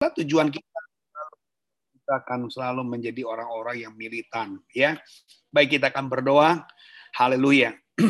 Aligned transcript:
tujuan 0.00 0.52
kita 0.52 0.78
kita 1.96 2.22
akan 2.22 2.46
selalu 2.46 2.86
menjadi 2.86 3.26
orang-orang 3.26 3.82
yang 3.82 3.94
militan 3.98 4.62
ya. 4.70 4.94
Baik 5.50 5.80
kita 5.80 5.90
akan 5.90 6.06
berdoa. 6.06 6.62
Haleluya. 7.16 7.74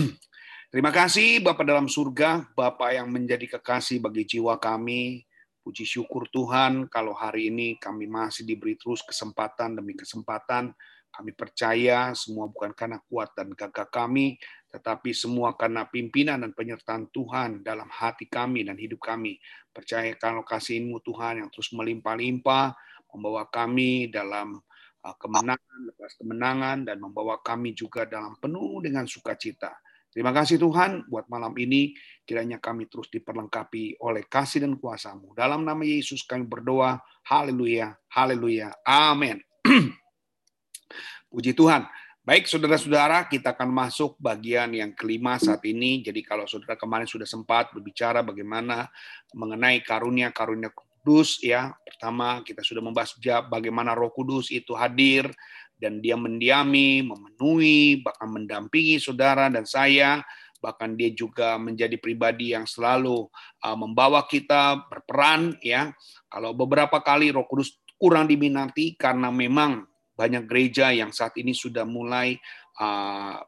Terima 0.74 0.92
kasih 0.92 1.40
Bapak 1.40 1.64
dalam 1.64 1.88
surga, 1.88 2.44
Bapak 2.52 2.92
yang 2.92 3.08
menjadi 3.08 3.56
kekasih 3.56 4.04
bagi 4.04 4.28
jiwa 4.28 4.60
kami. 4.60 5.24
Puji 5.64 5.88
syukur 5.88 6.28
Tuhan 6.28 6.90
kalau 6.92 7.16
hari 7.16 7.48
ini 7.48 7.80
kami 7.80 8.04
masih 8.04 8.44
diberi 8.44 8.76
terus 8.76 9.00
kesempatan 9.00 9.78
demi 9.80 9.96
kesempatan. 9.96 10.76
Kami 11.08 11.32
percaya 11.32 12.12
semua 12.12 12.52
bukan 12.52 12.76
karena 12.76 13.00
kuat 13.08 13.32
dan 13.32 13.48
gagah 13.56 13.88
kami, 13.88 14.36
tetapi 14.76 15.16
semua 15.16 15.56
karena 15.56 15.88
pimpinan 15.88 16.44
dan 16.44 16.52
penyertaan 16.52 17.08
Tuhan 17.08 17.64
dalam 17.64 17.88
hati 17.88 18.28
kami 18.28 18.68
dan 18.68 18.76
hidup 18.76 19.00
kami. 19.00 19.40
Percaya 19.72 20.12
kalau 20.20 20.44
kasih-Mu 20.44 21.00
Tuhan 21.00 21.40
yang 21.40 21.48
terus 21.48 21.72
melimpah-limpah, 21.72 22.76
membawa 23.08 23.48
kami 23.48 24.12
dalam 24.12 24.60
uh, 25.00 25.16
kemenangan, 25.16 25.78
lepas 25.88 26.12
kemenangan, 26.20 26.84
dan 26.84 27.00
membawa 27.00 27.40
kami 27.40 27.72
juga 27.72 28.04
dalam 28.04 28.36
penuh 28.36 28.84
dengan 28.84 29.08
sukacita. 29.08 29.72
Terima 30.12 30.32
kasih 30.36 30.60
Tuhan 30.60 31.08
buat 31.08 31.28
malam 31.32 31.56
ini 31.56 31.96
kiranya 32.24 32.60
kami 32.60 32.88
terus 32.88 33.08
diperlengkapi 33.08 34.00
oleh 34.04 34.28
kasih 34.28 34.64
dan 34.64 34.76
kuasamu. 34.76 35.32
Dalam 35.32 35.64
nama 35.64 35.80
Yesus 35.80 36.24
kami 36.24 36.44
berdoa. 36.44 37.00
Haleluya. 37.24 37.96
Haleluya. 38.12 38.76
Amin. 38.84 39.40
Puji 41.32 41.56
Tuhan. 41.56 41.84
Baik 42.26 42.50
saudara-saudara, 42.50 43.30
kita 43.30 43.54
akan 43.54 43.70
masuk 43.70 44.18
bagian 44.18 44.74
yang 44.74 44.90
kelima 44.98 45.38
saat 45.38 45.62
ini. 45.62 46.02
Jadi 46.02 46.26
kalau 46.26 46.42
saudara 46.50 46.74
kemarin 46.74 47.06
sudah 47.06 47.22
sempat 47.22 47.70
berbicara 47.70 48.18
bagaimana 48.26 48.90
mengenai 49.30 49.78
karunia-karunia 49.86 50.74
kudus 50.74 51.38
ya. 51.38 51.70
Pertama 51.86 52.42
kita 52.42 52.66
sudah 52.66 52.82
membahas 52.82 53.14
bagaimana 53.46 53.94
Roh 53.94 54.10
Kudus 54.10 54.50
itu 54.50 54.74
hadir 54.74 55.30
dan 55.78 56.02
dia 56.02 56.18
mendiami, 56.18 57.06
memenuhi, 57.06 58.02
bahkan 58.02 58.26
mendampingi 58.26 58.98
saudara 58.98 59.46
dan 59.46 59.62
saya, 59.62 60.18
bahkan 60.58 60.98
dia 60.98 61.14
juga 61.14 61.54
menjadi 61.62 61.94
pribadi 61.94 62.58
yang 62.58 62.66
selalu 62.66 63.30
uh, 63.62 63.76
membawa 63.78 64.26
kita 64.26 64.82
berperan 64.90 65.54
ya. 65.62 65.94
Kalau 66.26 66.58
beberapa 66.58 66.98
kali 67.06 67.30
Roh 67.30 67.46
Kudus 67.46 67.78
kurang 67.94 68.26
diminati 68.26 68.98
karena 68.98 69.30
memang 69.30 69.86
banyak 70.16 70.48
gereja 70.48 70.90
yang 70.90 71.12
saat 71.12 71.36
ini 71.36 71.52
sudah 71.52 71.84
mulai 71.84 72.40
uh, 72.80 73.38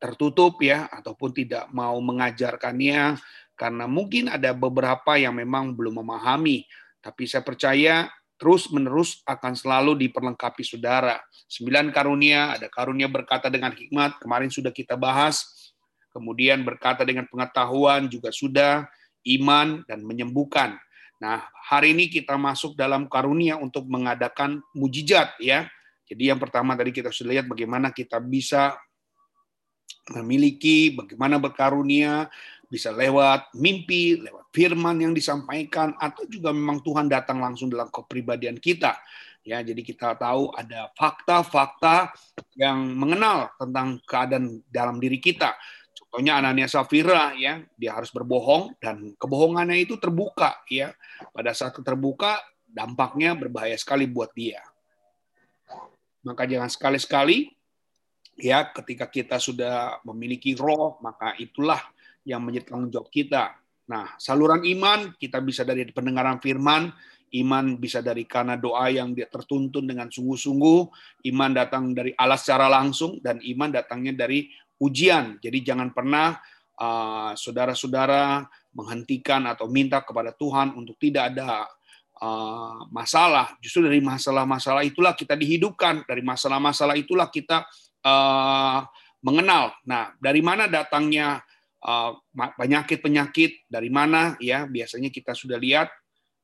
tertutup 0.00 0.60
ya 0.60 0.88
ataupun 0.88 1.32
tidak 1.32 1.68
mau 1.72 1.96
mengajarkannya 2.00 3.16
karena 3.60 3.84
mungkin 3.84 4.32
ada 4.32 4.56
beberapa 4.56 5.20
yang 5.20 5.36
memang 5.36 5.76
belum 5.76 6.00
memahami. 6.00 6.64
Tapi 7.00 7.28
saya 7.28 7.44
percaya 7.44 8.08
terus-menerus 8.40 9.20
akan 9.28 9.52
selalu 9.52 10.08
diperlengkapi 10.08 10.64
saudara. 10.64 11.20
Sembilan 11.44 11.92
karunia, 11.92 12.56
ada 12.56 12.72
karunia 12.72 13.04
berkata 13.04 13.52
dengan 13.52 13.76
hikmat, 13.76 14.16
kemarin 14.16 14.48
sudah 14.48 14.72
kita 14.72 14.96
bahas. 14.96 15.44
Kemudian 16.08 16.64
berkata 16.64 17.04
dengan 17.04 17.28
pengetahuan 17.28 18.08
juga 18.08 18.32
sudah, 18.32 18.88
iman 19.28 19.84
dan 19.84 20.00
menyembuhkan. 20.08 20.80
Nah, 21.20 21.44
hari 21.68 21.92
ini 21.92 22.08
kita 22.08 22.40
masuk 22.40 22.72
dalam 22.80 23.04
karunia 23.12 23.60
untuk 23.60 23.84
mengadakan 23.92 24.64
mujizat 24.72 25.36
ya. 25.36 25.68
Jadi 26.10 26.26
yang 26.26 26.42
pertama 26.42 26.74
tadi 26.74 26.90
kita 26.90 27.14
sudah 27.14 27.38
lihat 27.38 27.46
bagaimana 27.46 27.94
kita 27.94 28.18
bisa 28.18 28.74
memiliki, 30.10 30.90
bagaimana 30.90 31.38
berkarunia, 31.38 32.26
bisa 32.66 32.90
lewat 32.90 33.54
mimpi, 33.54 34.18
lewat 34.18 34.50
firman 34.50 34.98
yang 34.98 35.14
disampaikan, 35.14 35.94
atau 35.98 36.26
juga 36.26 36.50
memang 36.50 36.82
Tuhan 36.82 37.06
datang 37.06 37.38
langsung 37.38 37.70
dalam 37.70 37.86
kepribadian 37.94 38.58
kita. 38.58 38.98
Ya, 39.46 39.62
jadi 39.62 39.80
kita 39.80 40.18
tahu 40.18 40.50
ada 40.52 40.90
fakta-fakta 40.98 42.10
yang 42.58 42.76
mengenal 42.94 43.54
tentang 43.56 44.02
keadaan 44.02 44.60
dalam 44.66 44.98
diri 44.98 45.22
kita. 45.22 45.54
Contohnya 45.94 46.42
Anania 46.42 46.66
Safira, 46.66 47.34
ya, 47.38 47.62
dia 47.78 47.94
harus 47.94 48.10
berbohong 48.10 48.74
dan 48.82 49.14
kebohongannya 49.14 49.78
itu 49.78 49.94
terbuka, 49.98 50.58
ya. 50.66 50.90
Pada 51.30 51.54
saat 51.54 51.74
terbuka, 51.78 52.38
dampaknya 52.66 53.34
berbahaya 53.34 53.78
sekali 53.78 54.06
buat 54.06 54.30
dia. 54.34 54.62
Maka 56.24 56.44
jangan 56.44 56.68
sekali-sekali 56.68 57.48
ya 58.40 58.72
ketika 58.72 59.08
kita 59.08 59.36
sudah 59.36 60.00
memiliki 60.08 60.56
roh, 60.56 60.96
maka 61.04 61.36
itulah 61.36 61.80
yang 62.24 62.44
menjadi 62.44 62.72
tanggung 62.72 62.92
jawab 62.92 63.08
kita. 63.12 63.56
Nah, 63.90 64.14
saluran 64.16 64.62
iman 64.64 65.12
kita 65.18 65.42
bisa 65.42 65.66
dari 65.66 65.88
pendengaran 65.90 66.38
firman, 66.38 66.92
iman 67.42 67.64
bisa 67.78 68.00
dari 68.02 68.26
karena 68.26 68.54
doa 68.54 68.86
yang 68.90 69.14
dia 69.14 69.26
tertuntun 69.26 69.86
dengan 69.86 70.06
sungguh-sungguh, 70.10 70.80
iman 71.30 71.50
datang 71.50 71.90
dari 71.94 72.14
Allah 72.14 72.38
secara 72.38 72.70
langsung, 72.70 73.18
dan 73.18 73.38
iman 73.42 73.70
datangnya 73.70 74.26
dari 74.26 74.50
ujian. 74.78 75.38
Jadi 75.42 75.58
jangan 75.62 75.90
pernah 75.90 76.38
uh, 76.78 77.32
saudara-saudara 77.36 78.46
menghentikan 78.72 79.50
atau 79.50 79.66
minta 79.66 80.00
kepada 80.00 80.30
Tuhan 80.30 80.74
untuk 80.78 80.94
tidak 80.96 81.34
ada 81.34 81.66
uh, 82.20 82.86
masalah. 82.92 83.56
Justru 83.64 83.88
dari 83.88 84.04
masalah-masalah 84.04 84.84
itulah 84.84 85.16
kita 85.16 85.34
dihidupkan, 85.34 86.04
dari 86.04 86.20
masalah-masalah 86.20 86.94
itulah 86.94 87.32
kita 87.32 87.64
uh, 88.04 88.84
mengenal. 89.24 89.74
Nah, 89.84 90.12
dari 90.20 90.40
mana 90.44 90.68
datangnya 90.68 91.44
Eh, 91.80 92.12
penyakit-penyakit 92.36 93.64
dari 93.64 93.88
mana 93.88 94.36
ya 94.36 94.68
biasanya 94.68 95.08
kita 95.08 95.32
sudah 95.32 95.56
lihat 95.56 95.88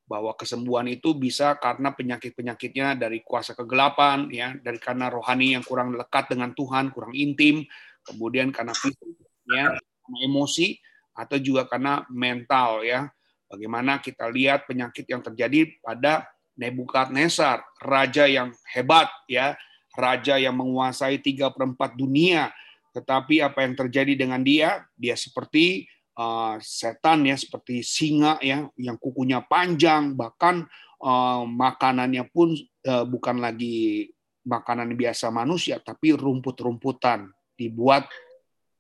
bahwa 0.09 0.33
kesembuhan 0.33 0.89
itu 0.89 1.13
bisa 1.13 1.61
karena 1.61 1.93
penyakit-penyakitnya 1.93 2.97
dari 2.97 3.21
kuasa 3.21 3.53
kegelapan 3.53 4.33
ya 4.33 4.57
dari 4.57 4.81
karena 4.81 5.13
rohani 5.13 5.53
yang 5.53 5.61
kurang 5.61 5.93
lekat 5.93 6.33
dengan 6.33 6.57
Tuhan 6.57 6.89
kurang 6.89 7.13
intim 7.13 7.69
kemudian 8.01 8.49
karena 8.49 8.73
fisik 8.73 8.97
ya 9.45 9.77
karena 9.77 10.19
emosi 10.25 10.81
atau 11.13 11.37
juga 11.37 11.69
karena 11.69 12.01
mental 12.09 12.81
ya 12.81 13.05
bagaimana 13.47 13.99
kita 14.03 14.29
lihat 14.31 14.67
penyakit 14.67 15.07
yang 15.09 15.23
terjadi 15.23 15.71
pada 15.83 16.27
Nebukadnezar 16.57 17.69
raja 17.85 18.25
yang 18.25 18.49
hebat 18.73 19.13
ya. 19.29 19.53
Raja 19.93 20.41
yang 20.41 20.57
menguasai 20.57 21.21
tiga 21.21 21.53
perempat 21.53 21.97
dunia. 21.97 22.49
Tetapi 22.97 23.45
apa 23.45 23.61
yang 23.65 23.77
terjadi 23.77 24.17
dengan 24.17 24.41
dia, 24.41 24.89
dia 24.97 25.13
seperti 25.17 25.85
uh, 26.17 26.57
setan 26.65 27.29
ya, 27.29 27.37
seperti 27.37 27.85
singa 27.85 28.41
ya, 28.41 28.65
yang 28.81 28.97
kukunya 28.97 29.45
panjang, 29.45 30.17
bahkan 30.17 30.65
uh, 31.05 31.45
makanannya 31.45 32.25
pun 32.33 32.57
uh, 32.89 33.05
bukan 33.05 33.41
lagi 33.41 34.09
makanan 34.49 34.97
biasa 34.97 35.29
manusia, 35.29 35.77
tapi 35.81 36.17
rumput-rumputan. 36.17 37.29
Dibuat 37.57 38.09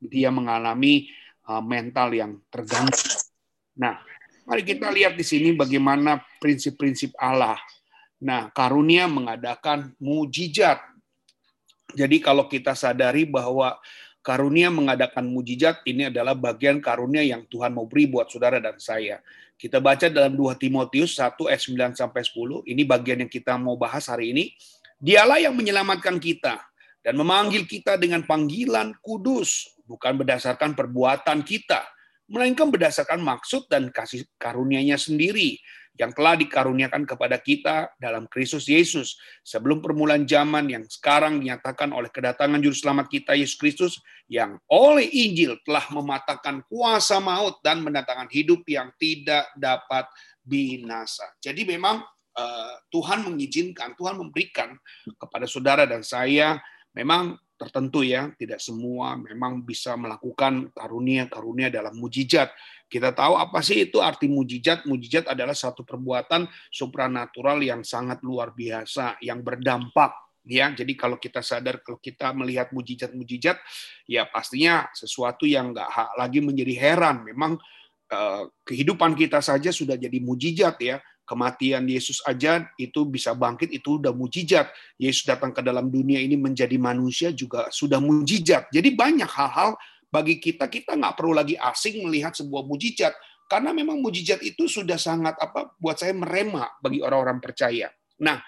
dia 0.00 0.28
mengalami 0.28 1.08
mental 1.64 2.12
yang 2.12 2.32
terganggu. 2.52 2.92
Nah, 3.80 4.00
mari 4.46 4.62
kita 4.62 4.88
lihat 4.94 5.18
di 5.18 5.26
sini 5.26 5.52
bagaimana 5.52 6.22
prinsip-prinsip 6.38 7.12
Allah. 7.18 7.58
Nah, 8.22 8.48
karunia 8.54 9.10
mengadakan 9.10 9.92
mujizat. 10.00 10.80
Jadi 11.92 12.22
kalau 12.22 12.46
kita 12.48 12.72
sadari 12.72 13.26
bahwa 13.26 13.76
karunia 14.22 14.72
mengadakan 14.72 15.26
mujizat 15.28 15.82
ini 15.84 16.08
adalah 16.08 16.32
bagian 16.32 16.80
karunia 16.80 17.26
yang 17.26 17.44
Tuhan 17.50 17.74
mau 17.74 17.84
beri 17.84 18.08
buat 18.08 18.30
saudara 18.30 18.62
dan 18.62 18.78
saya. 18.78 19.20
Kita 19.56 19.80
baca 19.80 20.08
dalam 20.08 20.36
2 20.36 20.56
Timotius 20.56 21.16
1 21.18 21.48
ayat 21.48 21.62
9 21.94 22.00
sampai 22.00 22.22
10. 22.22 22.64
Ini 22.68 22.82
bagian 22.86 23.18
yang 23.24 23.32
kita 23.32 23.56
mau 23.56 23.74
bahas 23.74 24.06
hari 24.08 24.32
ini. 24.32 24.52
Dialah 24.96 25.40
yang 25.40 25.52
menyelamatkan 25.52 26.16
kita 26.16 26.60
dan 27.04 27.14
memanggil 27.14 27.68
kita 27.68 28.00
dengan 28.00 28.24
panggilan 28.24 28.96
kudus, 29.00 29.76
bukan 29.84 30.18
berdasarkan 30.18 30.74
perbuatan 30.74 31.44
kita, 31.44 31.84
melainkan 32.26 32.70
berdasarkan 32.70 33.22
maksud 33.22 33.70
dan 33.70 33.90
kasih 33.94 34.26
karunia-Nya 34.38 34.98
sendiri 34.98 35.58
yang 35.96 36.12
telah 36.12 36.36
dikaruniakan 36.36 37.08
kepada 37.08 37.40
kita 37.40 37.96
dalam 37.96 38.28
Kristus 38.28 38.68
Yesus 38.68 39.16
sebelum 39.40 39.80
permulaan 39.80 40.28
zaman 40.28 40.68
yang 40.68 40.84
sekarang 40.84 41.40
dinyatakan 41.40 41.88
oleh 41.90 42.12
kedatangan 42.12 42.60
juru 42.60 42.76
selamat 42.76 43.08
kita 43.08 43.32
Yesus 43.32 43.56
Kristus 43.56 43.94
yang 44.28 44.60
oleh 44.68 45.08
Injil 45.08 45.56
telah 45.64 45.88
mematahkan 45.88 46.68
kuasa 46.68 47.16
maut 47.16 47.64
dan 47.64 47.80
mendatangkan 47.80 48.28
hidup 48.28 48.60
yang 48.68 48.92
tidak 49.00 49.48
dapat 49.56 50.04
binasa. 50.44 51.24
Jadi 51.40 51.64
memang 51.64 52.04
uh, 52.36 52.74
Tuhan 52.92 53.24
mengizinkan, 53.24 53.96
Tuhan 53.96 54.20
memberikan 54.20 54.76
kepada 55.16 55.48
saudara 55.48 55.88
dan 55.88 56.04
saya 56.04 56.60
memang 56.92 57.40
tertentu 57.56 58.04
ya, 58.04 58.28
tidak 58.36 58.60
semua 58.60 59.16
memang 59.16 59.64
bisa 59.64 59.96
melakukan 59.96 60.68
karunia-karunia 60.76 61.72
dalam 61.72 61.96
mujizat. 61.96 62.52
Kita 62.86 63.10
tahu 63.10 63.34
apa 63.34 63.64
sih 63.64 63.88
itu 63.88 63.98
arti 63.98 64.30
mujizat? 64.30 64.84
Mujizat 64.86 65.26
adalah 65.26 65.56
satu 65.56 65.82
perbuatan 65.82 66.46
supranatural 66.70 67.58
yang 67.64 67.82
sangat 67.82 68.22
luar 68.22 68.52
biasa, 68.52 69.18
yang 69.24 69.40
berdampak 69.40 70.14
ya. 70.46 70.70
Jadi 70.70 70.94
kalau 70.94 71.18
kita 71.18 71.42
sadar 71.42 71.82
kalau 71.82 71.98
kita 71.98 72.30
melihat 72.36 72.70
mujizat-mujizat 72.70 73.58
ya 74.06 74.28
pastinya 74.30 74.86
sesuatu 74.94 75.44
yang 75.44 75.74
nggak 75.74 76.14
lagi 76.14 76.38
menjadi 76.38 76.74
heran. 76.78 77.26
Memang 77.26 77.58
eh, 78.12 78.42
kehidupan 78.62 79.18
kita 79.18 79.42
saja 79.42 79.74
sudah 79.74 79.98
jadi 79.98 80.22
mujizat 80.22 80.78
ya. 80.78 81.02
Kematian 81.26 81.84
Yesus 81.90 82.22
aja 82.22 82.64
itu 82.78 83.02
bisa 83.04 83.34
bangkit 83.34 83.74
itu 83.74 83.98
udah 83.98 84.14
mujizat. 84.14 84.70
Yesus 84.96 85.26
datang 85.26 85.50
ke 85.50 85.60
dalam 85.60 85.90
dunia 85.90 86.22
ini 86.22 86.38
menjadi 86.38 86.78
manusia 86.78 87.34
juga 87.34 87.66
sudah 87.74 87.98
mujizat. 87.98 88.70
Jadi 88.70 88.94
banyak 88.94 89.28
hal-hal 89.28 89.74
bagi 90.06 90.38
kita 90.38 90.70
kita 90.70 90.94
nggak 90.94 91.18
perlu 91.18 91.34
lagi 91.34 91.58
asing 91.58 92.06
melihat 92.06 92.32
sebuah 92.32 92.64
mujizat 92.64 93.12
karena 93.50 93.74
memang 93.74 93.98
mujizat 93.98 94.40
itu 94.40 94.70
sudah 94.70 94.96
sangat 94.96 95.34
apa 95.36 95.74
buat 95.76 95.98
saya 95.98 96.14
merema 96.14 96.70
bagi 96.78 97.02
orang-orang 97.02 97.42
percaya. 97.42 97.90
Nah, 98.22 98.40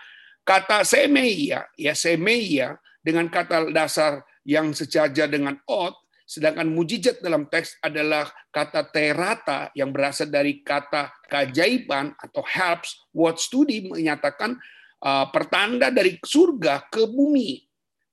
kata 0.47 0.87
semeia 0.87 1.67
ya 1.77 1.93
semeia 1.93 2.79
dengan 3.03 3.29
kata 3.29 3.69
dasar 3.75 4.23
yang 4.49 4.73
sejajar 4.73 5.29
dengan 5.29 5.61
ot 5.69 6.07
Sedangkan 6.29 6.69
mujizat 6.69 7.25
dalam 7.25 7.49
teks 7.49 7.81
adalah 7.81 8.29
kata 8.53 8.93
terata 8.93 9.73
yang 9.73 9.89
berasal 9.89 10.29
dari 10.29 10.61
kata 10.61 11.09
keajaiban 11.25 12.13
atau 12.21 12.45
helps. 12.45 13.09
Word 13.17 13.41
study 13.41 13.89
menyatakan 13.89 14.61
uh, 15.01 15.33
pertanda 15.33 15.89
dari 15.89 16.21
surga 16.21 16.85
ke 16.93 17.09
bumi. 17.09 17.65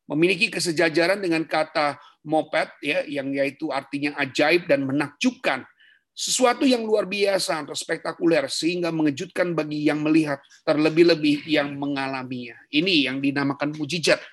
Memiliki 0.07 0.47
kesejajaran 0.47 1.19
dengan 1.19 1.43
kata 1.43 1.99
moped 2.23 2.79
ya 2.79 3.03
yang 3.03 3.35
yaitu 3.35 3.67
artinya 3.75 4.15
ajaib 4.15 4.63
dan 4.63 4.87
menakjubkan. 4.87 5.67
Sesuatu 6.15 6.63
yang 6.63 6.87
luar 6.87 7.11
biasa 7.11 7.67
atau 7.67 7.75
spektakuler 7.75 8.47
sehingga 8.47 8.95
mengejutkan 8.95 9.51
bagi 9.51 9.91
yang 9.91 9.99
melihat 9.99 10.39
terlebih-lebih 10.63 11.43
yang 11.51 11.75
mengalaminya. 11.75 12.55
Ini 12.71 13.11
yang 13.11 13.19
dinamakan 13.19 13.75
mujizat. 13.75 14.23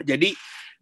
Jadi 0.00 0.32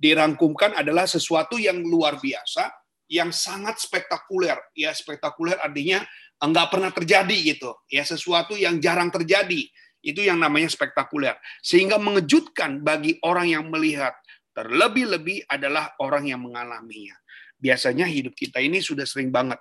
dirangkumkan 0.05 0.77
adalah 0.77 1.09
sesuatu 1.09 1.57
yang 1.57 1.81
luar 1.81 2.21
biasa, 2.21 2.69
yang 3.09 3.33
sangat 3.33 3.81
spektakuler. 3.81 4.61
Ya, 4.77 4.93
spektakuler 4.93 5.57
artinya 5.65 6.05
enggak 6.45 6.69
pernah 6.69 6.93
terjadi 6.93 7.57
gitu. 7.57 7.73
Ya, 7.89 8.05
sesuatu 8.05 8.53
yang 8.53 8.77
jarang 8.85 9.09
terjadi. 9.09 9.65
Itu 10.05 10.21
yang 10.21 10.45
namanya 10.45 10.69
spektakuler. 10.69 11.41
Sehingga 11.65 11.97
mengejutkan 11.97 12.85
bagi 12.85 13.17
orang 13.25 13.49
yang 13.49 13.65
melihat. 13.73 14.13
Terlebih-lebih 14.55 15.51
adalah 15.51 15.97
orang 15.99 16.31
yang 16.31 16.45
mengalaminya. 16.45 17.17
Biasanya 17.59 18.07
hidup 18.07 18.39
kita 18.39 18.63
ini 18.63 18.79
sudah 18.79 19.03
sering 19.03 19.33
banget. 19.33 19.59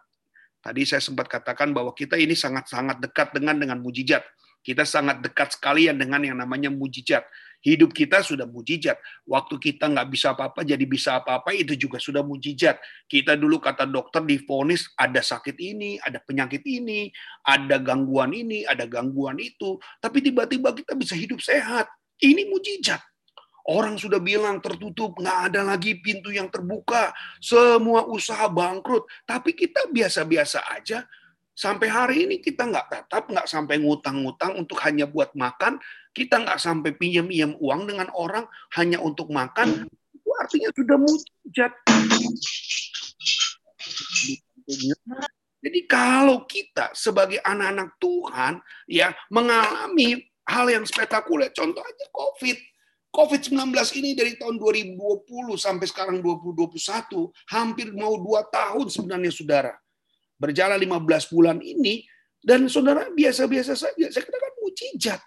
Tadi 0.61 0.85
saya 0.85 1.01
sempat 1.01 1.25
katakan 1.25 1.73
bahwa 1.73 1.97
kita 1.97 2.13
ini 2.13 2.37
sangat-sangat 2.37 3.01
dekat 3.01 3.33
dengan 3.33 3.57
dengan 3.57 3.81
mujizat. 3.81 4.21
Kita 4.61 4.85
sangat 4.85 5.23
dekat 5.25 5.57
sekali 5.57 5.89
dengan 5.89 6.21
yang 6.21 6.37
namanya 6.37 6.69
mujizat. 6.69 7.25
Hidup 7.63 7.95
kita 7.95 8.19
sudah 8.19 8.43
mujizat. 8.43 8.99
Waktu 9.23 9.55
kita 9.55 9.87
nggak 9.87 10.11
bisa 10.11 10.35
apa-apa 10.35 10.67
jadi 10.67 10.83
bisa 10.83 11.23
apa-apa 11.23 11.55
itu 11.55 11.79
juga 11.79 11.95
sudah 11.95 12.19
mujizat. 12.19 12.75
Kita 13.07 13.39
dulu 13.39 13.63
kata 13.63 13.87
dokter 13.87 14.19
difonis 14.27 14.91
ada 14.99 15.23
sakit 15.23 15.55
ini, 15.63 15.95
ada 16.03 16.19
penyakit 16.19 16.59
ini, 16.67 17.07
ada 17.47 17.79
gangguan 17.79 18.35
ini, 18.35 18.67
ada 18.67 18.83
gangguan 18.83 19.39
itu. 19.39 19.79
Tapi 20.03 20.19
tiba-tiba 20.19 20.75
kita 20.75 20.91
bisa 20.99 21.15
hidup 21.15 21.39
sehat. 21.39 21.87
Ini 22.19 22.51
mujizat. 22.51 22.99
Orang 23.63 23.95
sudah 23.95 24.19
bilang 24.19 24.59
tertutup, 24.59 25.15
nggak 25.15 25.55
ada 25.55 25.63
lagi 25.63 25.95
pintu 26.03 26.35
yang 26.35 26.51
terbuka, 26.51 27.15
semua 27.39 28.03
usaha 28.11 28.51
bangkrut. 28.51 29.07
Tapi 29.23 29.55
kita 29.55 29.87
biasa-biasa 29.87 30.67
aja, 30.67 31.07
Sampai 31.53 31.85
hari 31.85 32.25
ini 32.25 32.41
kita 32.41 32.65
nggak 32.65 32.87
tetap, 32.89 33.29
nggak 33.29 33.45
sampai 33.45 33.77
ngutang-ngutang 33.77 34.57
untuk 34.57 34.81
hanya 34.81 35.05
buat 35.05 35.37
makan, 35.37 35.77
kita 36.13 36.45
nggak 36.45 36.61
sampai 36.61 36.93
pinjam-pinjam 36.93 37.57
uang 37.57 37.89
dengan 37.89 38.07
orang 38.13 38.45
hanya 38.77 39.01
untuk 39.01 39.33
makan, 39.33 39.89
itu 39.89 40.29
artinya 40.39 40.69
sudah 40.71 40.97
mujizat. 41.01 41.73
Jadi 45.63 45.79
kalau 45.87 46.45
kita 46.45 46.93
sebagai 46.93 47.39
anak-anak 47.41 47.97
Tuhan 47.97 48.53
ya 48.85 49.11
mengalami 49.33 50.21
hal 50.45 50.69
yang 50.69 50.85
spektakuler, 50.85 51.51
contoh 51.51 51.81
aja 51.81 52.05
COVID. 52.13 52.57
COVID-19 53.13 53.77
ini 54.01 54.17
dari 54.17 54.33
tahun 54.41 54.57
2020 54.57 54.97
sampai 55.53 55.85
sekarang 55.85 56.17
2021, 56.25 57.29
hampir 57.53 57.93
mau 57.93 58.17
dua 58.17 58.41
tahun 58.49 58.89
sebenarnya 58.89 59.29
saudara 59.29 59.77
berjalan 60.43 60.75
15 60.75 61.31
bulan 61.31 61.57
ini 61.63 62.03
dan 62.43 62.67
saudara 62.67 63.07
biasa-biasa 63.07 63.79
saja. 63.79 64.05
Saya 64.11 64.23
katakan 64.27 64.53
mujizat. 64.59 65.21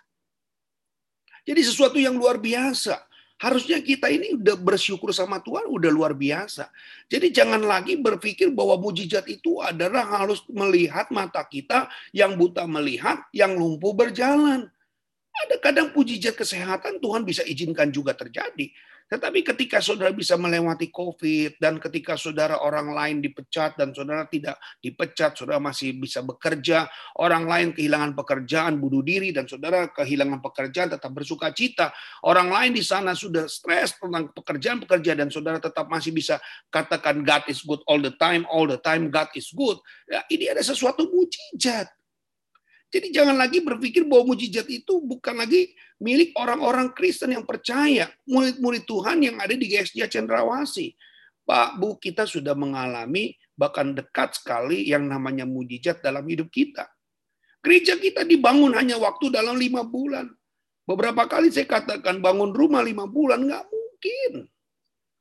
Jadi 1.46 1.60
sesuatu 1.62 1.96
yang 1.96 2.19
luar 2.19 2.43
biasa. 2.43 3.06
Harusnya 3.37 3.84
kita 3.84 4.08
ini 4.08 4.32
udah 4.32 4.56
bersyukur 4.56 5.12
sama 5.12 5.44
Tuhan, 5.44 5.69
udah 5.69 5.93
luar 5.93 6.16
biasa. 6.16 6.72
Jadi 7.04 7.28
jangan 7.31 7.60
lagi 7.60 8.00
berpikir 8.00 8.48
bahwa 8.48 8.81
mujizat 8.81 9.28
itu 9.28 9.60
adalah 9.60 10.08
harus 10.08 10.40
melihat 10.48 11.12
mata 11.12 11.44
kita 11.44 11.87
yang 12.16 12.34
buta 12.34 12.64
melihat, 12.64 13.28
yang 13.37 13.52
lumpuh 13.54 13.93
berjalan. 13.93 14.66
Ada 15.37 15.60
kadang 15.60 15.93
mujizat 15.93 16.32
kesehatan 16.32 16.96
Tuhan 16.96 17.28
bisa 17.28 17.44
izinkan 17.44 17.92
juga 17.92 18.16
terjadi. 18.16 18.72
Tetapi 19.06 19.46
ketika 19.46 19.78
saudara 19.78 20.10
bisa 20.10 20.34
melewati 20.34 20.90
COVID 20.90 21.62
dan 21.62 21.78
ketika 21.78 22.18
saudara 22.18 22.58
orang 22.58 22.90
lain 22.90 23.22
dipecat 23.22 23.78
dan 23.78 23.94
saudara 23.94 24.26
tidak 24.26 24.58
dipecat, 24.82 25.38
saudara 25.38 25.62
masih 25.62 25.94
bisa 25.94 26.26
bekerja, 26.26 26.90
orang 27.22 27.46
lain 27.46 27.68
kehilangan 27.70 28.18
pekerjaan, 28.18 28.82
bunuh 28.82 29.06
diri 29.06 29.30
dan 29.30 29.46
saudara 29.46 29.86
kehilangan 29.94 30.42
pekerjaan 30.42 30.90
tetap 30.90 31.14
bersuka 31.14 31.54
cita. 31.54 31.94
Orang 32.26 32.50
lain 32.50 32.74
di 32.74 32.82
sana 32.82 33.14
sudah 33.14 33.46
stres 33.46 33.94
tentang 33.94 34.34
pekerjaan-pekerjaan 34.34 35.22
dan 35.22 35.30
saudara 35.30 35.62
tetap 35.62 35.86
masih 35.86 36.10
bisa 36.10 36.42
katakan 36.66 37.22
God 37.22 37.46
is 37.46 37.62
good 37.62 37.86
all 37.86 38.02
the 38.02 38.14
time, 38.18 38.42
all 38.50 38.66
the 38.66 38.82
time 38.82 39.06
God 39.06 39.30
is 39.38 39.54
good. 39.54 39.78
Ya, 40.10 40.26
ini 40.34 40.50
ada 40.50 40.66
sesuatu 40.66 41.06
mujizat. 41.06 41.86
Jadi 42.86 43.10
jangan 43.10 43.34
lagi 43.34 43.60
berpikir 43.60 44.06
bahwa 44.06 44.32
mujizat 44.32 44.70
itu 44.70 45.02
bukan 45.02 45.42
lagi 45.42 45.74
milik 45.98 46.32
orang-orang 46.38 46.94
Kristen 46.94 47.34
yang 47.34 47.42
percaya, 47.42 48.06
murid-murid 48.24 48.86
Tuhan 48.86 49.18
yang 49.26 49.36
ada 49.42 49.52
di 49.52 49.66
GSJ 49.66 50.06
Cendrawasi. 50.06 50.94
Pak, 51.46 51.78
Bu, 51.78 51.98
kita 51.98 52.26
sudah 52.26 52.54
mengalami 52.54 53.34
bahkan 53.54 53.94
dekat 53.94 54.38
sekali 54.38 54.86
yang 54.86 55.06
namanya 55.06 55.46
mujizat 55.46 56.02
dalam 56.02 56.26
hidup 56.26 56.50
kita. 56.50 56.86
Gereja 57.62 57.98
kita 57.98 58.22
dibangun 58.22 58.74
hanya 58.78 58.94
waktu 58.98 59.30
dalam 59.34 59.58
lima 59.58 59.82
bulan. 59.82 60.30
Beberapa 60.86 61.26
kali 61.26 61.50
saya 61.50 61.66
katakan 61.66 62.22
bangun 62.22 62.54
rumah 62.54 62.78
lima 62.86 63.10
bulan, 63.10 63.42
nggak 63.42 63.64
mungkin. 63.66 64.32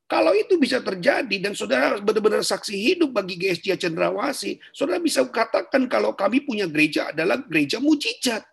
Kalau 0.05 0.37
itu 0.37 0.61
bisa 0.61 0.77
terjadi 0.85 1.33
dan 1.41 1.57
saudara 1.57 1.97
benar-benar 1.97 2.45
saksi 2.45 2.77
hidup 2.77 3.09
bagi 3.09 3.41
GSJ 3.41 3.89
Cendrawasi, 3.89 4.61
saudara 4.69 5.01
bisa 5.01 5.25
katakan 5.25 5.89
kalau 5.89 6.13
kami 6.13 6.45
punya 6.45 6.69
gereja 6.69 7.09
adalah 7.09 7.41
gereja 7.41 7.81
mujizat. 7.81 8.45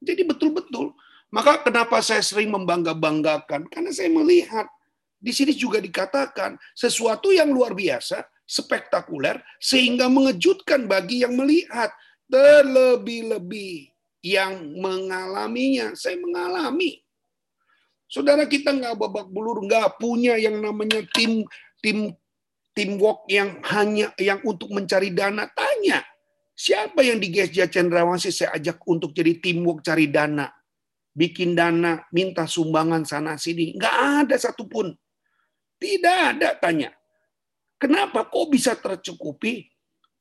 Jadi 0.00 0.24
betul-betul. 0.24 0.96
Maka 1.28 1.60
kenapa 1.60 2.00
saya 2.00 2.24
sering 2.24 2.48
membangga-banggakan? 2.48 3.68
Karena 3.68 3.92
saya 3.92 4.08
melihat 4.08 4.64
di 5.20 5.36
sini 5.36 5.52
juga 5.52 5.84
dikatakan 5.84 6.56
sesuatu 6.72 7.28
yang 7.28 7.52
luar 7.52 7.76
biasa, 7.76 8.24
spektakuler, 8.48 9.44
sehingga 9.60 10.08
mengejutkan 10.08 10.88
bagi 10.88 11.28
yang 11.28 11.36
melihat. 11.36 11.92
Terlebih-lebih 12.24 13.92
yang 14.24 14.80
mengalaminya. 14.80 15.92
Saya 15.92 16.16
mengalami 16.16 17.03
Saudara 18.14 18.46
kita 18.46 18.70
nggak 18.70 18.94
babak 18.94 19.26
bulur, 19.26 19.66
nggak 19.66 19.98
punya 19.98 20.38
yang 20.38 20.62
namanya 20.62 21.02
tim 21.10 21.42
tim 21.82 22.14
teamwork 22.70 23.26
yang 23.26 23.58
hanya 23.66 24.14
yang 24.22 24.38
untuk 24.46 24.70
mencari 24.70 25.10
dana. 25.10 25.50
Tanya, 25.50 25.98
siapa 26.54 27.02
yang 27.02 27.18
di 27.18 27.34
GSJ 27.34 27.74
Cendrawasih 27.74 28.30
saya 28.30 28.54
ajak 28.54 28.78
untuk 28.86 29.10
jadi 29.10 29.42
teamwork 29.42 29.82
cari 29.82 30.06
dana? 30.14 30.46
Bikin 31.10 31.58
dana, 31.58 32.06
minta 32.14 32.46
sumbangan 32.46 33.02
sana 33.02 33.34
sini. 33.34 33.74
Nggak 33.74 33.96
ada 34.22 34.36
satupun. 34.38 34.94
Tidak 35.82 36.18
ada, 36.38 36.54
tanya. 36.54 36.94
Kenapa 37.82 38.30
kok 38.30 38.46
bisa 38.46 38.78
tercukupi? 38.78 39.66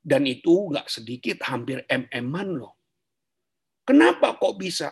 Dan 0.01 0.25
itu 0.25 0.49
nggak 0.49 0.89
sedikit, 0.89 1.45
hampir 1.45 1.85
MM-an 1.85 2.57
loh. 2.57 2.73
Kenapa 3.85 4.33
kok 4.41 4.57
bisa? 4.57 4.89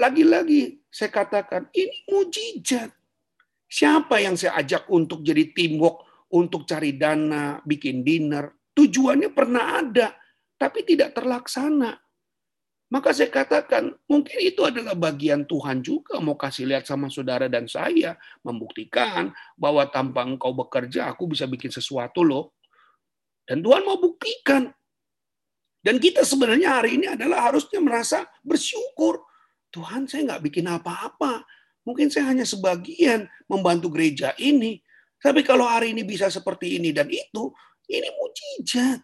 Lagi-lagi 0.00 0.79
saya 0.90 1.10
katakan 1.14 1.70
ini 1.70 2.04
mujizat. 2.10 2.90
Siapa 3.70 4.18
yang 4.18 4.34
saya 4.34 4.58
ajak 4.58 4.90
untuk 4.90 5.22
jadi 5.22 5.54
teamwork, 5.54 6.26
untuk 6.34 6.66
cari 6.66 6.98
dana, 6.98 7.62
bikin 7.62 8.02
dinner, 8.02 8.50
tujuannya 8.74 9.30
pernah 9.30 9.78
ada, 9.78 10.10
tapi 10.58 10.82
tidak 10.82 11.14
terlaksana. 11.14 11.94
Maka 12.90 13.14
saya 13.14 13.30
katakan, 13.30 13.94
mungkin 14.10 14.38
itu 14.42 14.66
adalah 14.66 14.98
bagian 14.98 15.46
Tuhan 15.46 15.78
juga 15.78 16.18
mau 16.18 16.34
kasih 16.34 16.66
lihat 16.66 16.90
sama 16.90 17.06
saudara 17.06 17.46
dan 17.46 17.70
saya, 17.70 18.18
membuktikan 18.42 19.30
bahwa 19.54 19.86
tanpa 19.86 20.26
engkau 20.26 20.50
bekerja, 20.50 21.06
aku 21.06 21.30
bisa 21.30 21.46
bikin 21.46 21.70
sesuatu 21.70 22.26
loh. 22.26 22.58
Dan 23.46 23.62
Tuhan 23.62 23.86
mau 23.86 24.02
buktikan. 24.02 24.66
Dan 25.78 26.02
kita 26.02 26.26
sebenarnya 26.26 26.82
hari 26.82 26.98
ini 26.98 27.14
adalah 27.14 27.46
harusnya 27.46 27.78
merasa 27.78 28.26
bersyukur 28.42 29.29
Tuhan 29.70 30.06
saya 30.10 30.34
nggak 30.34 30.42
bikin 30.50 30.66
apa-apa. 30.66 31.46
Mungkin 31.86 32.12
saya 32.12 32.30
hanya 32.30 32.44
sebagian 32.44 33.26
membantu 33.48 33.88
gereja 33.90 34.36
ini. 34.36 34.82
Tapi 35.20 35.40
kalau 35.46 35.64
hari 35.64 35.96
ini 35.96 36.04
bisa 36.04 36.28
seperti 36.28 36.76
ini 36.80 36.92
dan 36.92 37.08
itu, 37.08 37.52
ini 37.88 38.08
mujizat. 38.14 39.00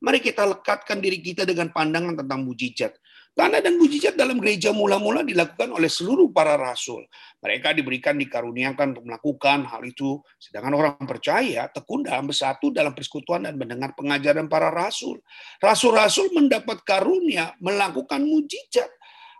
Mari 0.00 0.18
kita 0.24 0.48
lekatkan 0.48 1.00
diri 1.00 1.20
kita 1.20 1.44
dengan 1.44 1.68
pandangan 1.68 2.16
tentang 2.24 2.40
mujizat. 2.44 2.96
Tanda 3.30 3.62
dan 3.62 3.78
mujizat 3.78 4.18
dalam 4.18 4.42
gereja 4.42 4.74
mula-mula 4.74 5.22
dilakukan 5.22 5.70
oleh 5.70 5.86
seluruh 5.86 6.34
para 6.34 6.58
rasul. 6.58 7.06
Mereka 7.38 7.78
diberikan 7.78 8.18
dikaruniakan 8.18 8.96
untuk 8.96 9.06
melakukan 9.06 9.70
hal 9.70 9.86
itu, 9.86 10.18
sedangkan 10.34 10.74
orang 10.74 11.06
percaya 11.06 11.70
tekun 11.70 12.02
dalam 12.02 12.26
bersatu 12.26 12.74
dalam 12.74 12.90
persekutuan 12.90 13.46
dan 13.46 13.54
mendengar 13.54 13.94
pengajaran 13.94 14.50
para 14.50 14.74
rasul. 14.74 15.22
Rasul-rasul 15.62 16.34
mendapat 16.34 16.82
karunia 16.82 17.54
melakukan 17.62 18.18
mujizat. 18.26 18.90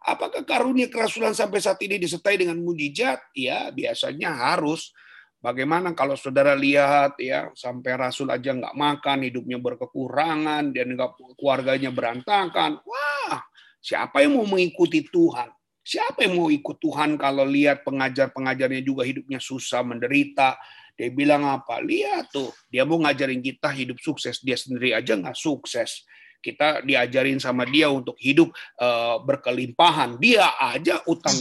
Apakah 0.01 0.43
karunia 0.49 0.89
kerasulan 0.89 1.37
sampai 1.37 1.61
saat 1.61 1.77
ini 1.85 2.01
disertai 2.01 2.41
dengan 2.41 2.57
mujizat? 2.61 3.21
Ya, 3.37 3.69
biasanya 3.69 4.33
harus. 4.33 4.93
Bagaimana 5.41 5.97
kalau 5.97 6.21
saudara 6.21 6.53
lihat 6.53 7.17
ya 7.17 7.49
sampai 7.57 7.97
Rasul 7.97 8.29
aja 8.29 8.53
nggak 8.53 8.77
makan, 8.77 9.25
hidupnya 9.25 9.57
berkekurangan, 9.57 10.73
dan 10.73 10.97
keluarganya 11.37 11.89
berantakan. 11.89 12.77
Wah, 12.85 13.41
Siapa 13.81 14.21
yang 14.21 14.37
mau 14.37 14.45
mengikuti 14.45 15.01
Tuhan? 15.09 15.49
Siapa 15.81 16.29
yang 16.29 16.37
mau 16.37 16.53
ikut 16.53 16.77
Tuhan 16.77 17.17
kalau 17.17 17.49
lihat 17.49 17.81
pengajar-pengajarnya 17.89 18.85
juga 18.85 19.09
hidupnya 19.09 19.41
susah, 19.41 19.81
menderita? 19.81 20.61
Dia 20.93 21.09
bilang 21.09 21.49
apa? 21.49 21.81
Lihat 21.81 22.29
tuh, 22.29 22.53
dia 22.69 22.85
mau 22.85 23.01
ngajarin 23.01 23.41
kita 23.41 23.73
hidup 23.73 23.97
sukses. 23.97 24.45
Dia 24.45 24.61
sendiri 24.61 24.93
aja 24.93 25.17
nggak 25.17 25.33
sukses. 25.33 26.05
Kita 26.41 26.81
diajarin 26.81 27.37
sama 27.37 27.69
dia 27.69 27.93
untuk 27.93 28.17
hidup 28.17 28.51
uh, 28.81 29.21
berkelimpahan. 29.21 30.17
Dia 30.17 30.57
aja 30.57 31.05
utang 31.05 31.37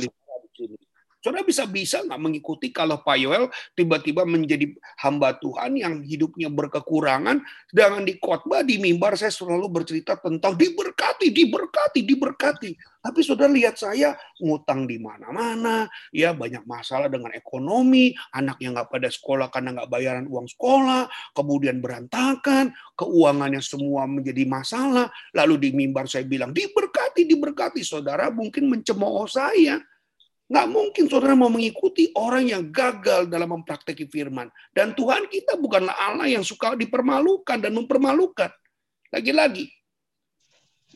Saudara 1.29 1.45
bisa-bisa 1.45 2.01
nggak 2.01 2.17
mengikuti 2.25 2.73
kalau 2.73 3.05
Pak 3.05 3.17
Yoel 3.21 3.53
tiba-tiba 3.77 4.25
menjadi 4.25 4.65
hamba 4.97 5.37
Tuhan 5.37 5.77
yang 5.77 6.01
hidupnya 6.01 6.49
berkekurangan, 6.49 7.45
sedangkan 7.69 8.01
di 8.01 8.17
khotbah 8.17 8.65
di 8.65 8.81
mimbar 8.81 9.13
saya 9.13 9.29
selalu 9.29 9.69
bercerita 9.69 10.17
tentang 10.17 10.57
diberkati, 10.57 11.29
diberkati, 11.29 12.01
diberkati. 12.01 12.73
Tapi 12.97 13.21
saudara 13.21 13.53
lihat 13.53 13.77
saya 13.77 14.17
ngutang 14.41 14.89
di 14.89 14.97
mana-mana, 14.97 15.85
ya 16.09 16.33
banyak 16.33 16.65
masalah 16.65 17.13
dengan 17.13 17.29
ekonomi, 17.37 18.17
anaknya 18.33 18.81
nggak 18.81 18.89
pada 18.89 19.13
sekolah 19.13 19.53
karena 19.53 19.77
nggak 19.77 19.89
bayaran 19.93 20.25
uang 20.25 20.49
sekolah, 20.49 21.13
kemudian 21.37 21.77
berantakan, 21.77 22.73
keuangannya 22.97 23.61
semua 23.61 24.09
menjadi 24.09 24.49
masalah. 24.49 25.13
Lalu 25.37 25.61
di 25.61 25.69
mimbar 25.77 26.09
saya 26.09 26.25
bilang 26.25 26.57
diberkati, 26.57 27.29
diberkati. 27.29 27.85
Saudara 27.85 28.33
mungkin 28.33 28.65
mencemooh 28.65 29.29
saya 29.29 29.77
Nggak 30.49 30.67
mungkin 30.73 31.05
saudara 31.05 31.37
mau 31.37 31.53
mengikuti 31.53 32.09
orang 32.17 32.49
yang 32.49 32.73
gagal 32.73 33.29
dalam 33.29 33.61
mempraktekkan 33.61 34.09
firman. 34.09 34.49
Dan 34.73 34.97
Tuhan 34.97 35.29
kita 35.29 35.61
bukanlah 35.61 35.93
Allah 35.93 36.25
yang 36.25 36.41
suka 36.41 36.73
dipermalukan 36.73 37.61
dan 37.61 37.77
mempermalukan. 37.77 38.49
Lagi-lagi, 39.13 39.69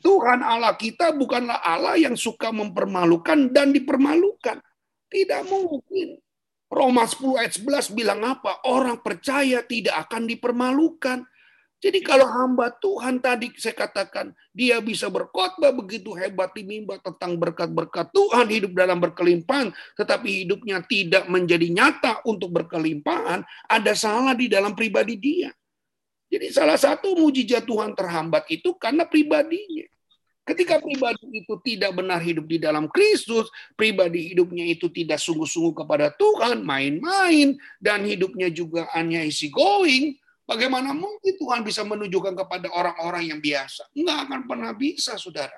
Tuhan 0.02 0.42
Allah 0.42 0.74
kita 0.74 1.14
bukanlah 1.14 1.62
Allah 1.62 2.02
yang 2.02 2.18
suka 2.18 2.50
mempermalukan 2.50 3.54
dan 3.54 3.70
dipermalukan. 3.70 4.58
Tidak 5.14 5.42
mungkin. 5.46 6.18
Roma 6.74 7.06
10 7.06 7.38
ayat 7.38 7.54
11 7.62 7.94
bilang 7.94 8.26
apa? 8.26 8.66
Orang 8.66 9.06
percaya 9.06 9.62
tidak 9.62 10.10
akan 10.10 10.26
dipermalukan. 10.26 11.22
Jadi 11.84 12.00
kalau 12.00 12.24
hamba 12.24 12.72
Tuhan 12.80 13.20
tadi 13.20 13.52
saya 13.60 13.76
katakan 13.76 14.32
dia 14.56 14.80
bisa 14.80 15.12
berkhotbah 15.12 15.76
begitu 15.76 16.16
hebat 16.16 16.56
di 16.56 16.64
tentang 17.04 17.36
berkat-berkat 17.36 18.08
Tuhan 18.16 18.48
hidup 18.48 18.72
dalam 18.72 19.04
berkelimpahan 19.04 19.76
tetapi 20.00 20.48
hidupnya 20.48 20.80
tidak 20.88 21.28
menjadi 21.28 21.68
nyata 21.68 22.24
untuk 22.24 22.56
berkelimpahan, 22.56 23.44
ada 23.68 23.94
salah 24.00 24.32
di 24.32 24.48
dalam 24.48 24.72
pribadi 24.80 25.20
dia. 25.20 25.52
Jadi 26.32 26.56
salah 26.56 26.80
satu 26.80 27.20
mujizat 27.20 27.68
Tuhan 27.68 27.92
terhambat 28.00 28.48
itu 28.48 28.80
karena 28.80 29.04
pribadinya. 29.04 29.84
Ketika 30.44 30.80
pribadi 30.80 31.40
itu 31.40 31.56
tidak 31.64 31.92
benar 32.00 32.20
hidup 32.20 32.48
di 32.48 32.60
dalam 32.64 32.88
Kristus, 32.92 33.48
pribadi 33.76 34.32
hidupnya 34.32 34.68
itu 34.68 34.88
tidak 34.92 35.20
sungguh-sungguh 35.20 35.84
kepada 35.84 36.12
Tuhan, 36.16 36.64
main-main, 36.64 37.56
dan 37.80 38.04
hidupnya 38.04 38.52
juga 38.52 38.88
hanya 38.92 39.24
isi 39.24 39.48
going, 39.48 40.20
Bagaimana 40.44 40.92
mungkin 40.92 41.40
Tuhan 41.40 41.64
bisa 41.64 41.88
menunjukkan 41.88 42.36
kepada 42.36 42.68
orang-orang 42.76 43.32
yang 43.32 43.40
biasa? 43.40 43.88
Enggak 43.96 44.18
akan 44.28 44.40
pernah 44.44 44.72
bisa, 44.76 45.16
saudara. 45.16 45.56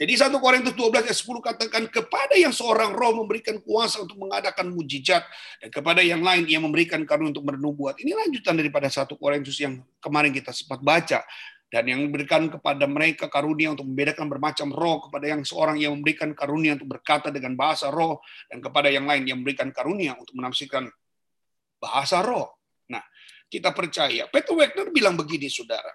Jadi 0.00 0.16
1 0.16 0.32
Korintus 0.40 0.72
12 0.72 1.12
ayat 1.12 1.18
10 1.18 1.44
katakan 1.44 1.84
kepada 1.92 2.32
yang 2.32 2.56
seorang 2.56 2.96
roh 2.96 3.20
memberikan 3.20 3.60
kuasa 3.60 4.00
untuk 4.00 4.16
mengadakan 4.16 4.72
mujizat 4.72 5.20
dan 5.60 5.68
kepada 5.68 6.00
yang 6.00 6.24
lain 6.24 6.48
ia 6.48 6.56
memberikan 6.56 7.04
karunia 7.04 7.36
untuk 7.36 7.44
bernubuat. 7.52 8.00
Ini 8.00 8.16
lanjutan 8.16 8.56
daripada 8.56 8.88
1 8.88 9.12
Korintus 9.20 9.60
yang 9.60 9.76
kemarin 10.00 10.32
kita 10.32 10.56
sempat 10.56 10.80
baca 10.80 11.20
dan 11.68 11.84
yang 11.84 12.00
memberikan 12.08 12.48
kepada 12.48 12.88
mereka 12.88 13.28
karunia 13.28 13.76
untuk 13.76 13.92
membedakan 13.92 14.26
bermacam 14.26 14.72
roh 14.72 15.04
kepada 15.04 15.36
yang 15.36 15.44
seorang 15.44 15.76
yang 15.76 15.92
memberikan 15.92 16.32
karunia 16.32 16.80
untuk 16.80 16.96
berkata 16.96 17.28
dengan 17.28 17.54
bahasa 17.54 17.92
roh 17.92 18.24
dan 18.48 18.58
kepada 18.64 18.88
yang 18.88 19.04
lain 19.04 19.28
yang 19.28 19.44
memberikan 19.44 19.68
karunia 19.68 20.16
untuk 20.16 20.32
menafsirkan 20.32 20.88
bahasa 21.76 22.24
roh. 22.24 22.59
Kita 23.50 23.74
percaya. 23.74 24.30
Peter 24.30 24.54
Wagner 24.54 24.94
bilang 24.94 25.18
begini, 25.18 25.50
saudara. 25.50 25.90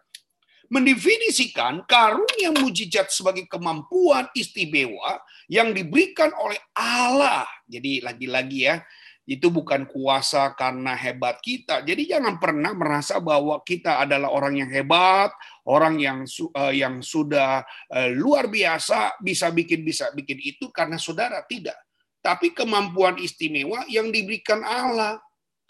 Mendefinisikan 0.67 1.87
karunia 1.87 2.51
mujizat 2.51 3.07
sebagai 3.13 3.47
kemampuan 3.47 4.27
istimewa 4.35 5.23
yang 5.47 5.71
diberikan 5.71 6.35
oleh 6.35 6.59
Allah. 6.75 7.47
Jadi 7.69 8.03
lagi-lagi 8.03 8.59
ya, 8.65 8.81
itu 9.25 9.49
bukan 9.49 9.89
kuasa 9.89 10.53
karena 10.53 10.93
hebat 10.93 11.41
kita. 11.41 11.81
Jadi 11.81 12.05
jangan 12.05 12.37
pernah 12.37 12.77
merasa 12.77 13.17
bahwa 13.17 13.57
kita 13.65 14.05
adalah 14.05 14.29
orang 14.29 14.61
yang 14.61 14.69
hebat, 14.69 15.33
orang 15.65 15.97
yang 15.97 16.29
uh, 16.29 16.73
yang 16.73 17.01
sudah 17.01 17.65
uh, 17.89 18.09
luar 18.13 18.45
biasa 18.45 19.17
bisa 19.17 19.49
bikin 19.49 19.81
bisa 19.81 20.13
bikin 20.13 20.37
itu 20.37 20.69
karena 20.69 21.01
saudara 21.01 21.41
tidak. 21.49 21.75
Tapi 22.21 22.53
kemampuan 22.53 23.17
istimewa 23.17 23.85
yang 23.89 24.13
diberikan 24.13 24.61
Allah. 24.61 25.17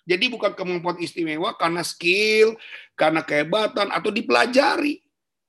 Jadi 0.06 0.30
bukan 0.30 0.54
kemampuan 0.54 1.02
istimewa 1.02 1.58
karena 1.58 1.82
skill, 1.82 2.54
karena 2.94 3.26
kehebatan, 3.26 3.90
atau 3.90 4.14
dipelajari. 4.14 5.02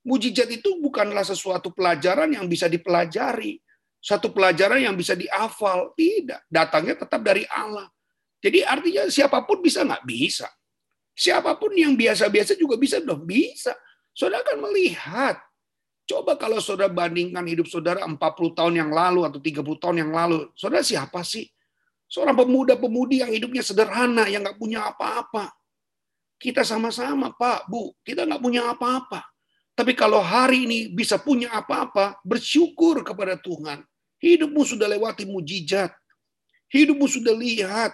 Mujizat 0.06 0.48
itu 0.48 0.80
bukanlah 0.80 1.22
sesuatu 1.22 1.68
pelajaran 1.76 2.32
yang 2.32 2.48
bisa 2.48 2.64
dipelajari. 2.64 3.60
Satu 4.00 4.32
pelajaran 4.32 4.80
yang 4.80 4.96
bisa 4.96 5.12
dihafal. 5.12 5.92
Tidak. 5.92 6.48
Datangnya 6.48 6.96
tetap 6.96 7.20
dari 7.20 7.44
Allah. 7.52 7.90
Jadi 8.40 8.62
artinya 8.62 9.10
siapa 9.10 9.42
pun 9.44 9.60
bisa 9.60 9.82
nggak? 9.82 10.06
Bisa. 10.06 10.48
Siapa 11.16 11.58
pun 11.58 11.74
yang 11.74 11.98
biasa-biasa 11.98 12.54
juga 12.54 12.78
bisa 12.78 13.02
dong. 13.02 13.26
Bisa. 13.26 13.74
Saudara 14.14 14.46
akan 14.46 14.70
melihat. 14.70 15.36
Coba 16.06 16.38
kalau 16.38 16.62
saudara 16.62 16.86
bandingkan 16.86 17.42
hidup 17.50 17.66
saudara 17.66 18.06
40 18.06 18.14
tahun 18.54 18.74
yang 18.78 18.90
lalu 18.94 19.26
atau 19.26 19.42
30 19.42 19.82
tahun 19.82 19.96
yang 20.06 20.12
lalu. 20.14 20.54
Saudara 20.54 20.86
siapa 20.86 21.26
sih? 21.26 21.50
Seorang 22.06 22.38
pemuda-pemudi 22.38 23.22
yang 23.22 23.30
hidupnya 23.34 23.66
sederhana, 23.66 24.30
yang 24.30 24.46
nggak 24.46 24.58
punya 24.58 24.86
apa-apa. 24.86 25.50
Kita 26.38 26.62
sama-sama, 26.62 27.34
Pak, 27.34 27.66
Bu, 27.66 27.96
kita 28.06 28.28
nggak 28.28 28.42
punya 28.42 28.70
apa-apa. 28.70 29.26
Tapi 29.76 29.92
kalau 29.92 30.24
hari 30.24 30.64
ini 30.64 30.78
bisa 30.88 31.20
punya 31.20 31.52
apa-apa, 31.52 32.16
bersyukur 32.24 33.04
kepada 33.04 33.36
Tuhan. 33.36 33.84
Hidupmu 34.22 34.64
sudah 34.64 34.88
lewati 34.88 35.28
mujizat. 35.28 35.92
Hidupmu 36.72 37.04
sudah 37.04 37.36
lihat. 37.36 37.92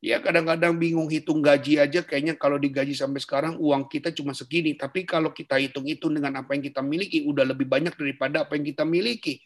Ya 0.00 0.16
kadang-kadang 0.16 0.80
bingung 0.80 1.12
hitung 1.12 1.44
gaji 1.44 1.76
aja, 1.76 2.00
kayaknya 2.00 2.32
kalau 2.32 2.56
digaji 2.56 2.96
sampai 2.96 3.20
sekarang 3.20 3.60
uang 3.60 3.84
kita 3.84 4.08
cuma 4.16 4.32
segini. 4.32 4.72
Tapi 4.72 5.04
kalau 5.04 5.28
kita 5.28 5.60
hitung-hitung 5.60 6.16
dengan 6.16 6.40
apa 6.40 6.56
yang 6.56 6.64
kita 6.64 6.80
miliki, 6.80 7.28
udah 7.28 7.44
lebih 7.44 7.68
banyak 7.68 7.92
daripada 7.92 8.48
apa 8.48 8.56
yang 8.56 8.64
kita 8.64 8.88
miliki. 8.88 9.44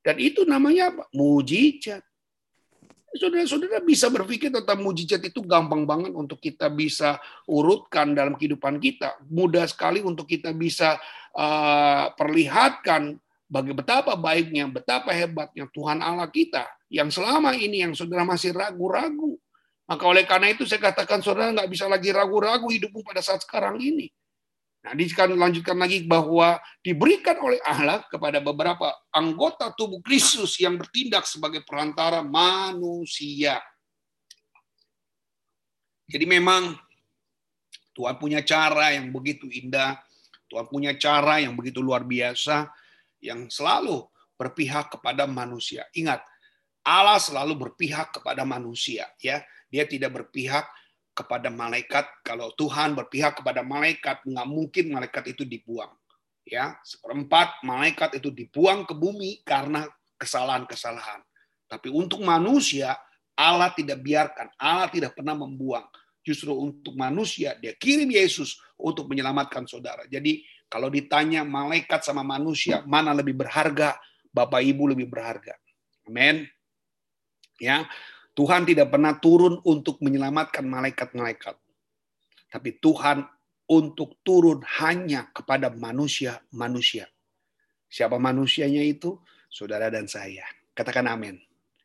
Dan 0.00 0.16
itu 0.16 0.48
namanya 0.48 0.88
apa? 0.88 1.04
Mujizat. 1.12 2.00
Saudara-saudara 3.10 3.82
bisa 3.82 4.06
berpikir 4.06 4.54
tentang 4.54 4.86
mujizat 4.86 5.18
itu 5.26 5.42
gampang 5.42 5.82
banget 5.82 6.14
untuk 6.14 6.38
kita 6.38 6.70
bisa 6.70 7.18
urutkan 7.50 8.14
dalam 8.14 8.38
kehidupan 8.38 8.78
kita. 8.78 9.18
Mudah 9.26 9.66
sekali 9.66 9.98
untuk 9.98 10.30
kita 10.30 10.54
bisa 10.54 10.94
uh, 11.34 12.14
perlihatkan 12.14 13.18
bagi 13.50 13.74
betapa 13.74 14.14
baiknya, 14.14 14.70
betapa 14.70 15.10
hebatnya 15.10 15.66
Tuhan 15.74 15.98
Allah 15.98 16.30
kita 16.30 16.70
yang 16.86 17.10
selama 17.10 17.50
ini 17.58 17.82
yang 17.82 17.98
saudara 17.98 18.22
masih 18.22 18.54
ragu-ragu. 18.54 19.34
Maka 19.90 20.06
oleh 20.06 20.22
karena 20.22 20.54
itu 20.54 20.62
saya 20.70 20.78
katakan 20.78 21.18
saudara 21.18 21.50
nggak 21.50 21.66
bisa 21.66 21.90
lagi 21.90 22.14
ragu-ragu 22.14 22.70
hidupmu 22.70 23.02
pada 23.02 23.18
saat 23.18 23.42
sekarang 23.42 23.82
ini. 23.82 24.06
Nah, 24.80 24.96
sekarang 24.96 25.36
lanjutkan 25.36 25.76
lagi 25.76 26.08
bahwa 26.08 26.56
diberikan 26.80 27.36
oleh 27.36 27.60
Allah 27.68 28.00
kepada 28.08 28.40
beberapa 28.40 28.88
anggota 29.12 29.68
tubuh 29.76 30.00
Kristus 30.00 30.56
yang 30.56 30.80
bertindak 30.80 31.28
sebagai 31.28 31.60
perantara 31.68 32.24
manusia. 32.24 33.60
Jadi 36.08 36.24
memang 36.24 36.80
Tuhan 37.92 38.16
punya 38.16 38.40
cara 38.40 38.96
yang 38.96 39.12
begitu 39.12 39.52
indah, 39.52 40.00
Tuhan 40.48 40.64
punya 40.66 40.96
cara 40.96 41.44
yang 41.44 41.52
begitu 41.52 41.84
luar 41.84 42.00
biasa, 42.08 42.72
yang 43.20 43.52
selalu 43.52 44.08
berpihak 44.40 44.96
kepada 44.96 45.28
manusia. 45.28 45.84
Ingat, 45.92 46.24
Allah 46.80 47.20
selalu 47.20 47.68
berpihak 47.68 48.16
kepada 48.16 48.48
manusia, 48.48 49.12
ya. 49.20 49.44
Dia 49.68 49.84
tidak 49.84 50.16
berpihak 50.16 50.66
kepada 51.20 51.52
malaikat. 51.52 52.08
Kalau 52.24 52.56
Tuhan 52.56 52.96
berpihak 52.96 53.44
kepada 53.44 53.60
malaikat, 53.60 54.24
nggak 54.24 54.48
mungkin 54.48 54.84
malaikat 54.96 55.36
itu 55.36 55.44
dibuang. 55.44 55.92
Ya, 56.48 56.80
seperempat 56.82 57.62
malaikat 57.62 58.16
itu 58.16 58.32
dibuang 58.32 58.88
ke 58.88 58.96
bumi 58.96 59.44
karena 59.44 59.84
kesalahan-kesalahan. 60.16 61.20
Tapi 61.70 61.92
untuk 61.92 62.24
manusia, 62.24 62.96
Allah 63.38 63.70
tidak 63.76 64.02
biarkan, 64.02 64.50
Allah 64.58 64.90
tidak 64.90 65.14
pernah 65.14 65.38
membuang. 65.38 65.86
Justru 66.20 66.52
untuk 66.52 66.98
manusia, 66.98 67.56
dia 67.56 67.72
kirim 67.78 68.10
Yesus 68.10 68.58
untuk 68.76 69.06
menyelamatkan 69.08 69.64
saudara. 69.64 70.04
Jadi 70.10 70.44
kalau 70.68 70.92
ditanya 70.92 71.46
malaikat 71.46 72.04
sama 72.04 72.20
manusia, 72.26 72.82
mana 72.84 73.16
lebih 73.16 73.38
berharga? 73.38 73.96
Bapak 74.30 74.62
Ibu 74.62 74.94
lebih 74.94 75.10
berharga. 75.10 75.58
Amin. 76.06 76.46
Ya, 77.58 77.84
Tuhan 78.34 78.62
tidak 78.64 78.94
pernah 78.94 79.18
turun 79.18 79.58
untuk 79.66 79.98
menyelamatkan 80.00 80.62
malaikat-malaikat. 80.64 81.58
Tapi 82.50 82.70
Tuhan 82.82 83.26
untuk 83.70 84.18
turun 84.26 84.62
hanya 84.82 85.30
kepada 85.30 85.70
manusia-manusia. 85.70 87.06
Siapa 87.90 88.18
manusianya 88.18 88.82
itu? 88.82 89.18
Saudara 89.50 89.90
dan 89.90 90.06
saya. 90.06 90.46
Katakan 90.74 91.06
amin. 91.10 91.38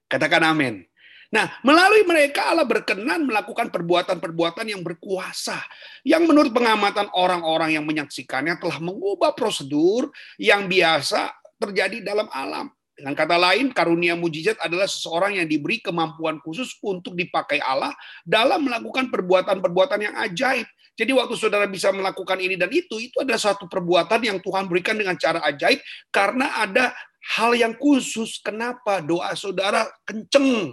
Katakan 0.06 0.42
amin. 0.46 0.86
Nah, 1.34 1.50
melalui 1.66 2.06
mereka 2.06 2.54
Allah 2.54 2.66
berkenan 2.66 3.25
melakukan 3.25 3.74
perbuatan-perbuatan 3.74 4.70
yang 4.70 4.86
berkuasa. 4.86 5.58
Yang 6.06 6.30
menurut 6.30 6.52
pengamatan 6.54 7.10
orang-orang 7.18 7.74
yang 7.74 7.86
menyaksikannya 7.86 8.62
telah 8.62 8.78
mengubah 8.78 9.34
prosedur 9.34 10.14
yang 10.38 10.70
biasa 10.70 11.34
terjadi 11.58 12.06
dalam 12.06 12.30
alam. 12.30 12.70
Dengan 12.96 13.12
kata 13.12 13.36
lain, 13.36 13.75
karunia 13.75 14.16
mujizat 14.16 14.56
adalah 14.64 14.88
seseorang 14.88 15.36
yang 15.36 15.48
diberi 15.52 15.84
kemampuan 15.84 16.40
khusus 16.40 16.80
untuk 16.80 17.12
dipakai 17.12 17.60
Allah 17.60 17.92
dalam 18.24 18.64
melakukan 18.64 19.12
perbuatan-perbuatan 19.12 20.00
yang 20.00 20.16
ajaib. 20.24 20.64
Jadi 20.96 21.12
waktu 21.12 21.36
saudara 21.36 21.68
bisa 21.68 21.92
melakukan 21.92 22.40
ini 22.40 22.56
dan 22.56 22.72
itu, 22.72 22.96
itu 23.04 23.20
adalah 23.20 23.36
suatu 23.36 23.68
perbuatan 23.68 24.24
yang 24.24 24.40
Tuhan 24.40 24.72
berikan 24.72 24.96
dengan 24.96 25.20
cara 25.20 25.44
ajaib 25.44 25.84
karena 26.08 26.56
ada 26.64 26.96
hal 27.36 27.52
yang 27.52 27.75
khusus. 27.75 28.40
Kenapa 28.40 29.04
doa 29.04 29.36
saudara 29.36 29.92
kenceng? 30.08 30.72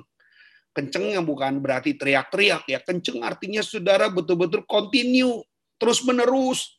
Kenceng 0.70 1.18
yang 1.18 1.26
bukan 1.26 1.58
berarti 1.58 1.98
teriak-teriak 1.98 2.70
ya. 2.70 2.78
Kenceng 2.86 3.18
artinya 3.26 3.66
saudara 3.66 4.06
betul-betul 4.06 4.62
continue, 4.62 5.42
terus-menerus. 5.82 6.78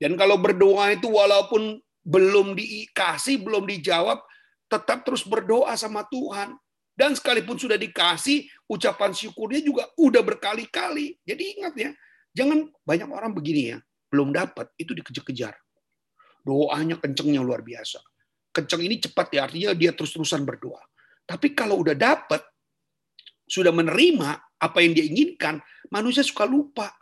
Dan 0.00 0.16
kalau 0.16 0.40
berdoa 0.40 0.96
itu 0.96 1.12
walaupun 1.12 1.84
belum 2.00 2.56
dikasih, 2.56 3.44
belum 3.44 3.68
dijawab, 3.68 4.24
tetap 4.68 5.04
terus 5.06 5.24
berdoa 5.24 5.72
sama 5.76 6.04
Tuhan. 6.08 6.56
Dan 6.94 7.18
sekalipun 7.18 7.58
sudah 7.58 7.74
dikasih, 7.74 8.46
ucapan 8.70 9.10
syukurnya 9.10 9.60
juga 9.66 9.90
udah 9.98 10.22
berkali-kali. 10.22 11.18
Jadi 11.26 11.42
ingat 11.58 11.74
ya, 11.74 11.90
jangan 12.30 12.70
banyak 12.86 13.10
orang 13.10 13.34
begini 13.34 13.74
ya, 13.74 13.78
belum 14.14 14.30
dapat, 14.30 14.70
itu 14.78 14.94
dikejar-kejar. 14.94 15.58
Doanya 16.46 16.94
kencengnya 17.02 17.42
luar 17.42 17.66
biasa. 17.66 17.98
Kenceng 18.54 18.86
ini 18.86 19.02
cepat 19.02 19.26
ya, 19.34 19.50
artinya 19.50 19.74
dia 19.74 19.90
terus-terusan 19.90 20.46
berdoa. 20.46 20.78
Tapi 21.26 21.50
kalau 21.50 21.82
udah 21.82 21.98
dapat, 21.98 22.46
sudah 23.44 23.74
menerima 23.74 24.54
apa 24.62 24.78
yang 24.78 24.94
dia 24.94 25.04
inginkan, 25.04 25.58
manusia 25.90 26.22
suka 26.24 26.46
lupa. 26.46 26.94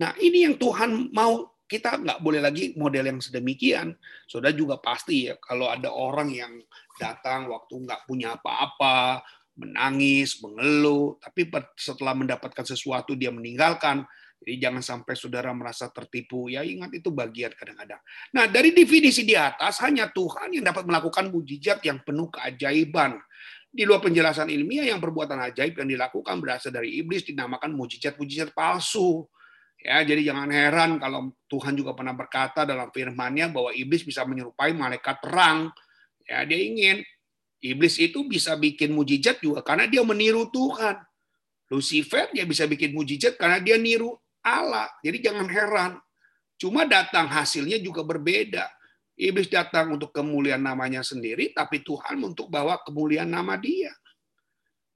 Nah 0.00 0.16
ini 0.18 0.48
yang 0.48 0.58
Tuhan 0.58 1.12
mau 1.14 1.53
kita 1.64 1.96
nggak 1.96 2.20
boleh 2.20 2.40
lagi 2.44 2.76
model 2.76 3.08
yang 3.08 3.20
sedemikian. 3.20 3.96
Saudara 4.28 4.52
juga 4.52 4.76
pasti 4.78 5.28
ya 5.28 5.40
kalau 5.40 5.72
ada 5.72 5.88
orang 5.90 6.28
yang 6.30 6.52
datang 7.00 7.48
waktu 7.48 7.88
nggak 7.88 8.04
punya 8.04 8.36
apa-apa, 8.36 9.24
menangis, 9.56 10.42
mengeluh, 10.42 11.16
tapi 11.22 11.48
setelah 11.78 12.12
mendapatkan 12.12 12.66
sesuatu 12.66 13.16
dia 13.16 13.32
meninggalkan. 13.32 14.04
Jadi 14.44 14.60
jangan 14.60 14.82
sampai 14.84 15.14
saudara 15.16 15.50
merasa 15.56 15.88
tertipu. 15.88 16.52
Ya 16.52 16.60
ingat 16.60 16.92
itu 16.92 17.08
bagian 17.08 17.56
kadang-kadang. 17.56 18.02
Nah 18.36 18.44
dari 18.44 18.76
definisi 18.76 19.24
di 19.24 19.32
atas 19.32 19.80
hanya 19.80 20.12
Tuhan 20.12 20.52
yang 20.52 20.68
dapat 20.68 20.84
melakukan 20.84 21.32
mujizat 21.32 21.80
yang 21.80 22.04
penuh 22.04 22.28
keajaiban. 22.28 23.16
Di 23.74 23.82
luar 23.82 24.04
penjelasan 24.04 24.52
ilmiah 24.52 24.86
yang 24.86 25.02
perbuatan 25.02 25.50
ajaib 25.50 25.74
yang 25.80 25.88
dilakukan 25.90 26.38
berasal 26.38 26.70
dari 26.70 26.94
iblis 27.00 27.26
dinamakan 27.26 27.74
mujizat-mujizat 27.74 28.54
palsu. 28.54 29.26
Ya, 29.84 30.00
jadi 30.00 30.32
jangan 30.32 30.48
heran 30.48 30.96
kalau 30.96 31.36
Tuhan 31.44 31.76
juga 31.76 31.92
pernah 31.92 32.16
berkata 32.16 32.64
dalam 32.64 32.88
firman-Nya 32.88 33.52
bahwa 33.52 33.68
iblis 33.76 34.00
bisa 34.00 34.24
menyerupai 34.24 34.72
malaikat 34.72 35.20
perang. 35.20 35.68
Ya, 36.24 36.40
dia 36.48 36.56
ingin 36.56 37.04
iblis 37.60 38.00
itu 38.00 38.24
bisa 38.24 38.56
bikin 38.56 38.96
mujizat 38.96 39.44
juga 39.44 39.60
karena 39.60 39.84
dia 39.84 40.00
meniru 40.00 40.48
Tuhan. 40.48 41.04
Lucifer 41.68 42.32
dia 42.32 42.48
bisa 42.48 42.64
bikin 42.64 42.96
mujizat 42.96 43.36
karena 43.36 43.60
dia 43.60 43.76
niru 43.76 44.16
Allah. 44.40 44.88
Jadi 45.04 45.20
jangan 45.20 45.52
heran. 45.52 45.92
Cuma 46.56 46.88
datang 46.88 47.28
hasilnya 47.28 47.76
juga 47.76 48.00
berbeda. 48.08 48.64
Iblis 49.20 49.52
datang 49.52 50.00
untuk 50.00 50.16
kemuliaan 50.16 50.64
namanya 50.64 51.04
sendiri, 51.04 51.52
tapi 51.52 51.84
Tuhan 51.84 52.24
untuk 52.24 52.48
bawa 52.48 52.80
kemuliaan 52.88 53.28
nama 53.28 53.60
dia. 53.60 53.92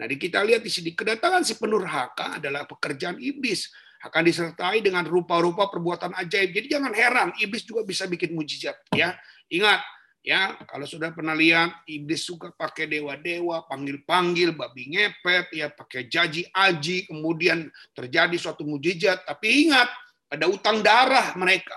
Nah, 0.00 0.08
kita 0.08 0.40
lihat 0.48 0.64
di 0.64 0.72
sini 0.72 0.96
kedatangan 0.96 1.44
si 1.44 1.60
penurhaka 1.60 2.40
adalah 2.40 2.64
pekerjaan 2.64 3.20
iblis 3.20 3.68
akan 3.98 4.22
disertai 4.22 4.78
dengan 4.78 5.02
rupa-rupa 5.02 5.66
perbuatan 5.66 6.14
ajaib. 6.14 6.54
Jadi 6.54 6.66
jangan 6.78 6.92
heran, 6.94 7.28
iblis 7.42 7.66
juga 7.66 7.82
bisa 7.82 8.06
bikin 8.06 8.34
mujizat. 8.34 8.78
Ya, 8.94 9.18
ingat 9.50 9.82
ya 10.22 10.54
kalau 10.66 10.86
sudah 10.86 11.10
pernah 11.14 11.34
lihat 11.34 11.82
iblis 11.90 12.22
suka 12.22 12.54
pakai 12.54 12.86
dewa-dewa, 12.86 13.66
panggil-panggil, 13.66 14.54
babi 14.54 14.94
ngepet, 14.94 15.50
ya 15.50 15.66
pakai 15.72 16.06
jaji 16.06 16.46
aji, 16.54 17.10
kemudian 17.10 17.66
terjadi 17.90 18.36
suatu 18.38 18.62
mujizat. 18.62 19.26
Tapi 19.26 19.66
ingat, 19.66 19.90
ada 20.30 20.46
utang 20.46 20.78
darah 20.78 21.34
mereka. 21.34 21.74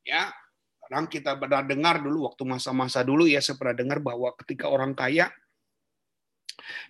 Ya, 0.00 0.32
orang 0.88 1.12
kita 1.12 1.36
pernah 1.36 1.60
dengar 1.60 2.00
dulu 2.00 2.24
waktu 2.24 2.42
masa-masa 2.48 3.04
dulu 3.04 3.28
ya 3.28 3.44
saya 3.44 3.60
pernah 3.60 3.76
dengar 3.76 3.98
bahwa 4.00 4.32
ketika 4.40 4.66
orang 4.66 4.96
kaya 4.96 5.28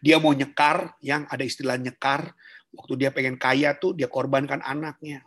dia 0.01 0.17
mau 0.19 0.35
nyekar, 0.35 0.95
yang 1.01 1.27
ada 1.31 1.45
istilah 1.47 1.79
nyekar, 1.79 2.35
waktu 2.75 2.95
dia 2.99 3.11
pengen 3.11 3.37
kaya 3.37 3.75
tuh 3.77 3.95
dia 3.95 4.07
korbankan 4.07 4.63
anaknya. 4.63 5.27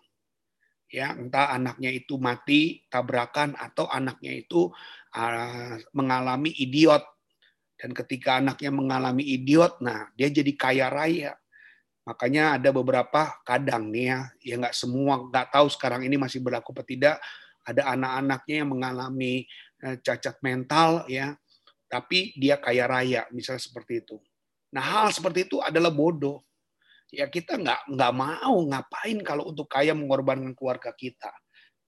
Ya, 0.93 1.17
entah 1.17 1.49
anaknya 1.49 1.89
itu 1.89 2.21
mati 2.21 2.85
tabrakan 2.85 3.57
atau 3.57 3.89
anaknya 3.89 4.45
itu 4.45 4.69
uh, 5.17 5.75
mengalami 5.89 6.53
idiot. 6.53 7.01
Dan 7.73 7.97
ketika 7.97 8.37
anaknya 8.37 8.69
mengalami 8.69 9.25
idiot, 9.25 9.81
nah 9.81 10.13
dia 10.13 10.29
jadi 10.29 10.53
kaya 10.53 10.93
raya. 10.93 11.33
Makanya 12.05 12.61
ada 12.61 12.69
beberapa 12.69 13.41
kadang 13.41 13.89
nih 13.89 14.05
ya, 14.05 14.19
ya 14.43 14.55
nggak 14.61 14.75
semua, 14.77 15.23
nggak 15.33 15.49
tahu 15.49 15.67
sekarang 15.73 16.05
ini 16.05 16.13
masih 16.13 16.45
berlaku 16.45 16.75
atau 16.77 16.85
tidak. 16.85 17.17
Ada 17.65 17.95
anak-anaknya 17.97 18.55
yang 18.61 18.69
mengalami 18.69 19.47
eh, 19.81 19.97
cacat 20.03 20.37
mental 20.45 21.09
ya, 21.09 21.33
tapi 21.89 22.37
dia 22.37 22.61
kaya 22.61 22.85
raya, 22.85 23.25
misalnya 23.33 23.63
seperti 23.65 24.03
itu. 24.03 24.21
Nah 24.77 24.83
hal 24.83 25.07
seperti 25.09 25.49
itu 25.49 25.57
adalah 25.57 25.89
bodoh 25.89 26.43
ya 27.13 27.29
kita 27.29 27.61
nggak 27.61 27.93
nggak 27.93 28.13
mau 28.17 28.57
ngapain 28.65 29.21
kalau 29.21 29.53
untuk 29.53 29.69
kaya 29.69 29.93
mengorbankan 29.93 30.57
keluarga 30.57 30.89
kita. 30.97 31.29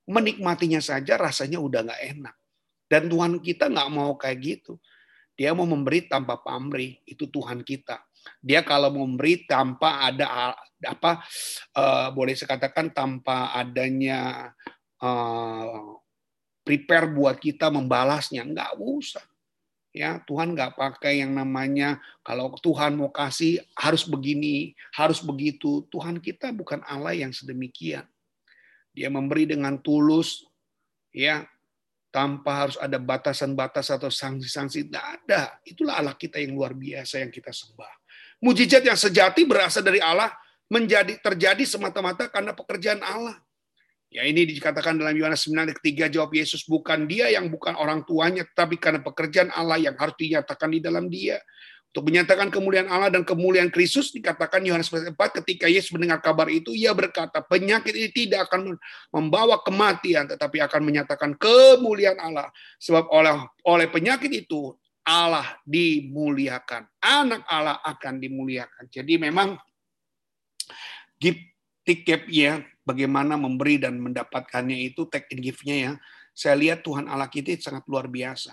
Menikmatinya 0.06 0.78
saja 0.78 1.18
rasanya 1.18 1.58
udah 1.58 1.82
nggak 1.90 2.04
enak. 2.14 2.36
Dan 2.86 3.10
Tuhan 3.10 3.42
kita 3.42 3.74
nggak 3.74 3.90
mau 3.90 4.14
kayak 4.14 4.38
gitu. 4.38 4.78
Dia 5.34 5.52
mau 5.58 5.66
memberi 5.66 6.06
tanpa 6.06 6.40
pamrih, 6.40 7.02
itu 7.10 7.28
Tuhan 7.28 7.66
kita. 7.66 8.06
Dia 8.40 8.62
kalau 8.62 8.94
memberi 8.94 9.44
tanpa 9.50 10.06
ada 10.08 10.54
apa 10.86 11.26
uh, 11.76 12.08
boleh 12.14 12.38
saya 12.38 12.56
katakan 12.56 12.94
tanpa 12.94 13.52
adanya 13.52 14.54
uh, 15.02 15.98
prepare 16.62 17.10
buat 17.10 17.42
kita 17.42 17.74
membalasnya, 17.74 18.46
nggak 18.46 18.78
usah 18.78 19.26
ya 19.95 20.19
Tuhan 20.27 20.51
nggak 20.51 20.75
pakai 20.75 21.23
yang 21.23 21.31
namanya 21.31 22.03
kalau 22.19 22.51
Tuhan 22.60 22.99
mau 22.99 23.08
kasih 23.08 23.63
harus 23.79 24.03
begini 24.03 24.75
harus 24.91 25.23
begitu. 25.23 25.88
Tuhan 25.88 26.19
kita 26.19 26.51
bukan 26.51 26.84
Allah 26.84 27.15
yang 27.15 27.31
sedemikian. 27.31 28.03
Dia 28.91 29.08
memberi 29.08 29.47
dengan 29.47 29.79
tulus 29.79 30.43
ya 31.15 31.47
tanpa 32.12 32.67
harus 32.67 32.75
ada 32.75 32.99
batasan-batas 32.99 33.88
atau 33.95 34.12
sanksi-sanksi. 34.12 34.91
Tidak 34.91 35.05
ada. 35.23 35.55
Itulah 35.63 36.03
Allah 36.03 36.15
kita 36.19 36.43
yang 36.43 36.60
luar 36.60 36.75
biasa 36.75 37.23
yang 37.23 37.31
kita 37.31 37.55
sembah. 37.55 37.91
Mujizat 38.43 38.84
yang 38.84 38.99
sejati 38.99 39.47
berasal 39.47 39.79
dari 39.79 40.03
Allah 40.03 40.27
menjadi 40.67 41.15
terjadi 41.23 41.63
semata-mata 41.63 42.27
karena 42.27 42.51
pekerjaan 42.51 42.99
Allah 42.99 43.39
Ya 44.15 44.23
ini 44.23 44.47
dikatakan 44.47 44.95
dalam 44.95 45.12
Yohanes 45.12 45.43
9 45.43 45.75
ketiga 45.84 46.08
jawab 46.08 46.32
Yesus 46.32 46.63
bukan 46.63 47.04
dia 47.04 47.28
yang 47.36 47.51
bukan 47.51 47.75
orang 47.75 48.08
tuanya 48.08 48.47
tapi 48.56 48.80
karena 48.80 49.04
pekerjaan 49.04 49.51
Allah 49.51 49.75
yang 49.75 49.91
harus 49.99 50.15
dinyatakan 50.15 50.71
di 50.71 50.80
dalam 50.80 51.12
dia. 51.12 51.36
Untuk 51.91 52.12
menyatakan 52.12 52.47
kemuliaan 52.47 52.88
Allah 52.88 53.12
dan 53.12 53.28
kemuliaan 53.28 53.67
Kristus 53.67 54.15
dikatakan 54.15 54.63
Yohanes 54.63 54.88
4 54.88 55.15
ketika 55.43 55.67
Yesus 55.67 55.91
mendengar 55.91 56.23
kabar 56.23 56.47
itu 56.47 56.71
ia 56.71 56.95
berkata 56.95 57.43
penyakit 57.43 57.91
ini 57.91 58.12
tidak 58.12 58.47
akan 58.47 58.80
membawa 59.12 59.60
kematian 59.60 60.32
tetapi 60.32 60.63
akan 60.63 60.82
menyatakan 60.84 61.36
kemuliaan 61.36 62.19
Allah 62.19 62.47
sebab 62.80 63.12
oleh 63.12 63.36
oleh 63.67 63.88
penyakit 63.91 64.32
itu 64.32 64.80
Allah 65.04 65.60
dimuliakan. 65.67 66.88
Anak 67.04 67.43
Allah 67.51 67.84
akan 67.84 68.23
dimuliakan. 68.23 68.88
Jadi 68.88 69.19
memang 69.19 69.60
gift 71.86 72.04
tiket 72.04 72.24
ya 72.34 72.65
bagaimana 72.86 73.38
memberi 73.38 73.78
dan 73.78 74.02
mendapatkannya 74.02 74.89
itu 74.89 75.06
take 75.10 75.30
and 75.34 75.41
give-nya 75.41 75.76
ya. 75.78 75.93
saya 76.36 76.56
lihat 76.60 76.84
Tuhan 76.84 77.08
Allah 77.08 77.32
kita 77.32 77.56
sangat 77.62 77.88
luar 77.88 78.12
biasa. 78.12 78.52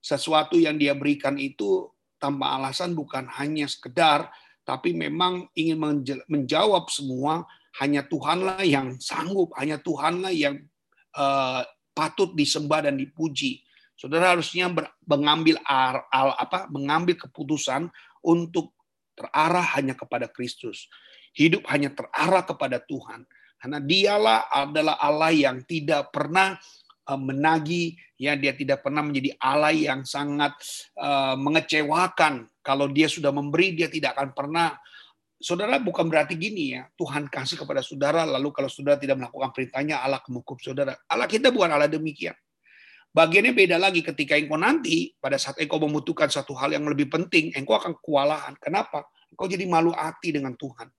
Sesuatu 0.00 0.58
yang 0.58 0.80
dia 0.80 0.96
berikan 0.96 1.38
itu 1.38 1.86
tanpa 2.18 2.58
alasan 2.58 2.96
bukan 2.96 3.28
hanya 3.38 3.70
sekedar, 3.70 4.26
tapi 4.66 4.90
memang 4.92 5.46
ingin 5.54 5.78
menjawab 6.26 6.90
semua, 6.90 7.46
hanya 7.78 8.02
Tuhanlah 8.02 8.66
yang 8.66 8.98
sanggup, 8.98 9.54
hanya 9.56 9.78
Tuhanlah 9.78 10.34
yang 10.34 10.58
uh, 11.14 11.62
patut 11.94 12.34
disembah 12.34 12.90
dan 12.90 12.98
dipuji. 12.98 13.62
Saudara 13.94 14.34
harusnya 14.34 14.72
mengambil 15.04 15.60
al, 15.68 16.02
apa 16.34 16.66
mengambil 16.72 17.14
keputusan 17.20 17.92
untuk 18.24 18.72
terarah 19.12 19.76
hanya 19.76 19.92
kepada 19.92 20.26
Kristus. 20.26 20.88
Hidup 21.34 21.66
hanya 21.70 21.94
terarah 21.94 22.42
kepada 22.42 22.82
Tuhan. 22.82 23.26
Karena 23.60 23.78
dialah 23.78 24.48
adalah 24.48 24.96
Allah 24.98 25.30
yang 25.30 25.62
tidak 25.68 26.10
pernah 26.10 26.56
Eh, 27.10 27.18
menagi 27.18 27.98
ya 28.14 28.38
dia 28.38 28.54
tidak 28.54 28.86
pernah 28.86 29.02
menjadi 29.02 29.34
Allah 29.40 29.74
yang 29.74 30.06
sangat 30.06 30.54
uh, 31.00 31.34
mengecewakan 31.34 32.46
kalau 32.62 32.86
dia 32.86 33.08
sudah 33.10 33.34
memberi 33.34 33.74
dia 33.74 33.90
tidak 33.90 34.14
akan 34.14 34.30
pernah 34.36 34.68
Saudara 35.40 35.80
bukan 35.80 36.04
berarti 36.04 36.36
gini 36.36 36.76
ya, 36.76 36.84
Tuhan 37.00 37.24
kasih 37.32 37.64
kepada 37.64 37.80
saudara, 37.80 38.28
lalu 38.28 38.52
kalau 38.52 38.68
saudara 38.68 39.00
tidak 39.00 39.24
melakukan 39.24 39.56
perintahnya, 39.56 40.04
Allah 40.04 40.20
kemukup 40.20 40.60
saudara. 40.60 40.92
Allah 41.08 41.24
kita 41.24 41.48
bukan 41.48 41.72
Allah 41.72 41.88
demikian. 41.88 42.36
Bagiannya 43.08 43.56
beda 43.56 43.80
lagi 43.80 44.04
ketika 44.04 44.36
engkau 44.36 44.60
nanti, 44.60 45.16
pada 45.16 45.40
saat 45.40 45.56
engkau 45.56 45.80
membutuhkan 45.80 46.28
satu 46.28 46.52
hal 46.60 46.76
yang 46.76 46.84
lebih 46.84 47.08
penting, 47.08 47.56
engkau 47.56 47.72
akan 47.72 47.96
kewalahan. 48.04 48.52
Kenapa? 48.60 49.08
Engkau 49.32 49.48
jadi 49.48 49.64
malu 49.64 49.96
hati 49.96 50.28
dengan 50.28 50.52
Tuhan. 50.60 50.92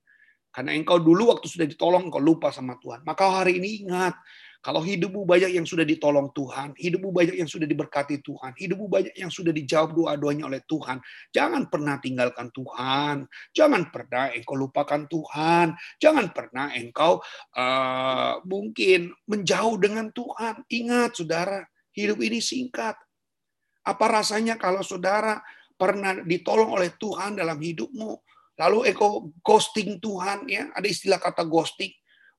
Karena 0.51 0.75
engkau 0.75 0.99
dulu 0.99 1.31
waktu 1.31 1.47
sudah 1.47 1.67
ditolong, 1.67 2.11
engkau 2.11 2.19
lupa 2.19 2.51
sama 2.51 2.75
Tuhan. 2.83 3.07
Maka 3.07 3.23
hari 3.41 3.57
ini 3.57 3.87
ingat, 3.87 4.13
kalau 4.61 4.85
hidupmu 4.85 5.25
banyak 5.25 5.57
yang 5.57 5.65
sudah 5.65 5.81
ditolong 5.81 6.29
Tuhan, 6.37 6.77
hidupmu 6.77 7.09
banyak 7.09 7.33
yang 7.33 7.49
sudah 7.49 7.65
diberkati 7.65 8.21
Tuhan, 8.21 8.53
hidupmu 8.53 8.85
banyak 8.85 9.17
yang 9.17 9.33
sudah 9.33 9.49
dijawab 9.49 9.97
doa-doanya 9.97 10.45
oleh 10.45 10.61
Tuhan, 10.69 11.01
jangan 11.33 11.65
pernah 11.65 11.97
tinggalkan 11.97 12.53
Tuhan, 12.53 13.25
jangan 13.57 13.89
pernah 13.89 14.29
engkau 14.29 14.53
lupakan 14.53 15.01
Tuhan, 15.09 15.73
jangan 15.97 16.29
pernah 16.29 16.69
engkau 16.77 17.25
uh, 17.57 18.37
mungkin 18.45 19.09
menjauh 19.25 19.81
dengan 19.81 20.13
Tuhan. 20.13 20.61
Ingat, 20.69 21.17
saudara, 21.17 21.65
hidup 21.97 22.21
ini 22.21 22.37
singkat. 22.37 22.93
Apa 23.81 24.05
rasanya 24.13 24.61
kalau 24.61 24.85
saudara 24.85 25.41
pernah 25.73 26.21
ditolong 26.21 26.77
oleh 26.77 26.93
Tuhan 27.01 27.33
dalam 27.41 27.57
hidupmu, 27.57 28.13
lalu 28.59 28.91
engkau 28.91 29.31
ghosting 29.45 30.01
Tuhan, 30.01 30.47
ya 30.49 30.71
ada 30.73 30.87
istilah 30.87 31.19
kata 31.21 31.45
ghosting 31.47 31.91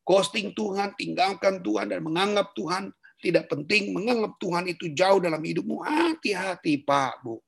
ghosting 0.03 0.51
Tuhan, 0.53 0.95
tinggalkan 0.99 1.63
Tuhan 1.63 1.95
dan 1.95 2.03
menganggap 2.03 2.53
Tuhan 2.59 2.91
tidak 3.23 3.47
penting, 3.47 3.95
menganggap 3.95 4.35
Tuhan 4.43 4.67
itu 4.67 4.91
jauh 4.91 5.23
dalam 5.23 5.39
hidupmu. 5.39 5.87
Hati-hati, 5.87 6.83
Pak, 6.83 7.23
Bu. 7.23 7.39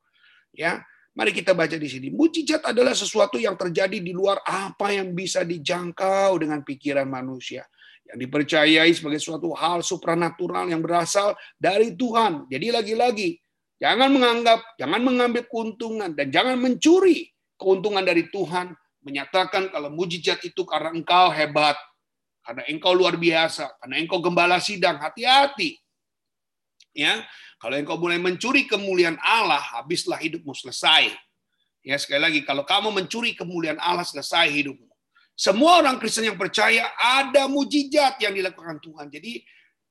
Ya, 0.55 0.79
mari 1.19 1.35
kita 1.35 1.51
baca 1.51 1.75
di 1.75 1.91
sini. 1.91 2.15
Mujizat 2.15 2.63
adalah 2.63 2.95
sesuatu 2.95 3.43
yang 3.43 3.59
terjadi 3.59 3.99
di 3.99 4.15
luar 4.15 4.39
apa 4.47 4.95
yang 4.95 5.11
bisa 5.11 5.43
dijangkau 5.43 6.39
dengan 6.39 6.63
pikiran 6.63 7.11
manusia. 7.11 7.67
Yang 8.07 8.19
dipercayai 8.23 8.91
sebagai 8.95 9.19
suatu 9.19 9.51
hal 9.51 9.83
supranatural 9.83 10.71
yang 10.71 10.79
berasal 10.79 11.35
dari 11.59 11.99
Tuhan. 11.99 12.47
Jadi 12.47 12.71
lagi-lagi, 12.71 13.35
jangan 13.83 14.15
menganggap, 14.15 14.79
jangan 14.79 15.03
mengambil 15.03 15.43
keuntungan, 15.51 16.15
dan 16.15 16.31
jangan 16.31 16.55
mencuri 16.55 17.34
keuntungan 17.61 18.03
dari 18.05 18.29
Tuhan. 18.31 18.73
Menyatakan 19.05 19.69
kalau 19.69 19.93
mujizat 19.93 20.41
itu 20.49 20.65
karena 20.65 20.89
engkau 20.89 21.29
hebat, 21.29 21.77
karena 22.41 22.65
engkau 22.73 22.97
luar 22.97 23.21
biasa, 23.21 23.69
karena 23.85 24.01
engkau 24.01 24.17
gembala 24.25 24.57
sidang, 24.57 24.97
hati-hati. 24.97 25.77
Ya, 26.97 27.21
kalau 27.61 27.77
engkau 27.77 28.01
mulai 28.01 28.17
mencuri 28.17 28.65
kemuliaan 28.65 29.21
Allah, 29.21 29.61
habislah 29.61 30.17
hidupmu 30.17 30.57
selesai. 30.57 31.13
Ya, 31.85 32.01
sekali 32.01 32.21
lagi, 32.23 32.41
kalau 32.49 32.65
kamu 32.65 32.97
mencuri 32.97 33.37
kemuliaan 33.37 33.77
Allah, 33.77 34.09
selesai 34.09 34.49
hidupmu. 34.49 34.89
Semua 35.35 35.83
orang 35.83 35.99
Kristen 35.99 36.31
yang 36.31 36.39
percaya 36.39 36.87
ada 36.95 37.51
mujizat 37.51 38.23
yang 38.23 38.33
dilakukan 38.39 38.79
Tuhan. 38.79 39.11
Jadi 39.11 39.43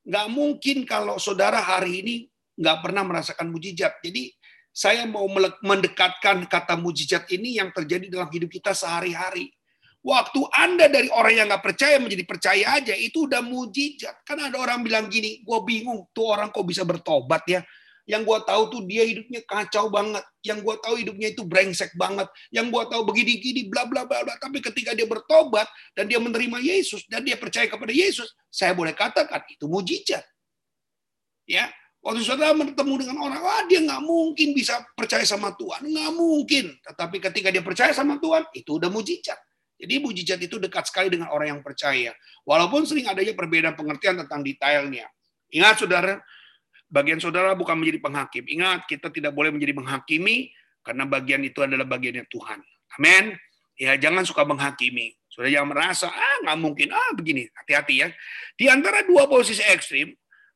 nggak 0.08 0.28
mungkin 0.32 0.88
kalau 0.88 1.19
saudara 1.19 1.60
hari 1.60 1.99
ini 1.99 2.15
nggak 2.56 2.78
pernah 2.80 3.04
merasakan 3.04 3.52
mujizat. 3.52 3.99
Jadi 3.99 4.32
saya 4.74 5.06
mau 5.06 5.30
mendekatkan 5.62 6.50
kata 6.50 6.74
mujizat 6.82 7.30
ini 7.30 7.62
yang 7.62 7.70
terjadi 7.70 8.10
dalam 8.10 8.28
hidup 8.34 8.50
kita 8.50 8.74
sehari-hari. 8.74 9.54
Waktu 10.04 10.42
Anda 10.52 10.92
dari 10.92 11.08
orang 11.14 11.34
yang 11.38 11.48
nggak 11.48 11.64
percaya 11.64 11.96
menjadi 12.02 12.26
percaya 12.28 12.66
aja, 12.76 12.92
itu 12.98 13.30
udah 13.30 13.40
mujizat. 13.40 14.26
Karena 14.28 14.52
ada 14.52 14.60
orang 14.60 14.84
bilang 14.84 15.08
gini, 15.08 15.46
gue 15.46 15.60
bingung, 15.64 16.10
tuh 16.12 16.34
orang 16.34 16.52
kok 16.52 16.66
bisa 16.68 16.84
bertobat 16.84 17.46
ya. 17.48 17.62
Yang 18.04 18.28
gue 18.28 18.40
tahu 18.44 18.62
tuh 18.68 18.82
dia 18.84 19.08
hidupnya 19.08 19.40
kacau 19.48 19.88
banget. 19.88 20.26
Yang 20.44 20.60
gue 20.68 20.76
tahu 20.84 20.96
hidupnya 21.00 21.28
itu 21.32 21.48
brengsek 21.48 21.96
banget. 21.96 22.28
Yang 22.52 22.68
gue 22.76 22.84
tahu 22.92 23.02
begini-gini, 23.08 23.72
bla 23.72 23.88
bla 23.88 24.04
bla 24.04 24.28
bla. 24.28 24.36
Tapi 24.42 24.60
ketika 24.60 24.92
dia 24.92 25.08
bertobat 25.08 25.72
dan 25.96 26.12
dia 26.12 26.20
menerima 26.20 26.60
Yesus 26.60 27.08
dan 27.08 27.24
dia 27.24 27.40
percaya 27.40 27.72
kepada 27.72 27.96
Yesus, 27.96 28.28
saya 28.52 28.76
boleh 28.76 28.92
katakan 28.92 29.40
itu 29.48 29.72
mujizat. 29.72 30.26
Ya, 31.48 31.72
Waktu 32.04 32.20
saudara 32.20 32.52
bertemu 32.52 32.94
dengan 33.00 33.18
orang, 33.24 33.39
wah 33.39 33.63
dia 33.63 33.80
nggak 33.80 34.04
mungkin 34.04 34.52
bisa 34.52 34.84
percaya 34.92 35.24
sama 35.24 35.56
Tuhan, 35.56 35.88
nggak 35.88 36.12
mungkin. 36.12 36.76
Tetapi 36.84 37.24
ketika 37.32 37.48
dia 37.48 37.63
percaya 37.63 37.96
sama 37.96 38.20
Tuhan, 38.20 38.44
itu 38.52 38.76
udah 38.76 38.92
mujizat. 38.92 39.39
Jadi 39.80 40.04
mujizat 40.04 40.39
itu 40.44 40.60
dekat 40.60 40.84
sekali 40.92 41.08
dengan 41.08 41.32
orang 41.32 41.56
yang 41.56 41.62
percaya. 41.63 42.12
Walaupun 42.44 42.84
sering 42.84 43.08
adanya 43.08 43.32
perbedaan 43.32 43.80
pengertian 43.80 44.20
tentang 44.20 44.44
detailnya. 44.44 45.08
Ingat 45.56 45.80
saudara, 45.80 46.20
bagian 46.92 47.24
saudara 47.24 47.56
bukan 47.56 47.80
menjadi 47.80 48.04
penghakim. 48.04 48.52
Ingat, 48.52 48.84
kita 48.84 49.08
tidak 49.08 49.32
boleh 49.32 49.56
menjadi 49.56 49.72
menghakimi 49.72 50.52
karena 50.84 51.08
bagian 51.08 51.39
itu 51.39 51.63
adalah 51.63 51.88
bagiannya 51.88 52.28
Tuhan. 52.28 52.60
Amin. 53.00 53.32
Ya, 53.80 53.96
jangan 53.96 54.28
suka 54.28 54.44
menghakimi. 54.44 55.16
Sudah 55.32 55.50
jangan 55.50 55.72
merasa, 55.72 56.12
ah 56.12 56.38
nggak 56.46 56.58
mungkin, 56.60 56.92
ah 56.92 57.12
begini. 57.16 57.48
Hati-hati 57.50 57.96
ya. 58.06 58.08
Di 58.60 58.68
antara 58.70 59.02
dua 59.08 59.26
posisi 59.26 59.63
ekstrim, 59.66 60.13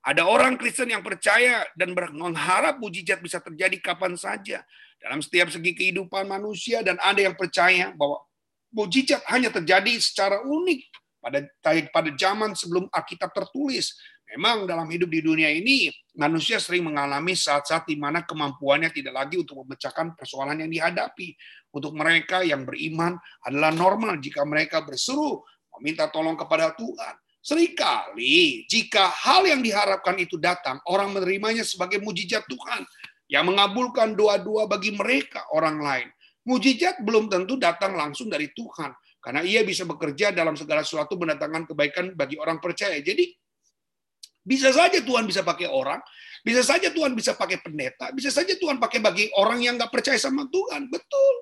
ada 0.07 0.23
orang 0.23 0.55
Kristen 0.55 0.87
yang 0.87 1.03
percaya 1.03 1.67
dan 1.75 1.91
mengharap 1.91 2.79
mujizat 2.79 3.19
bisa 3.19 3.43
terjadi 3.43 3.75
kapan 3.83 4.15
saja 4.15 4.63
dalam 5.03 5.19
setiap 5.19 5.51
segi 5.51 5.75
kehidupan 5.75 6.23
manusia 6.31 6.79
dan 6.79 6.95
ada 7.03 7.19
yang 7.19 7.35
percaya 7.35 7.91
bahwa 7.91 8.23
mujizat 8.71 9.19
hanya 9.27 9.51
terjadi 9.51 9.99
secara 9.99 10.47
unik 10.47 10.79
pada 11.19 11.43
pada 11.91 12.09
zaman 12.15 12.55
sebelum 12.55 12.87
Alkitab 12.87 13.35
tertulis. 13.35 13.99
Memang 14.27 14.67
dalam 14.67 14.87
hidup 14.91 15.07
di 15.07 15.23
dunia 15.23 15.47
ini 15.51 15.87
manusia 16.15 16.59
sering 16.59 16.87
mengalami 16.87 17.31
saat-saat 17.31 17.87
di 17.87 17.95
mana 17.95 18.27
kemampuannya 18.27 18.91
tidak 18.91 19.15
lagi 19.15 19.39
untuk 19.39 19.63
memecahkan 19.63 20.15
persoalan 20.19 20.63
yang 20.63 20.71
dihadapi. 20.71 21.35
Untuk 21.71 21.95
mereka 21.95 22.43
yang 22.47 22.63
beriman 22.63 23.15
adalah 23.43 23.75
normal 23.75 24.19
jika 24.23 24.43
mereka 24.47 24.83
berseru 24.83 25.43
meminta 25.79 26.07
tolong 26.11 26.35
kepada 26.39 26.75
Tuhan. 26.75 27.15
Seringkali 27.47 28.67
jika 28.67 29.07
hal 29.07 29.47
yang 29.47 29.63
diharapkan 29.63 30.19
itu 30.19 30.36
datang, 30.36 30.83
orang 30.91 31.15
menerimanya 31.15 31.63
sebagai 31.63 32.03
mujizat 32.03 32.43
Tuhan 32.43 32.83
yang 33.31 33.47
mengabulkan 33.47 34.19
doa-doa 34.19 34.67
bagi 34.67 34.91
mereka 34.91 35.47
orang 35.55 35.79
lain. 35.79 36.07
Mujizat 36.43 36.99
belum 37.07 37.31
tentu 37.31 37.55
datang 37.55 37.95
langsung 37.95 38.27
dari 38.27 38.51
Tuhan, 38.51 38.91
karena 39.23 39.47
ia 39.47 39.63
bisa 39.63 39.88
bekerja 39.88 40.36
dalam 40.36 40.60
segala 40.60 40.83
sesuatu 40.83 41.15
mendatangkan 41.15 41.71
kebaikan 41.71 42.05
bagi 42.19 42.36
orang 42.36 42.60
percaya. 42.60 42.99
Jadi 42.99 43.31
bisa 44.43 44.75
saja 44.75 44.99
Tuhan 44.99 45.23
bisa 45.23 45.39
pakai 45.39 45.71
orang, 45.71 46.03
bisa 46.43 46.67
saja 46.67 46.91
Tuhan 46.91 47.15
bisa 47.15 47.31
pakai 47.31 47.63
pendeta, 47.63 48.12
bisa 48.12 48.27
saja 48.27 48.60
Tuhan 48.60 48.75
pakai 48.75 48.99
bagi 48.99 49.31
orang 49.39 49.63
yang 49.63 49.79
nggak 49.79 49.91
percaya 49.91 50.19
sama 50.19 50.43
Tuhan. 50.51 50.91
Betul. 50.91 51.36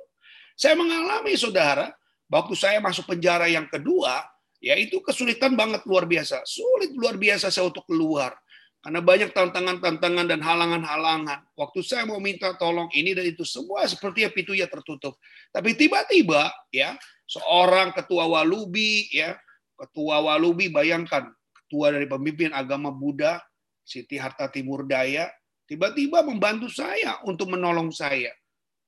Saya 0.54 0.78
mengalami 0.78 1.34
saudara, 1.34 1.90
waktu 2.30 2.54
saya 2.54 2.78
masuk 2.78 3.10
penjara 3.10 3.50
yang 3.50 3.66
kedua, 3.66 4.35
ya 4.66 4.74
itu 4.74 4.98
kesulitan 5.06 5.54
banget 5.54 5.86
luar 5.86 6.10
biasa. 6.10 6.42
Sulit 6.50 6.98
luar 6.98 7.22
biasa 7.22 7.54
saya 7.54 7.70
untuk 7.70 7.86
keluar. 7.86 8.34
Karena 8.82 9.02
banyak 9.02 9.34
tantangan-tantangan 9.34 10.26
dan 10.30 10.42
halangan-halangan. 10.42 11.46
Waktu 11.58 11.80
saya 11.86 12.06
mau 12.06 12.18
minta 12.18 12.54
tolong 12.58 12.90
ini 12.94 13.14
dan 13.14 13.26
itu 13.30 13.46
semua 13.46 13.86
seperti 13.86 14.26
pintu 14.34 14.58
ya 14.58 14.66
tertutup. 14.66 15.22
Tapi 15.54 15.78
tiba-tiba 15.78 16.50
ya 16.74 16.98
seorang 17.30 17.94
ketua 17.94 18.30
walubi 18.30 19.10
ya 19.10 19.38
ketua 19.74 20.22
walubi 20.22 20.70
bayangkan 20.70 21.34
ketua 21.50 21.98
dari 21.98 22.06
pemimpin 22.06 22.54
agama 22.54 22.94
Buddha 22.94 23.42
Siti 23.82 24.22
Harta 24.22 24.54
Timur 24.54 24.86
Daya 24.86 25.34
tiba-tiba 25.66 26.22
membantu 26.22 26.70
saya 26.70 27.22
untuk 27.26 27.50
menolong 27.54 27.90
saya. 27.90 28.30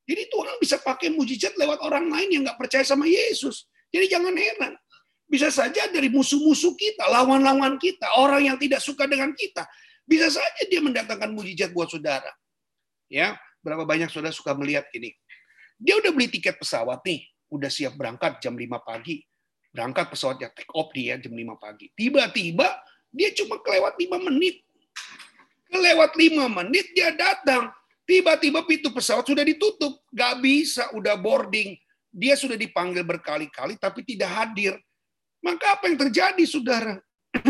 Jadi 0.05 0.29
Tuhan 0.29 0.61
bisa 0.61 0.77
pakai 0.77 1.09
mujizat 1.09 1.57
lewat 1.57 1.81
orang 1.81 2.05
lain 2.07 2.29
yang 2.37 2.41
nggak 2.45 2.61
percaya 2.61 2.85
sama 2.85 3.09
Yesus. 3.09 3.65
Jadi 3.89 4.05
jangan 4.13 4.37
heran. 4.37 4.73
Bisa 5.27 5.51
saja 5.51 5.91
dari 5.91 6.07
musuh-musuh 6.07 6.73
kita, 6.79 7.03
lawan-lawan 7.11 7.75
kita, 7.75 8.07
orang 8.15 8.47
yang 8.47 8.57
tidak 8.57 8.79
suka 8.79 9.03
dengan 9.03 9.35
kita. 9.35 9.67
Bisa 10.07 10.31
saja 10.31 10.61
dia 10.71 10.79
mendatangkan 10.79 11.35
mujizat 11.35 11.75
buat 11.75 11.91
saudara. 11.91 12.31
Ya, 13.11 13.35
berapa 13.59 13.83
banyak 13.83 14.07
saudara 14.07 14.31
suka 14.31 14.55
melihat 14.55 14.87
ini. 14.95 15.11
Dia 15.75 15.99
udah 15.99 16.15
beli 16.15 16.31
tiket 16.31 16.55
pesawat 16.55 17.03
nih, 17.03 17.27
udah 17.51 17.67
siap 17.67 17.99
berangkat 17.99 18.39
jam 18.39 18.55
5 18.55 18.79
pagi. 18.79 19.19
Berangkat 19.67 20.15
pesawatnya 20.15 20.47
take 20.55 20.71
off 20.71 20.95
dia 20.95 21.19
jam 21.19 21.35
5 21.35 21.59
pagi. 21.59 21.91
Tiba-tiba 21.91 22.67
dia 23.11 23.29
cuma 23.35 23.59
kelewat 23.59 23.99
5 23.99 24.27
menit. 24.31 24.63
Kelewat 25.67 26.15
lima 26.15 26.47
menit 26.47 26.95
dia 26.95 27.11
datang. 27.11 27.67
Tiba-tiba 28.07 28.63
pintu 28.63 28.87
pesawat 28.95 29.27
sudah 29.27 29.43
ditutup. 29.43 29.99
Gak 30.15 30.39
bisa, 30.39 30.87
udah 30.95 31.19
boarding. 31.19 31.75
Dia 32.07 32.39
sudah 32.39 32.55
dipanggil 32.55 33.03
berkali-kali 33.03 33.75
tapi 33.75 34.07
tidak 34.07 34.31
hadir. 34.31 34.79
Maka 35.41 35.77
apa 35.77 35.89
yang 35.89 35.97
terjadi, 35.97 36.43
saudara? 36.43 36.97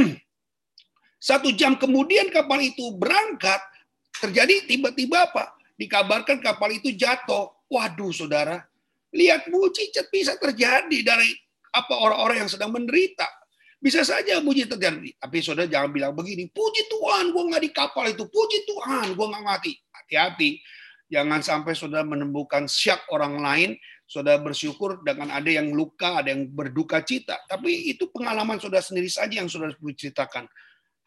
Satu 1.27 1.49
jam 1.55 1.75
kemudian 1.79 2.29
kapal 2.29 2.61
itu 2.61 2.93
berangkat, 2.95 3.59
terjadi 4.21 4.69
tiba-tiba 4.69 5.27
apa? 5.29 5.55
Dikabarkan 5.77 6.41
kapal 6.41 6.73
itu 6.73 6.93
jatuh. 6.93 7.53
Waduh, 7.67 8.13
saudara. 8.13 8.63
Lihat 9.11 9.49
mujizat 9.49 10.07
bisa 10.13 10.35
terjadi 10.37 10.99
dari 11.03 11.31
apa 11.73 11.93
orang-orang 11.95 12.45
yang 12.45 12.51
sedang 12.51 12.71
menderita. 12.73 13.27
Bisa 13.77 14.01
saja 14.01 14.41
puji 14.41 14.65
terjadi. 14.65 15.13
Tapi 15.21 15.37
saudara 15.45 15.69
jangan 15.69 15.93
bilang 15.93 16.13
begini, 16.17 16.49
puji 16.49 16.89
Tuhan, 16.89 17.29
gue 17.29 17.43
nggak 17.45 17.61
di 17.61 17.71
kapal 17.71 18.09
itu. 18.09 18.25
Puji 18.25 18.65
Tuhan, 18.65 19.13
gue 19.13 19.25
nggak 19.29 19.45
mati. 19.45 19.77
Hati-hati. 19.93 20.57
Jangan 21.07 21.39
sampai 21.45 21.71
saudara 21.77 22.03
menemukan 22.03 22.67
syak 22.67 23.05
orang 23.13 23.39
lain, 23.39 23.69
saudara 24.07 24.39
bersyukur 24.39 25.03
dengan 25.03 25.29
ada 25.35 25.51
yang 25.51 25.75
luka, 25.75 26.23
ada 26.23 26.31
yang 26.31 26.47
berduka 26.47 27.03
cita. 27.03 27.35
Tapi 27.45 27.91
itu 27.91 28.07
pengalaman 28.07 28.57
saudara 28.57 28.79
sendiri 28.79 29.11
saja 29.11 29.43
yang 29.43 29.51
saudara 29.51 29.75
ceritakan. 29.75 30.47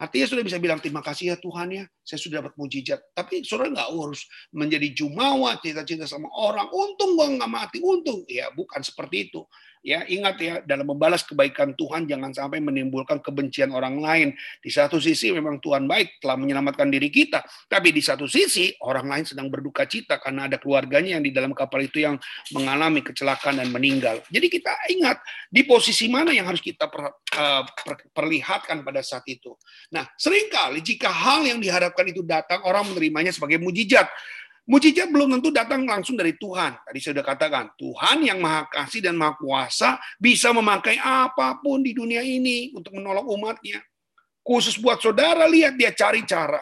Artinya 0.00 0.26
sudah 0.32 0.44
bisa 0.44 0.56
bilang 0.56 0.80
terima 0.80 1.04
kasih 1.04 1.32
ya 1.32 1.36
Tuhan 1.36 1.68
ya, 1.76 1.84
saya 2.00 2.16
sudah 2.16 2.40
dapat 2.40 2.56
mujizat. 2.56 3.00
Tapi 3.12 3.44
saudara 3.44 3.68
nggak 3.84 3.90
urus 3.92 4.24
menjadi 4.48 4.88
jumawa, 4.96 5.60
cita-cita 5.60 6.08
sama 6.08 6.28
orang. 6.32 6.72
Untung 6.72 7.20
gua 7.20 7.28
nggak 7.28 7.52
mati, 7.52 7.78
untung. 7.84 8.24
Ya 8.24 8.48
bukan 8.52 8.80
seperti 8.80 9.28
itu. 9.28 9.44
Ya, 9.80 10.04
ingat 10.04 10.36
ya, 10.36 10.54
dalam 10.60 10.92
membalas 10.92 11.24
kebaikan 11.24 11.72
Tuhan 11.72 12.04
jangan 12.04 12.36
sampai 12.36 12.60
menimbulkan 12.60 13.16
kebencian 13.24 13.72
orang 13.72 13.96
lain. 13.96 14.36
Di 14.60 14.68
satu 14.68 15.00
sisi 15.00 15.32
memang 15.32 15.56
Tuhan 15.56 15.88
baik 15.88 16.20
telah 16.20 16.36
menyelamatkan 16.36 16.92
diri 16.92 17.08
kita, 17.08 17.40
tapi 17.64 17.88
di 17.88 18.04
satu 18.04 18.28
sisi 18.28 18.76
orang 18.84 19.08
lain 19.08 19.24
sedang 19.24 19.48
berduka 19.48 19.88
cita 19.88 20.20
karena 20.20 20.52
ada 20.52 20.60
keluarganya 20.60 21.16
yang 21.16 21.24
di 21.24 21.32
dalam 21.32 21.56
kapal 21.56 21.80
itu 21.80 22.04
yang 22.04 22.20
mengalami 22.52 23.00
kecelakaan 23.00 23.56
dan 23.56 23.72
meninggal. 23.72 24.20
Jadi 24.28 24.52
kita 24.52 24.68
ingat 24.92 25.24
di 25.48 25.64
posisi 25.64 26.12
mana 26.12 26.36
yang 26.36 26.44
harus 26.44 26.60
kita 26.60 26.84
per, 26.92 27.16
uh, 27.16 27.64
per, 27.64 28.04
perlihatkan 28.12 28.84
pada 28.84 29.00
saat 29.00 29.24
itu. 29.32 29.56
Nah, 29.96 30.04
sering 30.20 30.52
kali 30.52 30.84
jika 30.84 31.08
hal 31.08 31.48
yang 31.48 31.56
diharapkan 31.56 32.04
itu 32.04 32.20
datang, 32.20 32.60
orang 32.68 32.84
menerimanya 32.84 33.32
sebagai 33.32 33.56
mujizat. 33.56 34.12
Mujizat 34.68 35.08
belum 35.08 35.40
tentu 35.40 35.48
datang 35.50 35.82
langsung 35.88 36.14
dari 36.14 36.36
Tuhan. 36.36 36.76
Tadi 36.84 36.98
saya 37.00 37.16
sudah 37.16 37.26
katakan, 37.26 37.64
Tuhan 37.80 38.22
yang 38.22 38.38
maha 38.38 38.68
kasih 38.68 39.00
dan 39.00 39.16
maha 39.16 39.34
kuasa 39.40 39.96
bisa 40.20 40.52
memakai 40.52 41.00
apa 41.00 41.58
pun 41.58 41.80
di 41.80 41.96
dunia 41.96 42.20
ini 42.20 42.70
untuk 42.76 42.94
menolong 42.94 43.24
umatnya. 43.34 43.80
Khusus 44.44 44.76
buat 44.78 45.00
saudara, 45.00 45.48
lihat 45.48 45.74
dia 45.80 45.90
cari 45.96 46.22
cara. 46.28 46.60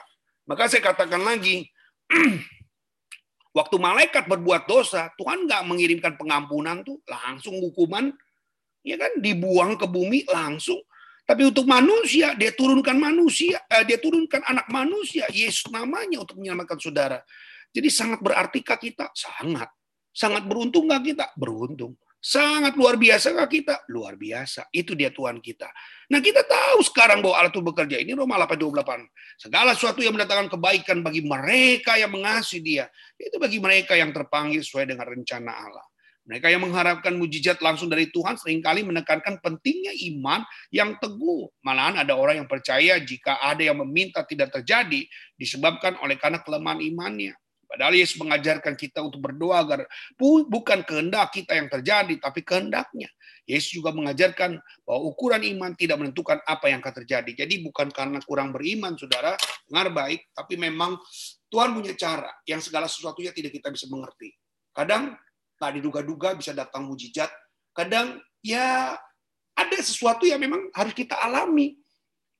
Maka 0.48 0.70
saya 0.70 0.80
katakan 0.80 1.20
lagi, 1.20 1.68
waktu 3.58 3.76
malaikat 3.76 4.24
berbuat 4.24 4.64
dosa, 4.64 5.12
Tuhan 5.20 5.44
nggak 5.44 5.62
mengirimkan 5.68 6.14
pengampunan 6.16 6.80
tuh 6.87 7.04
langsung 7.04 7.61
hukuman, 7.61 8.08
ya 8.80 8.96
kan 8.96 9.20
dibuang 9.20 9.76
ke 9.76 9.84
bumi 9.84 10.24
langsung. 10.30 10.80
Tapi 11.28 11.44
untuk 11.44 11.68
manusia, 11.68 12.32
dia 12.32 12.56
turunkan 12.56 12.96
manusia, 12.96 13.61
eh, 13.68 13.84
dia 13.84 14.00
turunkan 14.00 14.40
anak 14.48 14.64
manusia, 14.72 15.28
Yesus 15.28 15.68
namanya 15.68 16.24
untuk 16.24 16.40
menyelamatkan 16.40 16.80
saudara. 16.80 17.20
Jadi 17.72 17.88
sangat 17.92 18.20
berartikah 18.24 18.78
kita? 18.81 19.12
Sangat. 19.12 19.68
Sangat 20.12 20.44
beruntung 20.48 20.88
nggak 20.88 21.02
kita? 21.14 21.26
Beruntung. 21.38 21.94
Sangat 22.18 22.74
luar 22.74 22.98
biasa 22.98 23.31
nggak 23.31 23.50
kita? 23.50 23.74
Luar 23.94 24.18
biasa. 24.18 24.66
Itu 24.74 24.98
dia 24.98 25.14
Tuhan 25.14 25.38
kita. 25.38 25.70
Nah 26.11 26.18
kita 26.18 26.42
tahu 26.42 26.83
sekarang 26.83 27.22
bahwa 27.22 27.38
Allah 27.38 27.52
itu 27.54 27.62
bekerja. 27.62 27.96
Ini 28.02 28.18
Roma 28.18 28.35
8:28. 28.42 29.07
Segala 29.38 29.70
sesuatu 29.78 30.02
yang 30.02 30.18
mendatangkan 30.18 30.50
kebaikan 30.50 30.98
bagi 31.07 31.22
mereka 31.22 31.94
yang 31.94 32.11
mengasihi 32.11 32.59
dia. 32.59 32.90
Itu 33.14 33.38
bagi 33.38 33.62
mereka 33.62 33.94
yang 33.94 34.11
terpanggil 34.11 34.66
sesuai 34.66 34.90
dengan 34.90 35.07
rencana 35.07 35.52
Allah. 35.54 35.87
Mereka 36.28 36.52
yang 36.52 36.61
mengharapkan 36.61 37.16
mujizat 37.16 37.57
langsung 37.64 37.88
dari 37.88 38.12
Tuhan 38.12 38.37
sering 38.37 38.61
kali 38.61 38.85
menekankan 38.85 39.40
pentingnya 39.40 39.94
iman 40.12 40.44
yang 40.68 40.98
teguh. 41.00 41.48
Malahan 41.64 42.04
ada 42.04 42.18
orang 42.18 42.44
yang 42.44 42.48
percaya 42.50 43.00
jika 43.00 43.40
ada 43.40 43.64
yang 43.64 43.81
meminta 43.81 44.20
tidak 44.28 44.52
terjadi 44.52 45.09
disebabkan 45.40 45.96
oleh 46.04 46.20
karena 46.20 46.42
kelemahan 46.44 46.85
imannya. 46.85 47.33
Padahal 47.68 48.00
Yesus 48.00 48.16
mengajarkan 48.16 48.72
kita 48.81 49.04
untuk 49.04 49.20
berdoa 49.20 49.61
agar 49.61 49.85
bukan 50.48 50.81
kehendak 50.88 51.37
kita 51.37 51.52
yang 51.52 51.68
terjadi, 51.68 52.16
tapi 52.16 52.40
kehendaknya. 52.40 53.12
Yesus 53.44 53.76
juga 53.76 53.92
mengajarkan 53.92 54.57
bahwa 54.88 55.00
ukuran 55.09 55.44
iman 55.57 55.76
tidak 55.76 56.00
menentukan 56.00 56.40
apa 56.48 56.72
yang 56.72 56.81
akan 56.81 57.04
terjadi. 57.04 57.44
Jadi 57.44 57.61
bukan 57.61 57.92
karena 57.92 58.24
kurang 58.24 58.57
beriman, 58.57 58.96
saudara, 58.96 59.37
dengar 59.68 59.92
baik, 59.92 60.33
tapi 60.33 60.57
memang 60.57 60.96
Tuhan 61.48 61.76
punya 61.76 61.92
cara 61.92 62.33
yang 62.48 62.61
segala 62.64 62.88
sesuatunya 62.88 63.33
tidak 63.37 63.57
kita 63.57 63.68
bisa 63.68 63.85
mengerti. 63.88 64.33
Kadang 64.72 65.16
tak 65.61 65.76
diduga-duga 65.76 66.37
bisa 66.37 66.57
datang 66.57 66.88
mujizat. 66.88 67.28
Kadang 67.76 68.20
ya 68.40 68.96
ada 69.57 69.78
sesuatu 69.81 70.24
yang 70.24 70.40
memang 70.40 70.72
harus 70.72 70.96
kita 70.96 71.20
alami. 71.20 71.76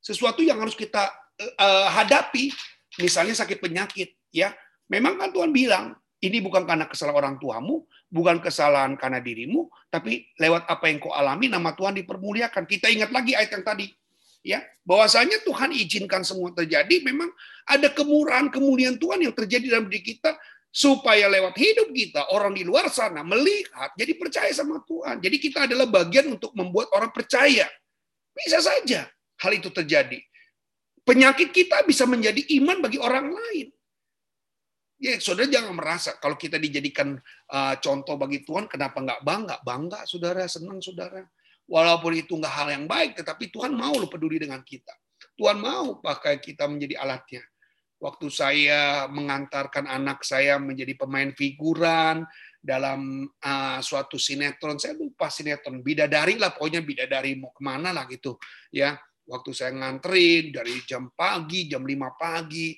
Sesuatu 0.01 0.41
yang 0.41 0.57
harus 0.61 0.77
kita 0.77 1.09
uh, 1.57 1.89
hadapi. 2.01 2.53
Misalnya 3.01 3.37
sakit 3.37 3.61
penyakit, 3.61 4.17
ya 4.33 4.53
Memang 4.89 5.21
kan 5.21 5.31
Tuhan 5.33 5.53
bilang, 5.53 5.97
ini 6.19 6.43
bukan 6.43 6.67
karena 6.67 6.89
kesalahan 6.91 7.17
orang 7.17 7.35
tuamu, 7.39 7.87
bukan 8.11 8.43
kesalahan 8.43 8.99
karena 8.99 9.23
dirimu, 9.23 9.71
tapi 9.93 10.27
lewat 10.41 10.67
apa 10.67 10.91
yang 10.91 10.99
kau 10.99 11.15
alami, 11.15 11.47
nama 11.47 11.77
Tuhan 11.77 11.95
dipermuliakan. 12.03 12.65
Kita 12.67 12.91
ingat 12.91 13.15
lagi 13.15 13.39
ayat 13.39 13.55
yang 13.55 13.65
tadi, 13.65 13.87
ya 14.43 14.65
bahwasanya 14.83 15.45
Tuhan 15.47 15.71
izinkan 15.77 16.25
semua 16.27 16.51
terjadi. 16.57 17.05
Memang 17.05 17.31
ada 17.69 17.93
kemurahan 17.93 18.51
kemuliaan 18.51 18.99
Tuhan 18.99 19.23
yang 19.23 19.35
terjadi 19.37 19.79
dalam 19.79 19.87
diri 19.87 20.03
kita 20.03 20.35
supaya 20.69 21.27
lewat 21.33 21.57
hidup 21.57 21.89
kita 21.97 22.29
orang 22.33 22.53
di 22.53 22.63
luar 22.63 22.93
sana 22.93 23.25
melihat 23.25 23.93
jadi 23.97 24.13
percaya 24.19 24.53
sama 24.53 24.83
Tuhan. 24.85 25.21
Jadi 25.21 25.37
kita 25.39 25.65
adalah 25.71 25.89
bagian 25.89 26.35
untuk 26.35 26.53
membuat 26.57 26.93
orang 26.97 27.13
percaya. 27.15 27.69
Bisa 28.35 28.59
saja 28.63 29.07
hal 29.39 29.53
itu 29.55 29.71
terjadi. 29.71 30.19
Penyakit 31.07 31.55
kita 31.55 31.89
bisa 31.89 32.05
menjadi 32.05 32.43
iman 32.61 32.85
bagi 32.85 33.01
orang 33.01 33.33
lain. 33.33 33.73
Ya, 34.99 35.15
saudara 35.23 35.47
jangan 35.47 35.79
merasa 35.79 36.19
kalau 36.19 36.35
kita 36.35 36.59
dijadikan 36.59 37.15
uh, 37.55 37.75
contoh 37.79 38.19
bagi 38.19 38.43
Tuhan, 38.43 38.67
kenapa 38.67 38.99
nggak 38.99 39.23
bangga? 39.23 39.57
Bangga, 39.63 40.03
saudara, 40.03 40.43
senang, 40.51 40.83
saudara. 40.83 41.23
Walaupun 41.71 42.19
itu 42.19 42.35
nggak 42.35 42.51
hal 42.51 42.69
yang 42.75 42.91
baik, 42.91 43.15
tetapi 43.15 43.55
Tuhan 43.55 43.79
mau 43.79 43.95
lo 43.95 44.11
peduli 44.11 44.43
dengan 44.43 44.59
kita. 44.59 44.91
Tuhan 45.39 45.63
mau 45.63 46.03
pakai 46.03 46.43
kita 46.43 46.67
menjadi 46.67 46.99
alatnya. 46.99 47.47
Waktu 48.03 48.27
saya 48.27 49.07
mengantarkan 49.07 49.87
anak 49.87 50.27
saya 50.27 50.59
menjadi 50.59 50.99
pemain 50.99 51.31
figuran 51.31 52.27
dalam 52.59 53.23
uh, 53.27 53.79
suatu 53.79 54.19
sinetron, 54.19 54.83
saya 54.83 54.99
lupa 54.99 55.31
sinetron, 55.31 55.79
bidadari 55.79 56.43
lah, 56.43 56.51
pokoknya 56.51 56.83
bidadari 56.83 57.39
mau 57.39 57.55
ke 57.55 57.63
mana 57.63 57.95
lah 57.95 58.03
gitu. 58.11 58.35
ya 58.75 58.99
Waktu 59.29 59.51
saya 59.55 59.77
nganterin 59.79 60.51
dari 60.51 60.75
jam 60.89 61.13
pagi, 61.15 61.69
jam 61.71 61.85
5 61.87 62.19
pagi, 62.19 62.75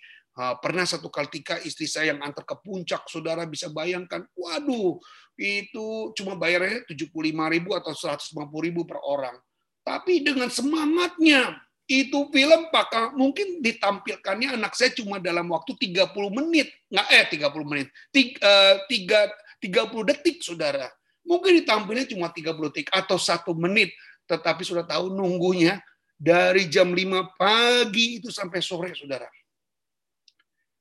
pernah 0.62 0.86
satu 0.86 1.12
ketika 1.12 1.58
istri 1.60 1.84
saya 1.84 2.14
yang 2.14 2.24
antar 2.24 2.46
ke 2.46 2.56
puncak, 2.62 3.04
saudara 3.10 3.44
bisa 3.44 3.68
bayangkan, 3.68 4.24
waduh, 4.32 4.96
itu 5.36 6.14
cuma 6.16 6.38
bayarnya 6.38 6.86
75 6.88 7.12
ribu 7.50 7.76
atau 7.76 7.92
150 7.92 8.38
ribu 8.62 8.86
per 8.88 9.02
orang. 9.02 9.36
Tapi 9.84 10.22
dengan 10.22 10.48
semangatnya, 10.48 11.58
itu 11.90 12.30
film 12.30 12.70
pakal 12.70 13.18
mungkin 13.18 13.58
ditampilkannya 13.58 14.54
anak 14.54 14.78
saya 14.78 14.94
cuma 14.94 15.18
dalam 15.18 15.50
waktu 15.50 15.74
30 15.74 16.06
menit. 16.30 16.70
Nggak, 16.86 17.08
eh 17.10 17.24
30 17.34 17.66
menit. 17.66 17.88
Tiga, 18.14 18.54
tiga, 18.86 19.20
30 19.58 20.08
detik, 20.14 20.38
saudara. 20.46 20.86
Mungkin 21.26 21.58
ditampilnya 21.58 22.06
cuma 22.06 22.30
30 22.30 22.70
detik 22.70 22.88
atau 22.94 23.18
satu 23.18 23.52
menit. 23.58 23.90
Tetapi 24.30 24.62
sudah 24.62 24.86
tahu 24.86 25.10
nunggunya 25.10 25.82
dari 26.14 26.70
jam 26.70 26.94
5 26.94 27.34
pagi 27.34 28.22
itu 28.22 28.30
sampai 28.30 28.62
sore, 28.62 28.94
saudara 28.94 29.26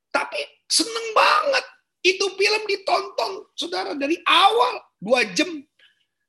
tapi 0.09 0.39
seneng 0.69 1.07
banget. 1.13 1.65
Itu 1.99 2.31
film 2.39 2.63
ditonton, 2.63 3.51
saudara, 3.53 3.91
dari 3.93 4.15
awal. 4.23 4.79
Dua 4.99 5.23
jam, 5.31 5.47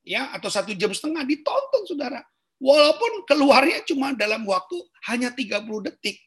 ya 0.06 0.30
atau 0.34 0.46
satu 0.50 0.74
jam 0.74 0.90
setengah 0.90 1.26
ditonton, 1.26 1.82
saudara. 1.86 2.22
Walaupun 2.60 3.24
keluarnya 3.24 3.82
cuma 3.86 4.12
dalam 4.12 4.46
waktu 4.46 4.78
hanya 5.10 5.32
30 5.32 5.64
detik. 5.86 6.18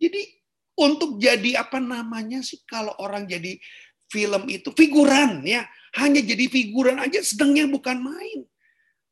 Jadi 0.00 0.42
untuk 0.76 1.20
jadi 1.20 1.60
apa 1.60 1.78
namanya 1.78 2.40
sih 2.40 2.64
kalau 2.64 2.96
orang 2.98 3.28
jadi 3.28 3.60
film 4.08 4.48
itu 4.48 4.72
figuran 4.72 5.44
ya 5.44 5.64
hanya 6.00 6.20
jadi 6.20 6.48
figuran 6.48 7.00
aja 7.00 7.20
sedangnya 7.20 7.68
bukan 7.68 8.00
main 8.00 8.44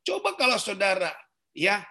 coba 0.05 0.37
kalau 0.37 0.57
saudara 0.57 1.13
ya 1.53 1.85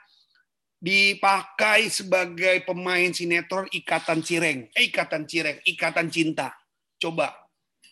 dipakai 0.79 1.91
sebagai 1.91 2.63
pemain 2.63 3.11
sinetron 3.11 3.67
Ikatan 3.67 4.23
Cireng. 4.23 4.71
Eh, 4.71 4.87
Ikatan 4.87 5.27
Cireng, 5.27 5.59
Ikatan 5.67 6.07
Cinta. 6.07 6.55
Coba 6.95 7.35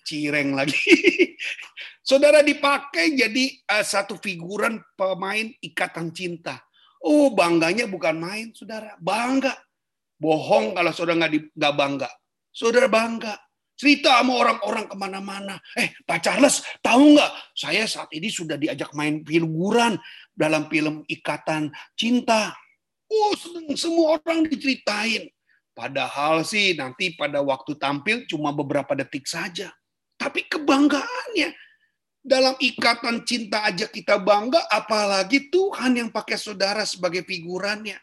Cireng 0.07 0.55
lagi. 0.55 0.75
Saudara 2.07 2.39
dipakai 2.39 3.19
jadi 3.19 3.45
uh, 3.67 3.83
satu 3.83 4.15
figuran 4.23 4.79
pemain 4.95 5.51
Ikatan 5.59 6.15
Cinta. 6.15 6.63
Oh, 7.03 7.35
bangganya 7.35 7.85
bukan 7.85 8.15
main, 8.15 8.55
Saudara. 8.55 8.95
Bangga. 8.97 9.53
Bohong 10.17 10.73
kalau 10.73 10.89
saudara 10.89 11.29
nggak 11.29 11.73
bangga. 11.77 12.09
Saudara 12.49 12.89
bangga. 12.89 13.37
Cerita 13.77 14.17
sama 14.17 14.41
orang-orang 14.41 14.89
ke 14.89 14.97
mana-mana. 14.97 15.61
Eh, 15.77 15.93
Pak 16.01 16.25
Charles, 16.25 16.65
tahu 16.81 17.13
nggak? 17.13 17.31
Saya 17.53 17.85
saat 17.85 18.09
ini 18.17 18.25
sudah 18.25 18.57
diajak 18.57 18.89
main 18.97 19.21
figuran 19.21 20.01
dalam 20.33 20.65
film 20.65 21.05
Ikatan 21.05 21.69
Cinta. 21.93 22.57
Oh, 23.07 23.33
seneng 23.39 23.75
semua 23.79 24.19
orang 24.19 24.47
diceritain. 24.47 25.31
Padahal 25.71 26.41
sih 26.41 26.73
nanti 26.73 27.13
pada 27.13 27.39
waktu 27.39 27.77
tampil 27.77 28.25
cuma 28.25 28.49
beberapa 28.49 28.97
detik 28.97 29.29
saja. 29.29 29.69
Tapi 30.17 30.49
kebanggaannya, 30.49 31.53
dalam 32.25 32.57
ikatan 32.57 33.23
cinta 33.23 33.61
aja 33.63 33.85
kita 33.85 34.17
bangga, 34.17 34.65
apalagi 34.73 35.53
Tuhan 35.53 36.01
yang 36.01 36.09
pakai 36.09 36.35
saudara 36.35 36.83
sebagai 36.83 37.21
figurannya. 37.23 37.95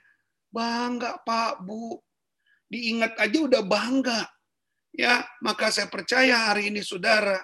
Bangga 0.55 1.19
Pak, 1.27 1.67
Bu. 1.67 1.99
Diingat 2.71 3.19
aja 3.19 3.39
udah 3.43 3.63
bangga. 3.67 4.23
Ya, 4.95 5.27
maka 5.43 5.75
saya 5.75 5.91
percaya 5.91 6.55
hari 6.55 6.71
ini 6.71 6.79
saudara 6.79 7.43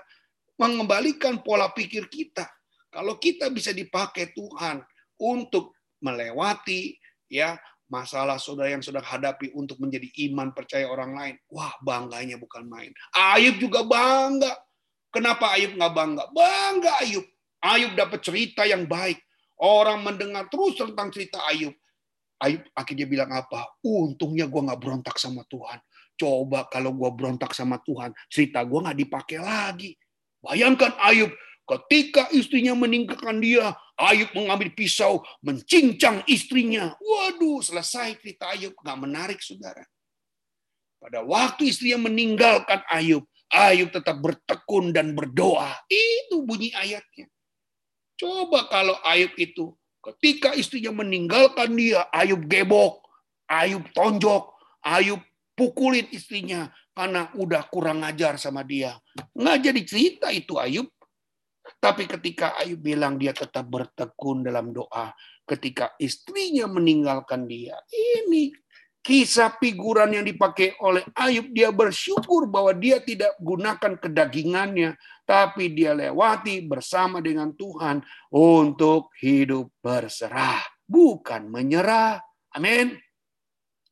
mengembalikan 0.54 1.42
pola 1.42 1.74
pikir 1.74 2.06
kita. 2.06 2.46
Kalau 2.86 3.18
kita 3.18 3.50
bisa 3.50 3.74
dipakai 3.74 4.30
Tuhan 4.30 4.78
untuk 5.18 5.74
melewati 5.98 6.99
ya 7.30 7.56
masalah 7.90 8.38
saudara 8.38 8.70
yang 8.70 8.82
sudah 8.82 9.02
hadapi 9.02 9.50
untuk 9.54 9.82
menjadi 9.82 10.06
iman 10.30 10.54
percaya 10.54 10.86
orang 10.86 11.14
lain. 11.14 11.34
Wah, 11.50 11.74
bangganya 11.82 12.38
bukan 12.38 12.66
main. 12.70 12.94
Ayub 13.10 13.58
juga 13.58 13.82
bangga. 13.82 14.54
Kenapa 15.10 15.58
Ayub 15.58 15.74
nggak 15.74 15.94
bangga? 15.94 16.24
Bangga 16.30 16.92
Ayub. 17.02 17.26
Ayub 17.60 17.92
dapat 17.98 18.22
cerita 18.22 18.62
yang 18.62 18.86
baik. 18.86 19.18
Orang 19.60 20.06
mendengar 20.06 20.46
terus 20.46 20.78
tentang 20.78 21.10
cerita 21.10 21.42
Ayub. 21.50 21.74
Ayub 22.40 22.62
akhirnya 22.78 23.06
bilang 23.10 23.30
apa? 23.34 23.74
Untungnya 23.82 24.46
gue 24.46 24.62
nggak 24.70 24.80
berontak 24.80 25.18
sama 25.18 25.42
Tuhan. 25.50 25.82
Coba 26.14 26.70
kalau 26.70 26.94
gue 26.94 27.10
berontak 27.16 27.52
sama 27.56 27.82
Tuhan, 27.82 28.14
cerita 28.30 28.62
gue 28.62 28.78
nggak 28.80 28.98
dipakai 29.02 29.38
lagi. 29.42 29.98
Bayangkan 30.40 30.94
Ayub, 31.02 31.34
ketika 31.66 32.30
istrinya 32.32 32.72
meninggalkan 32.72 33.42
dia, 33.42 33.74
Ayub 34.00 34.32
mengambil 34.32 34.72
pisau, 34.72 35.20
mencincang 35.44 36.24
istrinya. 36.24 36.96
Waduh, 36.96 37.60
selesai 37.60 38.16
cerita 38.16 38.48
Ayub. 38.56 38.72
Nggak 38.80 38.98
menarik, 38.98 39.40
saudara. 39.44 39.84
Pada 40.96 41.20
waktu 41.20 41.68
istrinya 41.68 42.08
meninggalkan 42.08 42.80
Ayub, 42.88 43.28
Ayub 43.52 43.92
tetap 43.92 44.16
bertekun 44.24 44.96
dan 44.96 45.12
berdoa. 45.12 45.76
Itu 45.88 46.48
bunyi 46.48 46.72
ayatnya. 46.72 47.28
Coba 48.16 48.68
kalau 48.68 48.96
Ayub 49.04 49.32
itu, 49.36 49.76
ketika 50.00 50.52
istrinya 50.56 50.92
meninggalkan 50.92 51.72
dia, 51.72 52.04
Ayub 52.12 52.44
gebok, 52.48 53.04
Ayub 53.48 53.84
tonjok, 53.96 54.56
Ayub 54.84 55.20
pukulin 55.56 56.08
istrinya 56.12 56.72
karena 56.96 57.32
udah 57.36 57.64
kurang 57.68 58.04
ajar 58.04 58.36
sama 58.36 58.64
dia. 58.64 58.96
Nggak 59.36 59.58
jadi 59.60 59.80
cerita 59.84 60.28
itu 60.32 60.56
Ayub. 60.56 60.88
Tapi 61.80 62.04
ketika 62.04 62.60
Ayub 62.60 62.84
bilang 62.84 63.16
dia 63.16 63.32
tetap 63.32 63.64
bertekun 63.64 64.44
dalam 64.44 64.68
doa, 64.68 65.16
ketika 65.48 65.96
istrinya 65.96 66.68
meninggalkan 66.68 67.48
dia, 67.48 67.80
ini 67.90 68.52
kisah 69.00 69.56
figuran 69.56 70.12
yang 70.12 70.28
dipakai 70.28 70.76
oleh 70.84 71.00
Ayub. 71.16 71.48
Dia 71.56 71.72
bersyukur 71.72 72.52
bahwa 72.52 72.76
dia 72.76 73.00
tidak 73.00 73.32
gunakan 73.40 73.96
kedagingannya, 73.96 75.00
tapi 75.24 75.72
dia 75.72 75.96
lewati 75.96 76.60
bersama 76.68 77.24
dengan 77.24 77.56
Tuhan 77.56 78.04
untuk 78.36 79.16
hidup 79.16 79.72
berserah, 79.80 80.60
bukan 80.84 81.48
menyerah. 81.48 82.20
Amin. 82.52 82.92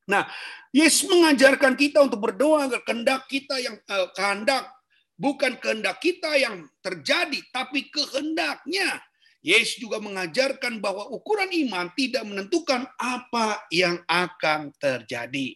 Nah, 0.09 0.24
Yesus 0.72 1.09
mengajarkan 1.09 1.77
kita 1.77 2.01
untuk 2.05 2.20
berdoa 2.20 2.68
agar 2.68 2.81
kehendak 2.85 3.29
kita 3.29 3.61
yang 3.61 3.77
eh, 3.77 4.09
kehendak 4.16 4.78
bukan 5.18 5.59
kehendak 5.59 5.98
kita 5.98 6.38
yang 6.38 6.64
terjadi, 6.81 7.42
tapi 7.50 7.90
kehendaknya. 7.90 9.02
Yesus 9.38 9.78
juga 9.78 10.02
mengajarkan 10.02 10.83
bahwa 10.83 11.07
ukuran 11.14 11.50
iman 11.66 11.90
tidak 11.94 12.26
menentukan 12.26 12.87
apa 12.98 13.62
yang 13.70 14.02
akan 14.11 14.74
terjadi. 14.83 15.54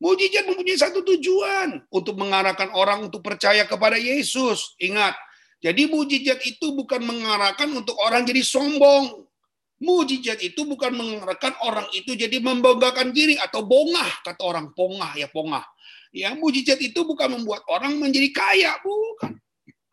Mujizat 0.00 0.48
mempunyai 0.48 0.80
satu 0.80 1.04
tujuan 1.04 1.84
untuk 1.92 2.16
mengarahkan 2.16 2.72
orang 2.72 3.12
untuk 3.12 3.20
percaya 3.20 3.68
kepada 3.68 4.00
Yesus. 4.00 4.72
Ingat, 4.80 5.12
jadi 5.60 5.84
mujizat 5.92 6.40
itu 6.48 6.72
bukan 6.72 7.04
mengarahkan 7.04 7.68
untuk 7.76 8.00
orang 8.00 8.24
jadi 8.24 8.40
sombong, 8.40 9.28
Mujizat 9.80 10.44
itu 10.44 10.68
bukan 10.68 10.92
mengarahkan 10.92 11.56
orang 11.64 11.88
itu 11.96 12.12
jadi 12.12 12.36
membanggakan 12.36 13.16
diri 13.16 13.40
atau 13.40 13.64
bongah 13.64 14.20
kata 14.20 14.44
orang 14.44 14.76
pongah 14.76 15.16
ya 15.16 15.24
pongah. 15.32 15.64
Ya, 16.10 16.34
mujizat 16.34 16.82
itu 16.82 17.06
bukan 17.06 17.38
membuat 17.38 17.62
orang 17.70 17.94
menjadi 17.96 18.28
kaya, 18.34 18.76
bukan. 18.82 19.38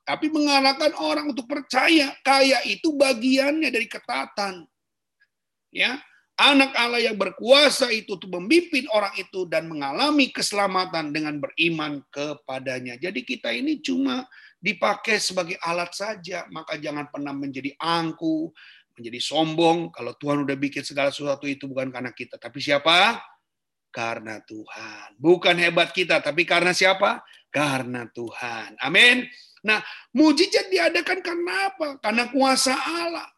Tapi 0.02 0.34
mengarahkan 0.34 0.98
orang 0.98 1.30
untuk 1.30 1.46
percaya 1.46 2.16
kaya 2.26 2.64
itu 2.66 2.96
bagiannya 2.98 3.70
dari 3.70 3.86
ketatan. 3.86 4.66
Ya, 5.70 6.02
anak 6.40 6.74
Allah 6.74 7.04
yang 7.04 7.20
berkuasa 7.20 7.94
itu 7.94 8.18
untuk 8.18 8.34
memimpin 8.34 8.90
orang 8.90 9.14
itu 9.14 9.46
dan 9.46 9.70
mengalami 9.70 10.34
keselamatan 10.34 11.14
dengan 11.14 11.38
beriman 11.38 12.02
kepadanya. 12.10 12.98
Jadi 12.98 13.22
kita 13.22 13.54
ini 13.54 13.78
cuma 13.84 14.26
dipakai 14.58 15.22
sebagai 15.22 15.58
alat 15.62 15.94
saja, 15.94 16.50
maka 16.50 16.82
jangan 16.82 17.12
pernah 17.14 17.36
menjadi 17.36 17.78
angku, 17.78 18.50
menjadi 18.98 19.22
sombong 19.22 19.94
kalau 19.94 20.18
Tuhan 20.18 20.42
udah 20.42 20.58
bikin 20.58 20.82
segala 20.82 21.14
sesuatu 21.14 21.46
itu 21.46 21.70
bukan 21.70 21.94
karena 21.94 22.10
kita, 22.10 22.42
tapi 22.42 22.58
siapa? 22.58 23.22
Karena 23.94 24.42
Tuhan. 24.42 25.16
Bukan 25.22 25.56
hebat 25.56 25.94
kita, 25.94 26.20
tapi 26.20 26.44
karena 26.44 26.74
siapa? 26.74 27.22
Karena 27.54 28.10
Tuhan. 28.10 28.76
Amin. 28.82 29.30
Nah, 29.62 29.80
mujizat 30.14 30.68
diadakan 30.74 31.22
karena 31.22 31.72
apa? 31.72 31.88
Karena 32.02 32.30
kuasa 32.34 32.74
Allah. 32.74 33.30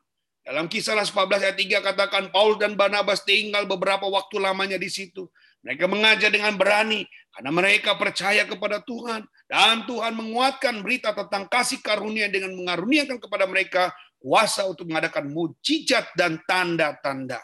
Dalam 0.50 0.65
kisah 0.65 0.98
14 0.98 1.13
ayat 1.45 1.58
3 1.62 1.88
katakan 1.93 2.24
Paul 2.34 2.58
dan 2.58 2.74
Barnabas 2.74 3.22
tinggal 3.22 3.69
beberapa 3.69 4.10
waktu 4.10 4.41
lamanya 4.41 4.82
di 4.82 4.89
situ. 4.89 5.30
Mereka 5.62 5.91
mengajar 5.91 6.32
dengan 6.32 6.56
berani 6.56 7.04
karena 7.36 7.52
mereka 7.52 8.00
percaya 8.00 8.48
kepada 8.48 8.80
Tuhan 8.82 9.28
dan 9.45 9.84
Tuhan 9.84 10.15
menguatkan 10.15 10.80
berita 10.82 11.12
tentang 11.12 11.52
kasih 11.52 11.84
karunia 11.84 12.32
dengan 12.32 12.56
mengaruniakan 12.56 13.19
kepada 13.19 13.43
mereka 13.45 13.91
kuasa 14.19 14.67
untuk 14.67 14.86
mengadakan 14.86 15.32
mujizat 15.32 16.12
dan 16.13 16.38
tanda-tanda. 16.45 17.39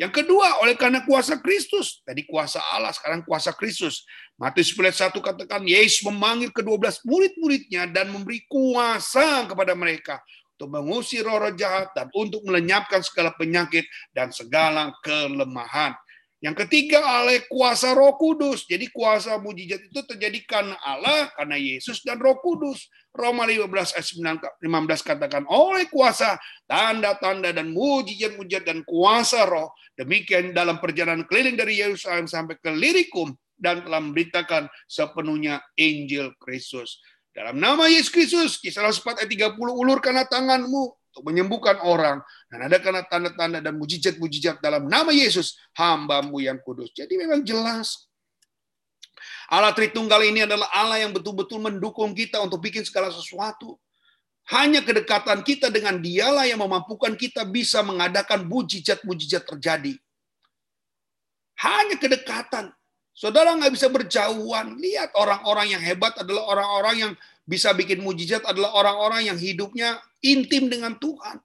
Yang 0.00 0.24
kedua, 0.24 0.64
oleh 0.64 0.80
karena 0.80 1.04
kuasa 1.04 1.36
Kristus. 1.36 2.00
Tadi 2.00 2.24
kuasa 2.24 2.56
Allah, 2.72 2.88
sekarang 2.88 3.20
kuasa 3.20 3.52
Kristus. 3.52 4.08
Matius 4.40 4.72
10 4.72 5.12
1 5.12 5.20
katakan, 5.20 5.60
Yesus 5.60 6.00
memanggil 6.08 6.48
kedua 6.56 6.80
belas 6.80 7.04
murid-muridnya 7.04 7.84
dan 7.84 8.08
memberi 8.08 8.40
kuasa 8.48 9.44
kepada 9.44 9.76
mereka 9.76 10.16
untuk 10.56 10.72
mengusir 10.72 11.20
roh-roh 11.20 11.52
jahat 11.52 11.92
dan 11.92 12.08
untuk 12.16 12.40
melenyapkan 12.48 13.04
segala 13.04 13.36
penyakit 13.36 13.84
dan 14.16 14.32
segala 14.32 14.88
kelemahan. 15.04 15.92
Yang 16.40 16.64
ketiga 16.64 17.04
oleh 17.20 17.44
kuasa 17.52 17.92
Roh 17.92 18.16
Kudus. 18.16 18.64
Jadi 18.64 18.88
kuasa 18.88 19.36
mujizat 19.36 19.84
itu 19.84 20.00
terjadi 20.08 20.40
karena 20.48 20.76
Allah, 20.80 21.28
karena 21.36 21.60
Yesus 21.60 22.00
dan 22.00 22.16
Roh 22.16 22.40
Kudus. 22.40 22.88
Roma 23.12 23.44
15 23.44 23.68
ayat 23.98 24.06
15 24.62 24.62
katakan 25.02 25.44
oleh 25.50 25.90
kuasa 25.92 26.40
tanda-tanda 26.64 27.52
dan 27.52 27.76
mujizat-mujizat 27.76 28.64
dan 28.64 28.80
kuasa 28.88 29.44
Roh. 29.44 29.68
Demikian 29.92 30.56
dalam 30.56 30.80
perjalanan 30.80 31.28
keliling 31.28 31.60
dari 31.60 31.76
Yerusalem 31.76 32.24
sampai 32.24 32.56
ke 32.56 32.72
Lirikum 32.72 33.36
dan 33.60 33.84
telah 33.84 34.00
memberitakan 34.00 34.72
sepenuhnya 34.88 35.60
Injil 35.76 36.32
Kristus. 36.40 37.04
Dalam 37.36 37.60
nama 37.60 37.86
Yesus 37.86 38.08
Kristus, 38.08 38.56
kisah 38.56 38.88
4 38.88 39.22
ayat 39.22 39.28
30, 39.28 39.60
ulurkanlah 39.60 40.24
tanganmu 40.26 40.99
untuk 41.10 41.26
menyembuhkan 41.26 41.82
orang 41.82 42.22
dan 42.46 42.70
ada 42.70 42.78
karena 42.78 43.02
tanda-tanda 43.02 43.58
dan 43.58 43.74
mujizat-mujizat 43.74 44.62
dalam 44.62 44.86
nama 44.86 45.10
Yesus 45.10 45.58
hambamu 45.74 46.38
yang 46.38 46.62
kudus. 46.62 46.94
Jadi 46.94 47.18
memang 47.18 47.42
jelas 47.42 48.10
Allah 49.50 49.74
Tritunggal 49.74 50.22
ini 50.30 50.46
adalah 50.46 50.70
Allah 50.70 51.02
yang 51.02 51.10
betul-betul 51.10 51.58
mendukung 51.58 52.14
kita 52.14 52.38
untuk 52.38 52.62
bikin 52.62 52.86
segala 52.86 53.10
sesuatu. 53.10 53.74
Hanya 54.54 54.82
kedekatan 54.82 55.42
kita 55.42 55.70
dengan 55.74 55.98
dialah 55.98 56.46
yang 56.46 56.62
memampukan 56.62 57.18
kita 57.18 57.42
bisa 57.46 57.82
mengadakan 57.82 58.46
mujizat-mujizat 58.46 59.46
terjadi. 59.46 59.98
Hanya 61.60 61.98
kedekatan. 61.98 62.70
Saudara 63.10 63.52
nggak 63.58 63.74
bisa 63.74 63.90
berjauhan. 63.90 64.78
Lihat 64.78 65.12
orang-orang 65.18 65.76
yang 65.76 65.82
hebat 65.82 66.14
adalah 66.16 66.46
orang-orang 66.46 66.94
yang 66.96 67.12
bisa 67.44 67.74
bikin 67.74 68.00
mujizat 68.04 68.44
adalah 68.46 68.74
orang-orang 68.76 69.30
yang 69.32 69.38
hidupnya 69.38 69.98
intim 70.22 70.70
dengan 70.70 70.96
Tuhan. 70.96 71.40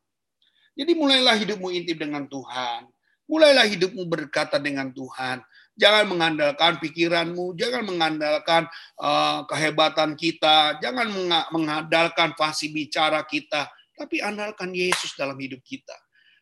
Jadi 0.76 0.92
mulailah 0.92 1.36
hidupmu 1.40 1.72
intim 1.72 1.98
dengan 1.98 2.28
Tuhan. 2.28 2.88
Mulailah 3.26 3.66
hidupmu 3.66 4.06
berkata 4.06 4.62
dengan 4.62 4.92
Tuhan. 4.92 5.42
Jangan 5.76 6.08
mengandalkan 6.08 6.80
pikiranmu, 6.80 7.58
jangan 7.60 7.84
mengandalkan 7.84 8.64
uh, 8.96 9.44
kehebatan 9.44 10.16
kita, 10.16 10.80
jangan 10.80 11.12
mengandalkan 11.52 12.32
fasih 12.40 12.72
bicara 12.72 13.20
kita, 13.28 13.68
tapi 13.92 14.24
andalkan 14.24 14.72
Yesus 14.72 15.20
dalam 15.20 15.36
hidup 15.36 15.60
kita. 15.68 15.92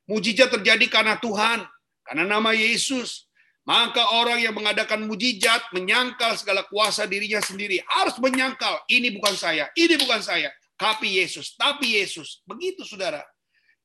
Mujizat 0.05 0.53
terjadi 0.53 0.85
karena 0.85 1.17
Tuhan, 1.17 1.65
karena 2.05 2.23
nama 2.29 2.53
Yesus. 2.53 3.25
Maka 3.63 4.19
orang 4.19 4.43
yang 4.43 4.51
mengadakan 4.51 5.07
mujizat 5.07 5.71
menyangkal 5.71 6.35
segala 6.35 6.67
kuasa 6.67 7.07
dirinya 7.07 7.39
sendiri. 7.39 7.79
Harus 7.87 8.19
menyangkal, 8.19 8.83
ini 8.91 9.15
bukan 9.15 9.39
saya, 9.39 9.71
ini 9.79 9.95
bukan 9.95 10.19
saya. 10.19 10.51
Tapi 10.75 11.23
Yesus, 11.23 11.55
tapi 11.55 11.95
Yesus. 11.95 12.43
Begitu 12.43 12.83
saudara. 12.83 13.23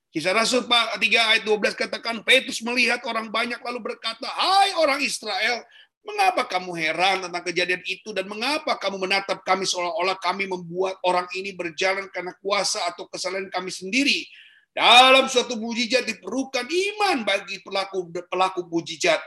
Kisah 0.08 0.34
Rasul 0.34 0.66
3 0.66 0.98
ayat 0.98 1.42
12 1.46 1.78
katakan, 1.78 2.24
Petrus 2.26 2.58
melihat 2.64 2.98
orang 3.06 3.30
banyak 3.30 3.60
lalu 3.62 3.92
berkata, 3.92 4.26
Hai 4.26 4.74
orang 4.74 4.98
Israel, 4.98 5.62
mengapa 6.02 6.48
kamu 6.48 6.72
heran 6.72 7.16
tentang 7.28 7.44
kejadian 7.44 7.82
itu 7.84 8.16
dan 8.16 8.24
mengapa 8.24 8.80
kamu 8.80 9.04
menatap 9.04 9.44
kami 9.44 9.68
seolah-olah 9.68 10.16
kami 10.16 10.48
membuat 10.48 10.96
orang 11.04 11.28
ini 11.36 11.52
berjalan 11.52 12.08
karena 12.08 12.32
kuasa 12.40 12.80
atau 12.88 13.04
kesalahan 13.06 13.52
kami 13.52 13.68
sendiri. 13.68 14.24
Dalam 14.72 15.28
suatu 15.28 15.60
mujizat 15.60 16.08
diperlukan 16.08 16.64
iman 16.64 17.26
bagi 17.28 17.60
pelaku 17.60 18.08
pelaku 18.30 18.64
mujizat. 18.64 19.20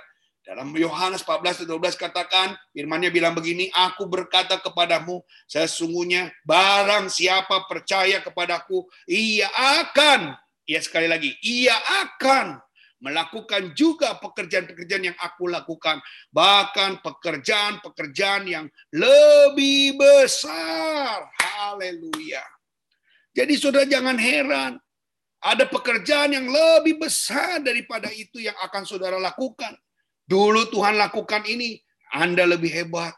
Dalam 0.52 0.76
Yohanes 0.76 1.24
14 1.24 1.64
12 1.64 1.96
katakan, 1.96 2.52
firmannya 2.76 3.08
bilang 3.08 3.32
begini, 3.32 3.72
aku 3.72 4.04
berkata 4.04 4.60
kepadamu, 4.60 5.24
sesungguhnya 5.48 6.28
barang 6.44 7.08
siapa 7.08 7.72
percaya 7.72 8.20
kepadaku, 8.20 8.84
ia 9.08 9.48
akan, 9.80 10.36
ya 10.68 10.84
sekali 10.84 11.08
lagi, 11.08 11.40
ia 11.40 11.72
akan 12.04 12.60
melakukan 13.00 13.72
juga 13.80 14.20
pekerjaan-pekerjaan 14.20 15.16
yang 15.16 15.18
aku 15.24 15.48
lakukan, 15.48 16.04
bahkan 16.36 17.00
pekerjaan-pekerjaan 17.00 18.44
yang 18.44 18.68
lebih 18.92 19.96
besar. 19.96 21.32
Haleluya. 21.40 22.44
Jadi 23.32 23.56
sudah 23.56 23.88
jangan 23.88 24.20
heran, 24.20 24.76
ada 25.40 25.64
pekerjaan 25.64 26.36
yang 26.36 26.52
lebih 26.52 27.00
besar 27.00 27.64
daripada 27.64 28.12
itu 28.12 28.44
yang 28.44 28.60
akan 28.60 28.84
saudara 28.84 29.16
lakukan. 29.16 29.80
Dulu 30.32 30.72
Tuhan 30.72 30.96
lakukan 30.96 31.44
ini, 31.44 31.76
Anda 32.16 32.48
lebih 32.48 32.72
hebat. 32.72 33.12